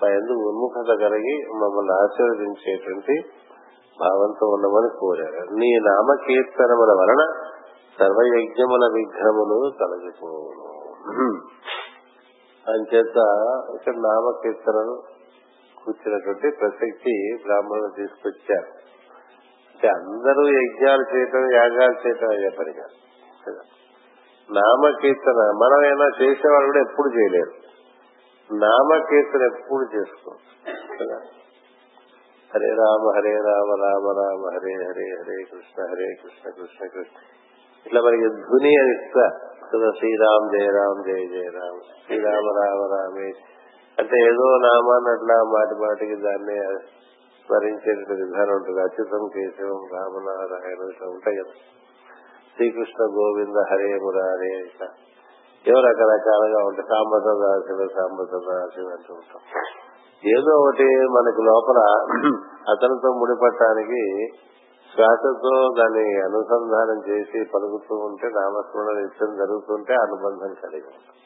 మా 0.00 0.08
ఎందుకు 0.18 0.42
ఉన్ముఖత 0.50 0.90
కలిగి 1.00 1.34
మమ్మల్ని 1.62 1.92
ఆశీర్వదించేటువంటి 2.02 3.14
భావంతో 4.00 4.44
ఉండమని 4.54 4.90
కోరారు. 5.00 5.40
నీ 5.60 5.70
నామకీర్తనముల 5.88 6.92
వలన 7.00 7.22
సర్వయజ్ఞముల 7.98 8.84
విఘ్నములు 8.94 9.58
తొలగిపోను 9.80 10.68
అంచేత 12.66 13.18
ఇక్కడ 13.74 13.94
నామకీర్తనలు 14.06 14.94
కూర్చున్నటువంటి 15.76 16.48
ప్రసక్తి 16.60 17.14
బ్రాహ్మణులు 17.44 17.90
తీసుకొచ్చారు. 17.96 18.70
అంటే 19.70 19.88
అందరూ 19.88 20.42
యజ్ఞాలు 20.56 21.04
చేయటం 21.12 21.44
యాగాలు 21.54 21.96
చేయటం 22.02 22.30
అయ్యే 22.30 22.50
పని 22.58 22.72
కాదు. 22.72 22.96
నామకీర్తన. 24.52 25.32
మనం 25.32 25.84
ఏమైనా 25.86 26.06
చేసేవాళ్ళు 26.22 26.66
కూడా 26.66 26.80
ఎప్పుడు 26.80 27.08
చేయలేరు. 27.08 27.70
నామకీర్తన 28.54 29.42
ఎప్పుడు 29.42 29.96
చేసుకోవచ్చు 29.96 30.96
కదా? 30.98 31.20
హరే 32.54 32.68
రామ 32.68 33.12
హరే 33.16 33.34
రామ 33.34 33.84
రామ 33.84 34.18
రామ 34.18 34.54
హరే 34.54 34.74
హరే 34.74 35.16
హరే 35.18 35.42
కృష్ణ 35.42 35.82
హరే 35.82 36.14
కృష్ణ 36.22 36.50
కృష్ణ 36.50 36.86
కృష్ణ. 36.86 37.18
ఇట్లా 37.86 38.00
మనకి 38.00 38.28
ధుని 38.28 38.76
అని 38.76 39.04
ఇస్తా. 39.04 39.28
కదా? 39.74 39.90
శ్రీరామ్ 39.98 40.58
జయ 40.58 40.66
రామ్ 40.66 41.04
జయ 41.04 41.28
జయ 41.28 41.48
రామ్. 41.48 41.80
శ్రీరామ 42.06 42.44
రామ 42.62 42.94
రామే. 42.94 43.32
అంటే 43.98 44.20
ఏదో 44.20 44.56
నామాన్ని 44.56 45.10
అట్లా 45.10 45.42
మాటి 45.42 45.74
మాటికి 45.74 46.14
దాన్ని 46.14 46.78
స్మరించే 47.46 48.14
విధానం 48.14 48.54
ఉంటుంది. 48.54 48.80
అచ్యుతం 48.80 49.28
కేశవం 49.34 49.88
రామనారాయణ 49.92 50.90
ఇట్లా 50.90 51.08
ఉంటాయి 51.08 51.36
కదా? 51.36 51.79
శ్రీకృష్ణ 52.60 53.02
గోవింద 53.12 53.58
హరే 53.68 53.86
మురారే 53.96 54.48
ఇట్లా 54.58 54.86
ఏవో 55.64 55.78
రకరకాలుగా 55.80 56.58
ఉంటాయి 56.64 56.86
సాంబసదాశివ 56.88 57.86
దాసులు 58.42 58.90
అంటూ 58.90 59.12
ఉంటాం 59.14 59.40
ఏదో 60.24 60.52
ఒకటి 60.60 60.86
మనకి 61.08 61.42
లోపల 61.42 61.78
అతనితో 62.68 63.10
ముడిపట్టడానికి 63.12 64.02
శ్వాసతో 64.92 65.54
దాన్ని 65.78 66.04
అనుసంధానం 66.20 66.98
చేసి 67.08 67.40
పలుకుతూ 67.54 67.96
ఉంటే 68.02 68.28
నామస్మరణ 68.36 68.96
నిత్యం 68.98 69.32
జరుగుతుంటే 69.36 69.94
అనుబంధం 69.94 70.52
కలిగి 70.62 70.88
ఉంటుంది 70.90 71.18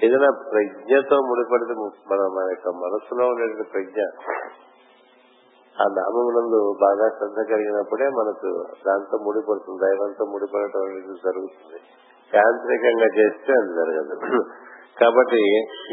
ఏదైనా 0.00 0.30
ప్రజ్ఞతో 0.50 1.18
ముడిపడితే 1.22 1.76
మన 2.10 2.20
మన 2.34 2.46
యొక్క 2.50 2.68
మనసులో 2.78 3.26
ఉండే 3.26 3.66
ప్రజ్ఞ 3.68 4.00
ఆ 5.76 5.84
నామములందు 5.98 6.58
బాగా 6.82 7.06
శ్రద్ధ 7.08 7.38
కలిగినప్పుడే 7.50 8.06
మనకు 8.08 8.50
దాంతో 8.86 9.16
ముడిపడుతుంది 9.18 9.80
దైవంతో 9.84 10.24
ముడిపడటం 10.24 10.82
అనేది 10.82 11.14
జరుగుతుంది. 11.24 11.78
యాంత్రికంగా 12.34 13.08
చేస్తే 13.18 13.52
అది 13.52 13.72
జరగదు. 13.78 14.40
కాబట్టి 15.00 15.42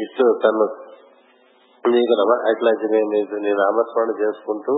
ఇటు 0.04 0.26
తను 0.44 0.66
నీకు 1.84 2.14
నమ 2.20 2.32
అట్లా 2.50 2.72
నేను 2.90 3.10
నీకు 3.10 3.34
నీ 3.34 3.52
నామస్మరణ 3.52 4.12
చేసుకుంటూ 4.22 4.74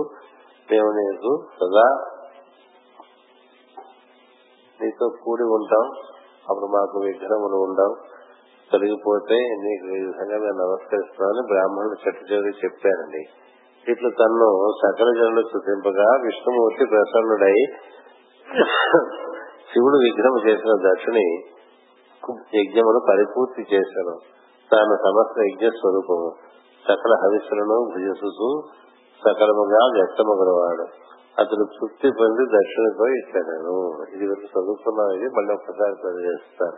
మేము 0.71 0.89
నీకు 0.91 1.31
సదా 1.59 1.87
నీతో 4.79 5.05
కూడి 5.23 5.43
ఉంటాం. 5.43 5.85
అప్పుడు 6.49 6.65
మాకు 6.65 6.99
విగ్రహములు 6.99 7.57
ఉండవు. 7.67 7.95
తొలగిపోతే 8.71 9.37
నీకు 9.65 9.85
ఈ 9.97 10.01
విధంగా 10.05 10.37
నేను 10.37 10.57
నమస్కరిస్తామని 10.63 11.41
బ్రాహ్మణుడు 11.47 11.97
చెట్టు 12.03 12.33
చెవి 12.33 12.53
చెప్పానండి 12.65 13.21
ఇట్లు 13.91 14.09
తన్ను 14.19 14.49
సకల 14.81 15.09
జనులు 15.17 15.41
స్థుతింపగా 15.47 16.07
విష్ణుమూర్తి 16.25 16.85
ప్రసన్నుడై 16.85 17.57
శివుడు 19.69 19.97
విగ్రహం 20.05 20.37
చేసిన 20.47 20.73
దక్షిణి 20.87 21.25
యజ్ఞమును 22.59 22.99
పరిపూర్తి 23.09 23.63
చేశాను. 23.73 24.13
తాను 24.71 24.93
సమస్త 25.05 25.35
యజ్ఞ 25.47 25.65
స్వరూపము. 25.79 26.29
సకల 26.85 27.13
హవిస్సులను 27.23 27.77
భుజసుతూ 27.91 28.49
సకలముగా 29.21 29.81
వ్యక్తమగలవాడు 29.97 30.85
అతడు 31.41 31.65
తృప్తి 31.75 32.07
పొంది 32.19 32.43
దక్షిణతో 32.55 33.05
ఇచ్చాను 33.19 33.75
ఇది 34.15 34.25
వరకు 34.29 34.47
చదువుకున్నాం 34.53 35.09
ఇది 35.17 35.27
మళ్ళీ 35.37 35.51
ఒక్కసారి 35.53 35.95
చదివేస్తాను 36.03 36.77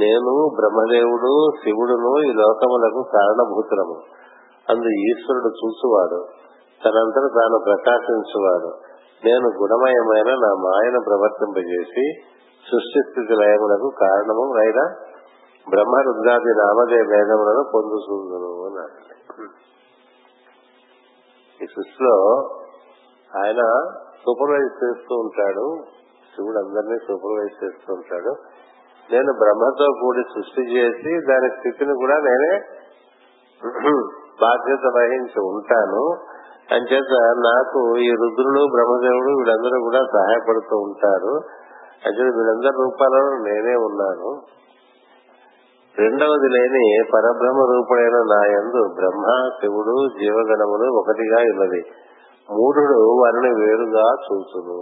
నేను 0.00 0.32
బ్రహ్మదేవుడు 0.58 1.32
శివుడును 1.60 2.12
ఈ 2.28 2.30
లోకములకు 2.40 3.00
కారణభూతులము. 3.16 3.96
అందు 4.72 4.90
ఈశ్వరుడు 5.08 5.50
చూసువాడు 5.60 6.18
తనంతట 6.80 7.26
తాను 7.36 7.58
ప్రకాశించువాడు. 7.68 8.70
నేను 9.24 9.46
గుణమయమైన 9.60 10.30
నా 10.34 10.50
మాయను 10.64 11.00
ప్రవర్తింపజేసి 11.00 12.04
సృష్టి 12.64 13.00
స్థితి 13.08 13.34
లయములకు 13.40 13.88
కారణము 14.00 14.44
అయిన 14.62 14.80
బ్రహ్మ 15.66 15.96
రుద్రాది 16.08 16.52
నామదే 16.58 17.00
వేదములను 17.12 17.62
పొందుతుందును 17.74 18.50
అన్నాడు. 18.66 18.98
ఈ 21.60 21.66
సృష్టిలో 21.74 22.14
ఆయన 23.30 23.62
సూపర్వైజ్ 24.24 24.72
చేస్తూ 24.82 25.14
ఉంటాడు. 25.16 25.66
శివుడు 26.32 26.58
అందరినీ 26.58 26.98
సూపర్వైజ్ 27.06 27.56
చేస్తూ 27.64 27.90
ఉంటాడు. 27.94 28.32
నేను 29.12 29.32
బ్రహ్మతో 29.32 29.86
కూడి 30.00 30.22
సృష్టి 30.34 30.62
చేసి 30.76 31.12
దాని 31.26 31.48
స్థితిని 31.50 31.94
కూడా 31.94 32.16
నేనే 32.18 32.54
బాధ్యత 34.40 34.84
వహించి 34.96 35.40
ఉంటాను. 35.40 36.04
అంచేత 36.74 37.12
నాకు 37.46 37.96
ఈ 37.98 38.08
రుద్రుడు 38.10 38.62
బ్రహ్మదేవుడు 38.74 39.30
వీళ్ళందరూ 39.38 39.82
కూడా 39.82 40.00
సహాయపడుతూ 40.12 40.76
ఉంటారు. 40.76 41.34
అంటే 42.06 42.22
వీళ్ళందరి 42.22 42.76
రూపాలలో 42.82 43.36
నేనే 43.36 43.74
ఉన్నాను. 43.74 44.30
రెండవది 45.98 46.48
లేని 46.48 47.04
పరబ్రహ్మ 47.14 47.60
రూపుడైన 47.72 48.18
నా 48.32 48.40
యందు 48.46 48.94
బ్రహ్మ 48.94 49.50
శివుడు 49.60 49.94
జీవగణములు 50.20 50.92
ఒకటిగా 50.98 51.36
ఉన్నది 51.36 51.80
మూఢుడు 52.50 52.98
వారిని 53.22 53.50
వేరుగా 53.60 54.04
చూసును 54.24 54.76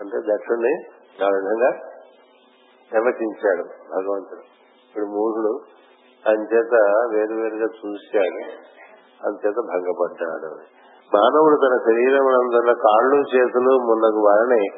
అంటే 0.00 0.16
దక్షుణ్ణి 0.34 0.72
ఆ 1.24 1.28
విధంగా 1.28 1.70
నిర్వచించాడు 2.92 3.64
భగవంతుడు. 3.90 4.44
ఇప్పుడు 4.88 5.04
మూఢుడు 5.04 5.52
అంచేత 6.28 6.74
వేరు 7.10 7.34
వేరుగా 7.34 7.66
చూశాడు. 7.66 8.42
అంచేత 9.26 9.54
భంగపడ్డాడు. 9.58 10.54
మానవుడు 11.14 11.56
తన 11.56 11.92
శరీరం 11.92 12.26
అందరి 12.26 12.74
కాళ్ళు 12.74 13.16
చేతులు 13.16 13.70
మున్నగు 13.70 14.20
వారిని 14.26 14.68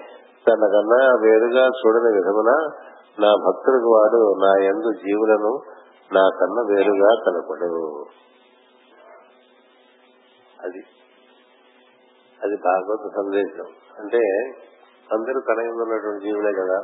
తన 0.48 0.66
కన్నా 0.66 1.06
వేరుగా 1.22 1.66
చూడని 1.66 2.16
విధమున 2.16 2.68
నా 3.20 3.34
భక్తుడికి 3.46 3.84
వాడు 3.84 4.34
నా 4.44 4.64
ఎందు 4.64 4.92
జీవులను 4.92 5.60
నా 6.12 6.28
కన్నా 6.40 6.62
వేరుగా 6.62 7.14
కనపడు. 7.26 8.04
అది 10.62 10.82
అది 12.42 12.56
భాగవత 12.56 13.10
సందేశం. 13.16 13.64
అంటే 13.98 14.18
అందరూ 15.12 15.40
తన 15.40 15.68
ఉన్నటువంటి 15.68 16.24
జీవులే 16.24 16.52
కదా. 16.52 16.82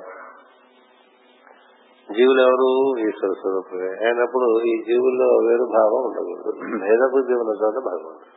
జీవులు 2.11 2.41
ఎవరు 2.41 2.69
ఈశ్వర 3.09 3.33
స్వరూపమే. 3.41 3.89
అయినప్పుడు 4.07 4.47
ఈ 4.61 4.73
జీవుల్లో 4.83 5.29
వేరు 5.47 5.65
భావం 5.65 6.03
ఉండకూడదు. 6.09 6.51
భేద 6.85 7.03
బుద్ధి 7.13 7.35
ఉన్న 7.35 7.53
చోట 7.63 7.75
భగవంతుడు 7.85 8.35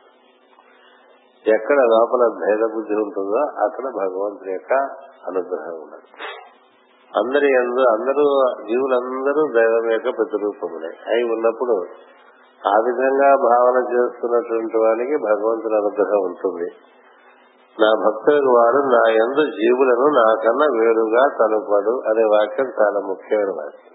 ఎక్కడ 1.54 1.76
లోపల 1.76 2.22
భేద 2.44 2.62
బుద్ధి 2.74 2.94
ఉంటుందో 2.94 3.40
అక్కడ 3.64 3.84
భగవంతుడి 3.84 4.52
యొక్క 4.52 4.72
అనుగ్రహం 5.28 5.76
ఉన్నది 5.82 6.08
అందరి 7.20 7.48
అందరూ 7.56 7.84
అందరూ 7.92 8.26
జీవులందరూ 8.66 9.42
దైవం 9.54 9.92
యొక్క 9.92 10.08
ప్రతిరూపములే. 10.18 10.90
అయి 11.12 11.22
ఉన్నప్పుడు 11.24 11.76
ఆ 12.68 12.76
విధంగా 12.86 13.30
భావన 13.36 13.78
చేస్తున్నటువంటి 13.92 14.76
వానికి 14.76 15.16
భగవంతుని 15.16 15.76
అనుగ్రహం 15.76 16.20
ఉంటుంది. 16.22 16.70
నా 17.76 17.90
భక్తులకు 18.00 18.50
వాడు 18.54 18.78
నా 18.92 19.02
ఎందు 19.16 19.42
జీవులను 19.56 20.06
నాకన్నా 20.16 20.66
వేరుగా 20.76 21.22
కనుపడు 21.38 21.94
అనే 22.08 22.24
వాక్యం 22.32 22.68
చాలా 22.80 23.00
ముఖ్యమైన 23.00 23.52
వాక్యం. 23.58 23.86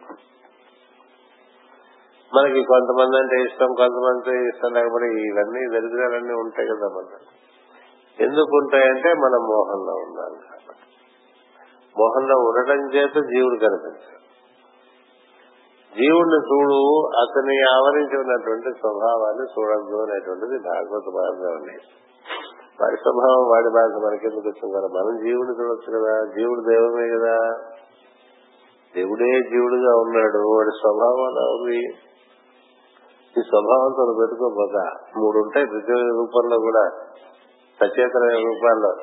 మనకి 2.32 2.62
కొంతమంది 2.64 3.16
అంటే 3.18 3.36
ఇష్టం 3.44 3.70
కొంతమంది 3.74 4.34
ఇష్టం 4.48 4.72
లేకపోతే 4.74 5.08
ఇవన్నీ 5.26 5.62
దరిద్రాలన్నీ 5.74 6.34
ఉంటాయి 6.34 6.68
కదా 6.68 6.88
మన 6.96 7.20
ఎందుకు 8.20 8.54
ఉంటాయంటే 8.58 9.10
మనం 9.16 9.42
మోహంలో 9.52 9.96
ఉన్నాం 10.02 10.34
మోహంలో 11.96 12.36
ఉండటం 12.48 12.82
చేత 12.96 13.16
జీవుడు 13.28 13.58
కనిపించాడు 13.60 14.22
జీవుడిని 15.94 16.40
చూడు 16.48 16.80
అతని 17.22 17.56
ఆవరించి 17.74 18.16
ఉన్నటువంటి 18.18 18.70
స్వభావాన్ని 18.80 19.46
చూడద్దు 19.54 19.98
అనేటువంటిది 20.02 20.58
భాగవత 20.66 21.14
మార్గం 21.16 21.68
వాడి 22.82 22.96
స్వభావం 22.96 23.48
వాడి 23.50 23.70
భాష 23.70 24.06
మనకెందుకు 24.06 24.48
వచ్చింది? 24.48 24.76
కదా 24.76 24.88
మనం 24.88 25.26
జీవుడు 25.26 25.48
చూడొచ్చు 25.48 26.00
కదా 26.00 26.34
జీవుడు 26.38 26.62
దైవమే 26.62 27.18
కదా. 27.18 27.38
దేవుడే 28.96 29.40
జీవుడుగా 29.50 29.96
ఉన్నాడు 29.96 30.38
వాడి 30.38 30.70
స్వభావం 30.70 31.24
అలా 31.24 31.52
ఉంది. 31.52 31.78
ఈ 33.38 33.42
స్వభావంతో 33.42 34.18
పెట్టుకోబోక 34.20 34.92
మూడు 35.18 35.38
ఉంటాయి 35.38 35.66
ప్రతి 35.66 35.92
రూపంలో 35.92 36.58
కూడా. 36.60 36.90
సచేతన 37.80 38.28
రూపాల్లో. 38.28 38.96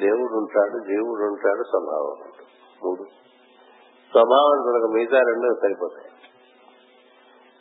దేవుడు 0.00 0.34
ఉంటాడు 0.36 0.78
జీవుడు 0.78 1.22
ఉంటాడు 1.22 1.62
స్వభావం 1.62 2.10
ఉంటాడు 2.10 2.86
మూడు. 2.86 3.02
స్వభావం 4.12 4.56
చూడక 4.66 4.94
మిగతా 4.94 5.18
రెండు 5.18 5.54
సరిపోతాయి. 5.62 6.13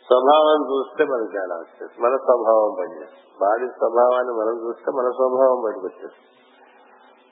స్వభావం 0.08 0.60
చూస్తే 0.72 1.04
మనకి 1.06 1.38
అలా 1.38 1.56
వచ్చేస్తుంది. 1.56 2.01
మన 2.01 2.18
స్వభావం 2.18 2.72
పనిచేస్తుంది. 2.80 3.30
వాడి 3.41 3.68
స్వభావాన్ని 3.68 4.34
మనం 4.34 4.56
చూస్తే 4.68 4.91
మన 4.91 5.08
స్వభావం 5.10 5.62
బయటకు 5.66 5.86
వచ్చేస్తుంది. 5.86 6.30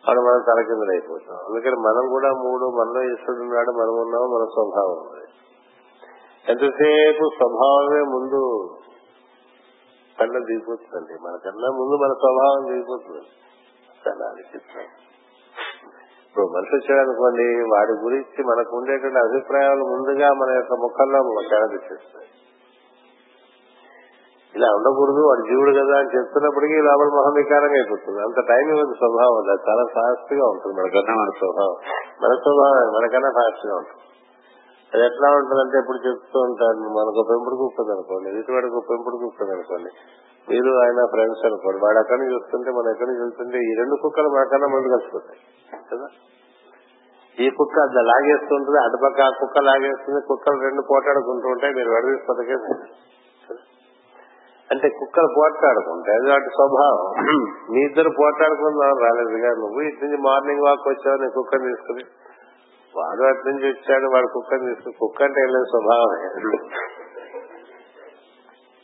అప్పుడు 0.01 0.21
మనం 0.21 0.41
తలకిందులు 0.47 0.91
అయిపోతాం. 0.91 1.37
అందుకని 1.37 1.75
మనం 1.75 2.09
కూడా 2.09 2.29
మూడు 2.29 2.65
మనలో 2.65 3.13
ఈశ్వరుడు 3.13 3.41
ఉన్నాడు 3.41 3.71
మనం 3.71 3.93
ఉన్నాము 4.01 4.25
మన 4.25 4.43
స్వభావం 4.45 5.21
ఎంతసేపు 6.49 7.29
స్వభావమే 7.37 8.01
ముందు 8.01 8.41
కన్నా 10.19 10.39
దిగిపోతుందండి. 10.39 11.13
మనకన్నా 11.23 11.69
ముందు 11.69 11.95
మన 12.03 12.13
స్వభావం 12.13 12.73
దిగిపోతుంది. 12.73 13.27
చాలా 14.07 14.33
విచిత్రం 14.35 14.83
ఇప్పుడు 16.27 16.45
మనిషి 16.45 16.75
వచ్చాడనుకోండి 16.75 17.43
వాడి 17.43 17.91
గురించి 17.91 18.43
మనకు 18.43 18.77
ఉండేటువంటి 18.77 19.17
అభిప్రాయాలు 19.17 19.83
ముందుగా 19.83 20.33
మన 20.33 20.49
యొక్క 20.55 20.73
ముఖంలో 20.73 21.41
తెరదిచ్చేస్తాయి 21.49 22.27
ఇలా 24.55 24.67
ఉండకూడదు 24.75 25.21
వాడు 25.27 25.43
జీవుడు 25.47 25.71
కదా 25.71 25.97
అని 25.97 26.09
చెప్తున్నప్పటికీ 26.17 26.77
లోపల 26.81 27.09
మొహం 27.15 27.33
వికారంగా 27.33 27.73
అయిపోతుంది. 27.73 28.19
అంత 28.21 28.39
టైం 28.47 28.65
ఇవ్వదు 28.69 28.93
స్వభావం 28.93 29.35
అది. 29.37 29.61
చాలా 29.69 29.83
ఫాస్ట్గా 29.95 30.45
ఉంటుంది 30.45 30.81
మనకన్నా 30.81 31.13
మన 31.15 31.29
స్వభావం. 31.37 31.75
మన 32.23 32.31
స్వభావం 32.35 32.93
మనకన్నా 32.93 33.29
ఫాస్ట్గా 33.31 33.75
ఉంటుంది. 33.75 34.03
అది 34.93 35.03
ఎట్లా 35.05 35.27
ఉంటుందంటే 35.31 35.77
ఇప్పుడు 35.77 35.97
చెప్తూ 36.07 36.39
ఉంటాను 36.39 36.89
మనకు 36.89 37.21
పెంపుడు 37.29 37.55
కుప్పది 37.55 37.91
అనుకోండి 37.91 38.29
ఇటువాడికి 38.39 38.81
పెంపుడు 38.89 39.17
కుప్పది 39.17 39.51
అనుకోండి. 39.51 39.89
మీరు 40.49 40.71
ఆయన 40.83 41.05
ఫ్రెండ్స్ 41.05 41.45
అనుకోండి 41.45 41.79
వాడు 41.85 41.97
అక్కడి 41.97 42.21
నుంచి 42.21 42.35
వస్తుంటే 42.35 42.71
మనం 42.71 42.89
ఎక్కడి 42.89 43.09
నుంచి 43.09 43.21
వెళ్తుంటే 43.21 43.57
ఈ 43.57 43.71
రెండు 43.77 43.95
కుక్కలు 43.95 44.29
మనకన్నా 44.29 44.67
ముందు 44.67 44.87
కలిసిపోతాయి 44.87 45.39
కదా? 45.91 46.07
ఈ 47.39 47.49
కుక్క 47.49 47.79
అది 47.79 48.03
లాగేస్తుంటుంది 48.03 48.79
అటుపక్క 48.83 49.21
ఆ 49.21 49.29
కుక్క 49.39 49.57
లాగేస్తుంది 49.59 50.21
కుక్కలు 50.27 50.59
రెండు 50.61 50.81
పోటాడుకుంటూ 50.81 51.47
ఉంటాయి 51.49 51.73
మీరు 51.73 51.89
విడదీసి 51.89 52.25
పథకే 52.29 52.57
అంటే 54.71 54.89
కుక్కలు 54.89 55.29
పోట్లాడుకుంటాయి. 55.37 56.17
అది 56.17 56.29
వాటి 56.29 56.49
స్వభావం. 56.49 57.07
మీ 57.71 57.79
ఇద్దరు 57.81 58.09
పోట్లాడుకుందాం 58.09 58.93
రాలేదుగా 59.03 59.49
నువ్వు 59.49 59.81
ఇటు 59.81 60.05
నుంచి 60.05 60.17
మార్నింగ్ 60.17 60.63
వాక్ 60.67 60.87
వచ్చావు 60.87 61.17
నీ 61.17 61.29
కుక్కని 61.29 61.63
తీసుకుని. 61.63 62.03
వాడు 62.95 63.23
అటు 63.23 63.49
నుంచి 63.49 63.67
వచ్చాడు 63.67 64.07
వాడు 64.13 64.27
కుక్కని 64.27 64.65
తీసుకుని. 64.65 64.95
కుక్క 64.99 65.23
అంటే 65.23 65.41
వెళ్ళే 65.41 65.59
స్వభావమే 65.59 66.19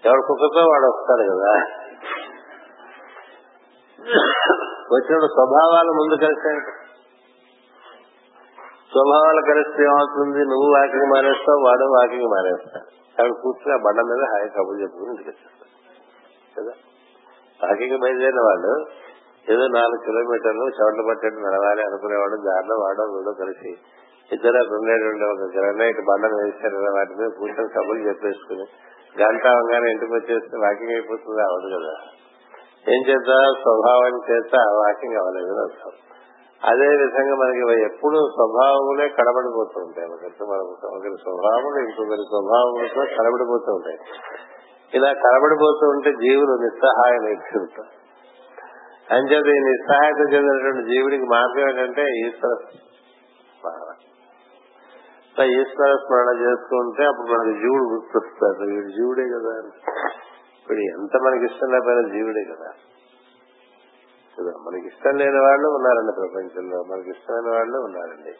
ఎవడు 0.04 0.22
కుక్కతో 0.22 0.62
వాడు 0.70 0.86
వస్తాడు 0.86 1.24
కదా. 1.32 1.54
వచ్చినప్పుడు 4.94 5.28
స్వభావాలు 5.28 5.92
ముందు 5.92 6.16
కలిసాయి. 6.26 6.60
స్వభావాలు 8.92 9.42
కలిస్తే 9.42 9.84
ఏమవుతుంది? 9.84 10.40
నువ్వు 10.40 10.70
వాకింగ్ 10.74 11.10
మానేస్తావు 11.10 11.64
వాడు 11.66 11.84
వాకింగ్ 11.84 12.30
మానేస్తాడు. 12.32 12.88
అక్కడ 13.18 13.32
కూర్చుని 13.42 13.74
ఆ 13.74 13.78
బండ 13.86 14.02
మీద 14.02 14.24
హాయి 14.24 14.50
కబుర్లు 14.50 14.82
చెప్పుకుని 14.82 15.10
ఇంటికి 15.10 15.57
కదా? 16.60 16.74
వాకింగ్ 17.64 17.99
బయలుదేరిన 18.01 18.39
వాళ్ళు 18.39 18.74
ఏదో 19.53 19.68
నాలుగు 19.68 19.99
కిలోమీటర్లు 20.05 20.64
చోట్ల 20.64 21.01
పట్టండి 21.08 21.41
నడవాలి 21.41 21.84
అనుకునేవాడు 21.84 22.36
దారిలో 22.36 22.76
వాడో 22.76 23.03
వీడో 23.03 23.32
కలిసి 23.32 23.72
ఇద్దరు 24.32 24.51
రెండేళ్ళు 24.51 25.26
ఒక 25.26 25.58
గ్రనైట్ 25.58 25.97
బండలు 25.97 26.36
వేశారు 26.36 26.78
వాటి 26.78 27.14
మీద 27.14 27.30
కూర్చొని 27.39 27.68
కబుర్లు 27.68 28.08
చెప్పేసుకుని 28.08 28.66
గంట 29.22 29.47
అవగానే 29.47 29.91
ఇంటికి 29.91 30.14
వచ్చేస్తే 30.14 30.58
వాకింగ్ 30.58 30.89
అయిపోతుంది 30.89 31.41
అవదు 31.41 31.68
కదా? 31.76 31.95
ఏం 32.93 33.01
చేత 33.10 33.30
స్వభావం 33.62 34.16
చేత 34.30 34.55
వాకింగ్ 34.55 35.16
అవ్వలేదు 35.16 35.62
అర్థం. 35.62 35.91
అదే 36.64 36.88
విధంగా 36.88 37.36
మనకి 37.36 37.82
ఎప్పుడు 37.82 38.18
స్వభావములే 38.34 39.10
కడబడిపోతూ 39.10 39.82
ఉంటాయి. 39.82 40.08
ఒకరికి 40.08 40.43
మనకు 40.43 40.88
ఒకరి 40.97 41.18
స్వభావములు 41.22 41.80
ఇంకొకరి 41.80 42.26
స్వభావములతో 42.28 43.01
కడబడిపోతూ 43.18 43.74
ఉంటాయి. 43.74 43.97
ఇలా 44.94 45.14
కనబడిపోతూ 45.14 45.88
ఉంటే 45.88 46.12
జీవులు 46.12 46.52
నిస్సహాయం 46.52 47.26
ఉంటారు 47.62 47.98
అంచేత 49.14 49.46
ఈ 49.46 49.60
నిస్సహాయత 49.60 50.34
చెందినటువంటి 50.34 50.94
జీవుడికి 50.94 51.24
మార్గం 51.24 51.70
ఏంటంటే 51.70 52.02
ఈశ్వర 52.02 52.56
స్మరణ. 52.56 53.94
ఈశ్వర 55.44 55.96
స్మరణ 55.96 56.40
చేసుకుంటే 56.40 57.06
అప్పుడు 57.06 57.28
మనకి 57.28 57.60
జీవుడు 57.60 57.84
గుర్తొస్తాడు. 57.84 58.70
వీడు 58.70 58.88
జీవుడే 58.88 59.24
కదా 59.24 59.70
ఇప్పుడు 60.62 60.78
ఎంత 60.78 61.18
మనకి 61.22 61.46
ఇష్టం 61.46 61.72
లేకపోయినా 61.72 62.02
జీవుడే 62.02 62.44
కదా. 62.44 62.72
కదా 64.40 64.50
మనకి 64.50 64.88
ఇష్టం 64.88 65.18
లేని 65.18 65.40
వాళ్ళు 65.40 65.68
ఉన్నారండి 65.68 66.14
ప్రపంచంలో. 66.20 66.84
మనకి 66.84 67.10
ఇష్టమైన 67.10 67.56
వాళ్ళు 67.56 67.78
ఉన్నారండి. 67.78 68.34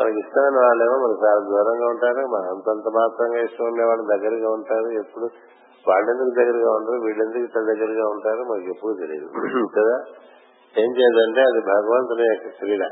మనకి 0.00 0.18
ఇష్టమైన 0.18 0.64
వాళ్ళేమో 0.66 0.96
మనకు 0.96 1.26
చాలా 1.26 1.40
దూరంగా 1.44 1.86
ఉంటారు. 1.86 2.26
మన 2.26 2.48
అంతంత 2.48 2.88
మాత్రంగా 3.00 3.44
ఇష్టం 3.44 3.64
ఉండేవాళ్ళు 3.64 4.04
దగ్గరగా 4.16 4.52
ఉంటారు. 4.52 4.88
ఎప్పుడు 5.00 5.28
వాళ్ళెందుకు 5.88 6.34
దగ్గరగా 6.34 6.70
ఉంటారు 6.72 7.00
వీళ్ళెందుకు 7.00 7.38
ఇతర 7.38 7.60
దగ్గరగా 7.60 8.08
ఉంటారో 8.08 8.44
మనకి 8.44 8.70
ఎప్పుడు 8.70 8.94
తెలియదు. 8.94 9.28
కదా? 9.80 9.96
ఏం 10.76 10.90
చేయదంటే 10.96 11.40
అది 11.40 11.60
భగవంతుని 11.60 12.22
యొక్క 12.22 12.48
క్రీడ. 12.48 12.82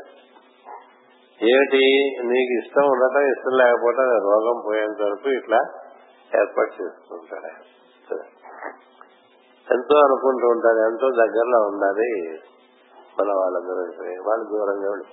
ఏమిటి? 1.43 1.83
నీకు 2.23 2.65
ఇష్టం 2.65 2.85
ఉండటం 2.85 3.31
ఇష్టం 3.31 3.51
లేకపోవటం 3.51 4.03
రోగం 4.03 4.63
పోయేంత 4.67 5.03
వరకు 5.03 5.29
ఇట్లా 5.29 5.61
ఏర్పాటు 6.37 6.83
చేసుకుంటాడు 6.83 7.69
ఎంతో 9.75 9.99
అనుకుంటూ 9.99 10.47
ఉంటాడు 10.49 10.79
ఎంతో 10.91 11.11
దగ్గరలో 11.11 11.67
ఉండాలి 11.67 12.41
మన 13.21 13.33
వాళ్ళందరూ. 13.33 13.83
వాళ్ళు 14.23 14.45
దూరంగా 14.45 14.91
ఉండి. 14.91 15.09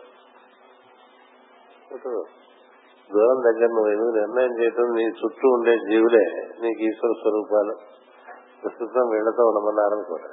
దూరం 3.13 3.39
దగ్గర 3.45 3.67
నువ్వు 3.67 3.91
ఎందుకు 3.91 4.15
నిర్ణయం 4.15 4.61
చేయటం? 4.61 4.83
నీ 4.83 5.03
చుట్టూ 5.03 5.49
ఉండే 5.49 5.77
జీవులే 5.77 6.25
నీకు 6.61 6.81
ఈశ్వర 6.81 7.11
స్వరూపాలు. 7.21 7.75
ప్రస్తుతం 8.63 9.09
వీళ్ళతో 9.09 9.43
ఉండమన్నారనుకోండి 9.45 10.29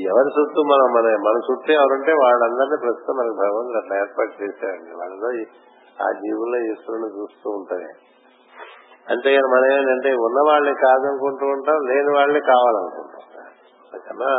ఎవరి 0.00 0.40
చుట్టూ 0.40 0.62
మనం 0.62 0.92
మన 0.94 1.16
మన 1.16 1.36
చుట్టూ 1.36 1.72
ఎవరుంటే 1.72 2.12
వాళ్ళందరినీ 2.12 2.76
ప్రస్తుతం 2.80 3.14
మనకు 3.16 3.34
భగవంతుడు 3.34 3.78
అట్లా 3.78 3.96
ఏర్పాటు 3.96 4.42
చేశాడండి. 4.42 4.90
వాళ్ళలో 4.90 5.28
ఆ 6.06 6.12
జీవుల్లో 6.12 6.58
ఈశ్వరుని 6.58 7.20
చూస్తూ 7.20 7.50
ఉంటాయి. 7.50 7.84
అంతేగాని 9.10 9.48
మనం 9.54 9.78
ఏంటంటే 9.78 10.12
ఉన్న 10.12 10.50
వాళ్ళని 10.50 10.74
కాదనుకుంటూ 10.74 11.46
ఉంటాం 11.46 11.74
లేని 11.74 12.10
వాళ్ళని 12.16 12.40
కావాలనుకుంటాం. 12.40 13.44
అందుకన్నా 13.92 14.32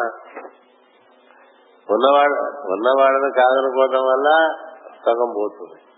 ఉన్నవాళ్ళ 1.89 2.35
ఉన్నవాళ్ళని 2.71 3.31
కాదనుకోవడం 3.31 4.03
వల్ల 4.05 4.49
సగం 5.05 5.33
పోతుంది. 5.37 5.90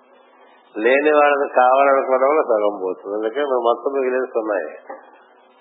లేని 0.78 1.12
వాళ్ళని 1.12 1.50
కావాలనుకోవడం 1.50 2.28
వల్ల 2.28 2.42
సగం 2.42 2.80
పోతుంది. 2.82 3.16
అందుకే 3.16 3.42
మనం 3.42 3.64
మొత్తం 3.64 3.92
మిగిలేస్తున్నాయి. 4.00 4.70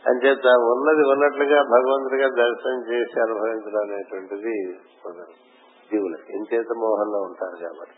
అంచేత 0.06 0.46
ఉన్నది 0.46 1.08
ఉన్నట్లుగా 1.08 1.62
భగవంతుడిగా 1.62 2.28
దర్శనం 2.28 2.92
చేసి 2.92 3.20
అనుభవించడం 3.20 3.80
అనేటువంటిది 3.82 4.78
కుదరదు. 5.04 5.34
జీవులకి 5.92 6.32
ఇంచేత 6.32 6.66
మోహంలో 6.76 7.18
ఉంటారు 7.18 7.56
కాబట్టి. 7.62 7.96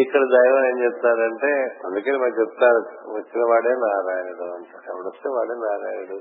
ఇక్కడ 0.00 0.20
దైవం 0.20 0.66
ఏం 0.66 0.84
చెప్తారంటే 0.84 1.78
అందుకని 1.86 2.16
మనం 2.16 2.40
చెప్తారు 2.40 2.80
వచ్చిన 3.12 3.50
వాడే 3.50 3.70
నారాయణుడు 3.70 4.42
అంటారు. 4.42 4.96
ఎవడొస్తే 4.96 5.28
వాడే 5.28 5.54
నారాయణుడు. 5.54 6.14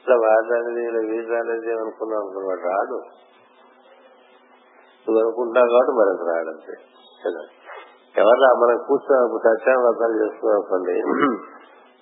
ఇట్లా 0.00 0.16
వాడడానికి 0.16 0.80
ఇలా 0.80 0.98
వీసాలేది 0.98 1.72
అనుకున్నాం 1.72 2.20
అనుకున్నాడు 2.20 2.60
రాడు. 2.60 2.98
నువ్వు 5.00 5.22
అనుకుంటావు 5.22 5.68
కాబట్టి 5.68 5.92
మరి 5.92 6.34
రాడంతే 6.34 6.72
కదా 7.26 7.42
ఎవరు 8.14 8.40
రా- 8.40 8.56
మనం 8.56 8.78
కూర్చొని 8.86 9.40
సత్యాన్ని 9.44 9.82
వ్రతాలు 9.84 10.16
చేస్తున్నాం 10.20 10.56
అనుకోండి 10.56 10.94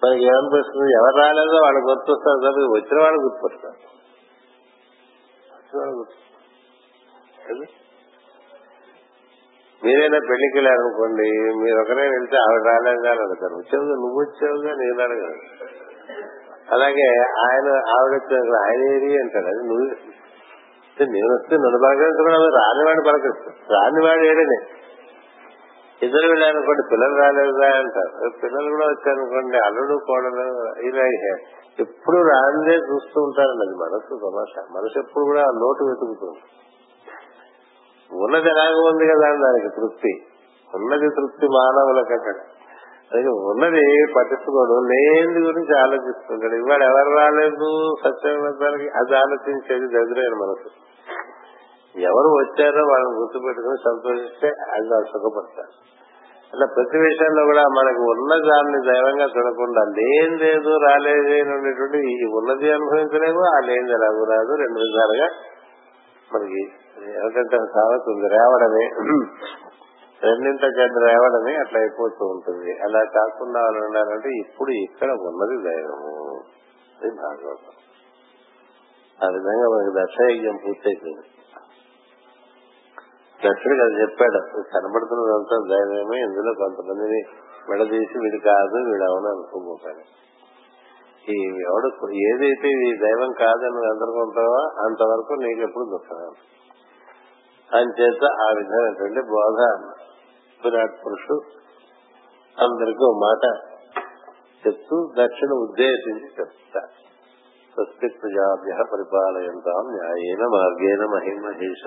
మనకి 0.03 0.25
ఏమనిపిస్తుంది 0.25 0.93
ఎవరు 0.95 1.17
రాలేదో 1.17 1.57
వాళ్ళు 1.63 1.81
గుర్తొస్తారు 1.87 2.41
తప్ప 2.45 2.67
వచ్చిన 2.73 2.99
వాళ్ళు 2.99 3.21
గుర్తొస్తారు 3.21 3.77
మీరైనా 9.83 10.19
పెళ్ళికి 10.29 10.57
వెళ్ళారనుకోండి 10.57 11.27
మీరు 11.59 11.79
ఒకరే 11.81 12.05
వెళ్తే 12.09 12.37
ఆవిడ 12.37 12.63
రాలేదా 12.69 13.11
అని 13.11 13.21
అడుగుతారు. 13.21 13.55
వచ్చావుగా? 13.55 13.95
నువ్వు 13.95 14.19
వచ్చావుగా? 14.21 14.73
నేను 14.75 15.03
అడగను. 15.03 15.37
అలాగే 16.69 17.07
ఆయన 17.45 17.67
ఆవిడ 17.95 18.15
వచ్చిన 18.15 18.57
ఆయన 18.63 18.81
ఏరి 18.89 19.11
అంటాడు 19.21 19.47
అది 19.47 19.63
నువ్వు 19.69 19.87
నేను 20.97 21.31
వస్తే 21.33 21.55
నన్ను 21.57 21.79
పలకరించడం 21.79 22.33
రానివాడు 22.59 23.03
పలకరిస్తాను 23.03 23.57
రానివాడు 23.75 24.23
ఏడనే 24.23 24.59
ఇద్దరు 26.03 26.27
వెళ్ళారనుకోండి 26.29 26.83
పిల్లలు 26.91 27.15
రాలేదురా 27.17 27.71
అంటారు. 27.79 28.31
పిల్లలు 28.43 28.69
కూడా 28.71 28.87
వచ్చారనుకోండి 28.87 29.59
అల్లుడు 29.59 29.99
కోడలు 30.07 30.45
ఇలా 30.89 31.07
ఎప్పుడు 31.81 32.17
రానిదే 32.17 32.77
చూస్తూ 32.77 33.23
ఉంటారండి. 33.23 33.63
అది 33.67 33.77
మనసు 33.77 34.15
తమాషా 34.25 34.63
మనసు 34.77 34.99
ఎప్పుడు 34.99 35.25
కూడా 35.25 35.41
ఆ 35.41 35.53
లోటు 35.55 35.85
వెతుకుతుంది. 35.85 36.41
ఉన్నది 38.13 38.49
ఎలాగో 38.49 38.83
ఉంది 38.83 39.07
కదా 39.07 39.27
అని 39.29 39.41
దానికి 39.43 39.69
తృప్తి. 39.77 40.13
ఉన్నది 40.75 41.09
తృప్తి 41.09 41.47
మానవులకు 41.47 42.13
అక్కడ 42.13 42.37
అందుకే 43.11 43.29
ఉన్నది 43.29 44.13
పట్టించుకోడు. 44.17 44.75
లేని 44.93 45.41
గురించి 45.47 45.81
ఆలోచిస్తుంటాడు. 45.81 46.55
ఇవాడు 46.55 46.83
ఎవరు 46.83 47.11
రాలేదు 47.19 47.71
సత్యవంతానికి 48.05 48.89
అది 48.89 49.17
ఆలోచించేది 49.17 49.87
దరిద్రైన 49.95 50.35
మనసు. 50.43 50.88
ఎవరు 51.95 52.29
వచ్చారో 52.29 52.83
వాళ్ళని 52.87 53.15
గుర్తుపెట్టుకుని 53.19 53.79
సంతోషిస్తే 53.85 54.49
అది 54.49 54.89
వాళ్ళు 54.89 55.09
సుఖపడతారు. 55.13 55.73
అట్లా 56.53 56.67
ప్రతి 56.67 56.99
విషయంలో 56.99 57.45
కూడా 57.45 57.63
మనకు 57.69 58.03
ఉన్న 58.03 58.37
దాన్ని 58.51 58.93
దైవంగా 58.93 59.25
చూడకుండా 59.25 59.83
లేనిదేదో 59.99 60.77
రాలేదు 60.77 61.51
అనేటువంటి 61.55 61.99
ఈ 62.13 62.27
ఉన్నది 62.33 62.73
అనుభవించలేము 62.73 63.43
ఆ 63.57 63.59
లేనిది 63.61 63.93
ఎలాగూ 63.93 64.25
రాదు. 64.25 64.53
రెండు 64.55 64.79
విధాలుగా 64.79 65.29
మనకి 66.35 66.63
ఎవరికంటే 67.17 67.57
సాగుతుంది 67.57 68.29
రేవడమే. 68.29 68.85
రెండింత 70.23 70.65
చెడ్డ 70.65 70.99
రేవడమే 70.99 71.55
అట్లా 71.55 71.81
అయిపోతూ 71.81 72.27
ఉంటుంది. 72.27 72.79
అలా 72.79 73.05
కాకుండా 73.05 73.61
వాళ్ళు 73.61 73.85
ఉండాలంటే 73.85 74.29
ఇప్పుడు 74.29 74.71
ఇక్కడ 74.71 75.11
ఉన్నది 75.11 75.63
దైవము. 75.63 76.37
అది 76.99 77.15
భాగవతం. 77.17 77.75
ఆ 79.25 79.29
విధంగా 79.31 79.67
మనకి 79.75 79.93
దశయజ్ఞం 79.99 80.57
పూర్తయిపోయింది. 80.67 81.29
దక్షుడికి 83.45 83.83
అది 83.83 84.03
చెప్పాడు 84.03 84.39
కనబడుతున్నదంతా 84.63 85.57
దైవమే 85.69 86.19
ఇందులో 86.21 86.53
కొంతమందిని 86.53 87.21
విడదీసి 87.71 88.19
వీడు 88.19 88.43
కాదు 88.45 88.77
వీడు 88.91 89.05
అవును 89.05 89.29
అనుకోబోతాను 89.29 90.05
ఈ 91.31 91.37
ఎవడు 91.63 91.89
ఏదైతే 92.13 92.69
ఈ 92.69 92.97
దైవం 92.97 93.33
కాదని 93.33 93.87
అనుకుంటావో 93.87 94.61
అంతవరకు 94.87 95.33
నీకు 95.33 95.61
ఎప్పుడు 95.61 95.85
దుఃఖం 95.85 96.35
అంచేత 97.75 98.25
ఆ 98.25 98.49
విధమైనటువంటి 98.59 99.21
బోధ 99.21 99.61
విరాట్ 100.65 101.07
పురుషుడు 101.07 101.43
అందరికీ 102.59 103.05
ఒక 103.05 103.17
మాట 103.23 103.45
చెప్తూ 104.67 105.13
దక్షిణ 105.19 105.51
ఉద్దేశించి 105.53 106.29
చెప్తా. 106.41 106.81
స్వస్తి 107.75 108.09
ప్రజాభ్య 108.09 108.85
పరిపాలయంతాం 108.93 109.85
న్యాయేన 109.91 110.41
మార్గేణ 110.47 111.05
మహిమహేష. 111.05 111.85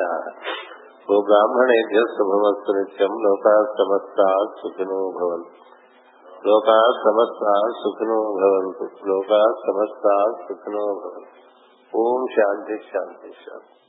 ఓ 1.07 1.15
బ్రాహ్మణేభ్య 1.27 2.01
శుభమస్తు 2.13 2.71
నిత్యం 2.77 3.13
లోకా 3.23 3.53
సమస్తా 3.77 4.27
సుఖినో 4.59 4.99
భవన్ 5.17 5.45
లోకా 6.45 6.77
సమస్త 6.99 7.43
సుఖినో 7.81 8.19
భవంతు 8.37 8.85
లోకా 9.09 9.41
సమస్త 9.63 10.05
సుఖినో 10.41 10.85
భవంతు 11.01 11.37
ఓం 11.93 12.21
శాంతి 12.35 12.77
శాంతి 12.89 13.31
శాంతి 13.43 13.80